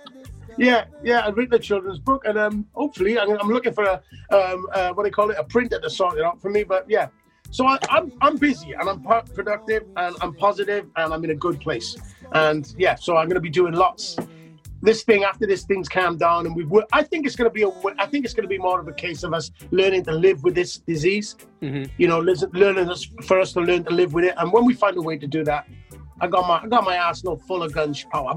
yeah, 0.56 0.84
yeah. 1.02 1.26
I've 1.26 1.36
written 1.36 1.54
a 1.54 1.58
children's 1.58 1.98
book, 1.98 2.24
and 2.26 2.38
um, 2.38 2.66
hopefully, 2.74 3.18
I'm, 3.18 3.30
I'm 3.40 3.48
looking 3.48 3.72
for 3.72 3.84
a 3.84 4.02
um, 4.30 4.66
uh, 4.72 4.92
what 4.92 5.04
do 5.04 5.08
you 5.08 5.12
call 5.12 5.30
it, 5.30 5.36
a 5.38 5.44
printer 5.44 5.80
to 5.80 5.90
sort 5.90 6.18
it 6.18 6.24
out 6.24 6.40
for 6.40 6.50
me. 6.50 6.64
But 6.64 6.88
yeah, 6.88 7.08
so 7.54 7.66
I, 7.66 7.74
am 7.74 7.80
I'm, 7.90 8.12
I'm 8.20 8.36
busy 8.36 8.72
and 8.72 8.88
I'm 8.88 9.00
productive 9.00 9.84
and 9.96 10.16
I'm 10.20 10.34
positive 10.34 10.86
and 10.96 11.14
I'm 11.14 11.22
in 11.22 11.30
a 11.30 11.36
good 11.36 11.60
place. 11.60 11.96
And 12.32 12.74
yeah, 12.76 12.96
so 12.96 13.16
I'm 13.16 13.28
going 13.28 13.36
to 13.36 13.40
be 13.40 13.48
doing 13.48 13.74
lots. 13.74 14.16
This 14.82 15.04
thing 15.04 15.22
after 15.22 15.46
this 15.46 15.62
thing's 15.62 15.88
calmed 15.88 16.18
down, 16.18 16.46
and 16.46 16.56
we 16.56 16.64
have 16.64 16.84
I 16.92 17.04
think 17.04 17.26
it's 17.26 17.36
going 17.36 17.48
to 17.48 17.54
be 17.54 17.62
a. 17.62 17.70
I 17.98 18.06
think 18.06 18.24
it's 18.24 18.34
going 18.34 18.42
to 18.42 18.48
be 18.48 18.58
more 18.58 18.80
of 18.80 18.88
a 18.88 18.92
case 18.92 19.22
of 19.22 19.32
us 19.32 19.52
learning 19.70 20.04
to 20.06 20.12
live 20.12 20.42
with 20.42 20.56
this 20.56 20.78
disease. 20.78 21.36
Mm-hmm. 21.62 21.90
You 21.96 22.08
know, 22.08 22.18
learning 22.18 22.90
us 22.90 23.08
for 23.22 23.40
us 23.40 23.52
to 23.52 23.60
learn 23.60 23.84
to 23.84 23.90
live 23.90 24.12
with 24.12 24.24
it. 24.24 24.34
And 24.36 24.52
when 24.52 24.66
we 24.66 24.74
find 24.74 24.96
a 24.98 25.00
way 25.00 25.16
to 25.16 25.26
do 25.26 25.44
that, 25.44 25.66
I 26.20 26.26
got 26.26 26.48
my 26.48 26.56
I 26.60 26.66
got 26.66 26.84
my 26.84 26.98
arsenal 26.98 27.36
full 27.36 27.62
of 27.62 27.72
gun 27.72 27.94
power. 28.12 28.34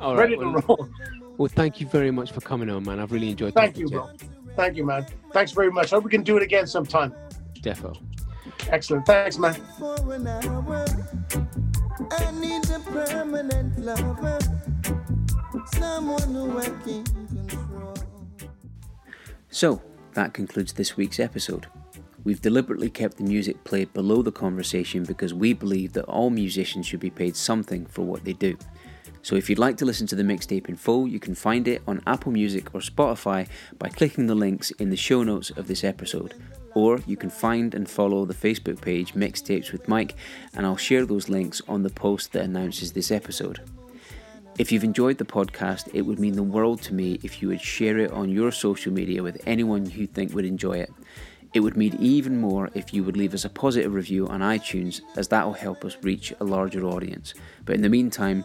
All 0.00 0.16
Ready 0.16 0.36
right, 0.36 0.42
to 0.42 0.50
well, 0.50 0.64
roll. 0.68 0.88
Well, 1.36 1.48
thank 1.48 1.80
you 1.80 1.86
very 1.86 2.10
much 2.10 2.32
for 2.32 2.40
coming 2.40 2.70
on, 2.70 2.84
man. 2.84 3.00
I've 3.00 3.12
really 3.12 3.30
enjoyed. 3.30 3.54
Thank 3.54 3.76
you, 3.76 3.88
bro. 3.88 4.08
Thank 4.56 4.76
you, 4.76 4.84
man. 4.84 5.06
Thanks 5.32 5.52
very 5.52 5.70
much. 5.70 5.90
Hope 5.90 6.04
we 6.04 6.10
can 6.10 6.22
do 6.22 6.36
it 6.36 6.42
again 6.42 6.66
sometime. 6.66 7.12
Defo. 7.60 7.96
Excellent. 8.68 9.04
Thanks, 9.06 9.38
man. 9.38 9.54
So, 19.50 19.82
that 20.14 20.34
concludes 20.34 20.72
this 20.72 20.96
week's 20.96 21.20
episode. 21.20 21.66
We've 22.22 22.40
deliberately 22.40 22.88
kept 22.88 23.18
the 23.18 23.24
music 23.24 23.62
played 23.64 23.92
below 23.92 24.22
the 24.22 24.32
conversation 24.32 25.04
because 25.04 25.34
we 25.34 25.52
believe 25.52 25.92
that 25.92 26.04
all 26.04 26.30
musicians 26.30 26.86
should 26.86 27.00
be 27.00 27.10
paid 27.10 27.36
something 27.36 27.84
for 27.86 28.02
what 28.02 28.24
they 28.24 28.32
do. 28.32 28.56
So 29.24 29.36
if 29.36 29.48
you'd 29.48 29.58
like 29.58 29.78
to 29.78 29.86
listen 29.86 30.06
to 30.08 30.16
the 30.16 30.22
mixtape 30.22 30.68
in 30.68 30.76
full, 30.76 31.08
you 31.08 31.18
can 31.18 31.34
find 31.34 31.66
it 31.66 31.80
on 31.88 32.02
Apple 32.06 32.30
Music 32.30 32.74
or 32.74 32.80
Spotify 32.80 33.48
by 33.78 33.88
clicking 33.88 34.26
the 34.26 34.34
links 34.34 34.70
in 34.72 34.90
the 34.90 34.98
show 34.98 35.22
notes 35.22 35.48
of 35.48 35.66
this 35.66 35.82
episode. 35.82 36.34
Or 36.74 37.00
you 37.06 37.16
can 37.16 37.30
find 37.30 37.74
and 37.74 37.88
follow 37.88 38.26
the 38.26 38.34
Facebook 38.34 38.82
page 38.82 39.14
Mixtapes 39.14 39.72
with 39.72 39.88
Mike, 39.88 40.14
and 40.54 40.66
I'll 40.66 40.76
share 40.76 41.06
those 41.06 41.30
links 41.30 41.62
on 41.66 41.82
the 41.82 41.88
post 41.88 42.32
that 42.32 42.44
announces 42.44 42.92
this 42.92 43.10
episode. 43.10 43.60
If 44.58 44.70
you've 44.70 44.84
enjoyed 44.84 45.16
the 45.16 45.24
podcast, 45.24 45.88
it 45.94 46.02
would 46.02 46.20
mean 46.20 46.34
the 46.34 46.42
world 46.42 46.82
to 46.82 46.92
me 46.92 47.18
if 47.22 47.40
you 47.40 47.48
would 47.48 47.62
share 47.62 47.96
it 47.96 48.10
on 48.10 48.28
your 48.28 48.52
social 48.52 48.92
media 48.92 49.22
with 49.22 49.40
anyone 49.46 49.88
you 49.88 50.06
think 50.06 50.34
would 50.34 50.44
enjoy 50.44 50.74
it. 50.74 50.92
It 51.54 51.60
would 51.60 51.78
mean 51.78 51.96
even 51.98 52.40
more 52.40 52.68
if 52.74 52.92
you 52.92 53.02
would 53.04 53.16
leave 53.16 53.32
us 53.32 53.46
a 53.46 53.48
positive 53.48 53.94
review 53.94 54.28
on 54.28 54.40
iTunes, 54.40 55.00
as 55.16 55.28
that 55.28 55.46
will 55.46 55.54
help 55.54 55.82
us 55.82 55.96
reach 56.02 56.34
a 56.40 56.44
larger 56.44 56.84
audience. 56.84 57.32
But 57.64 57.76
in 57.76 57.82
the 57.82 57.88
meantime, 57.88 58.44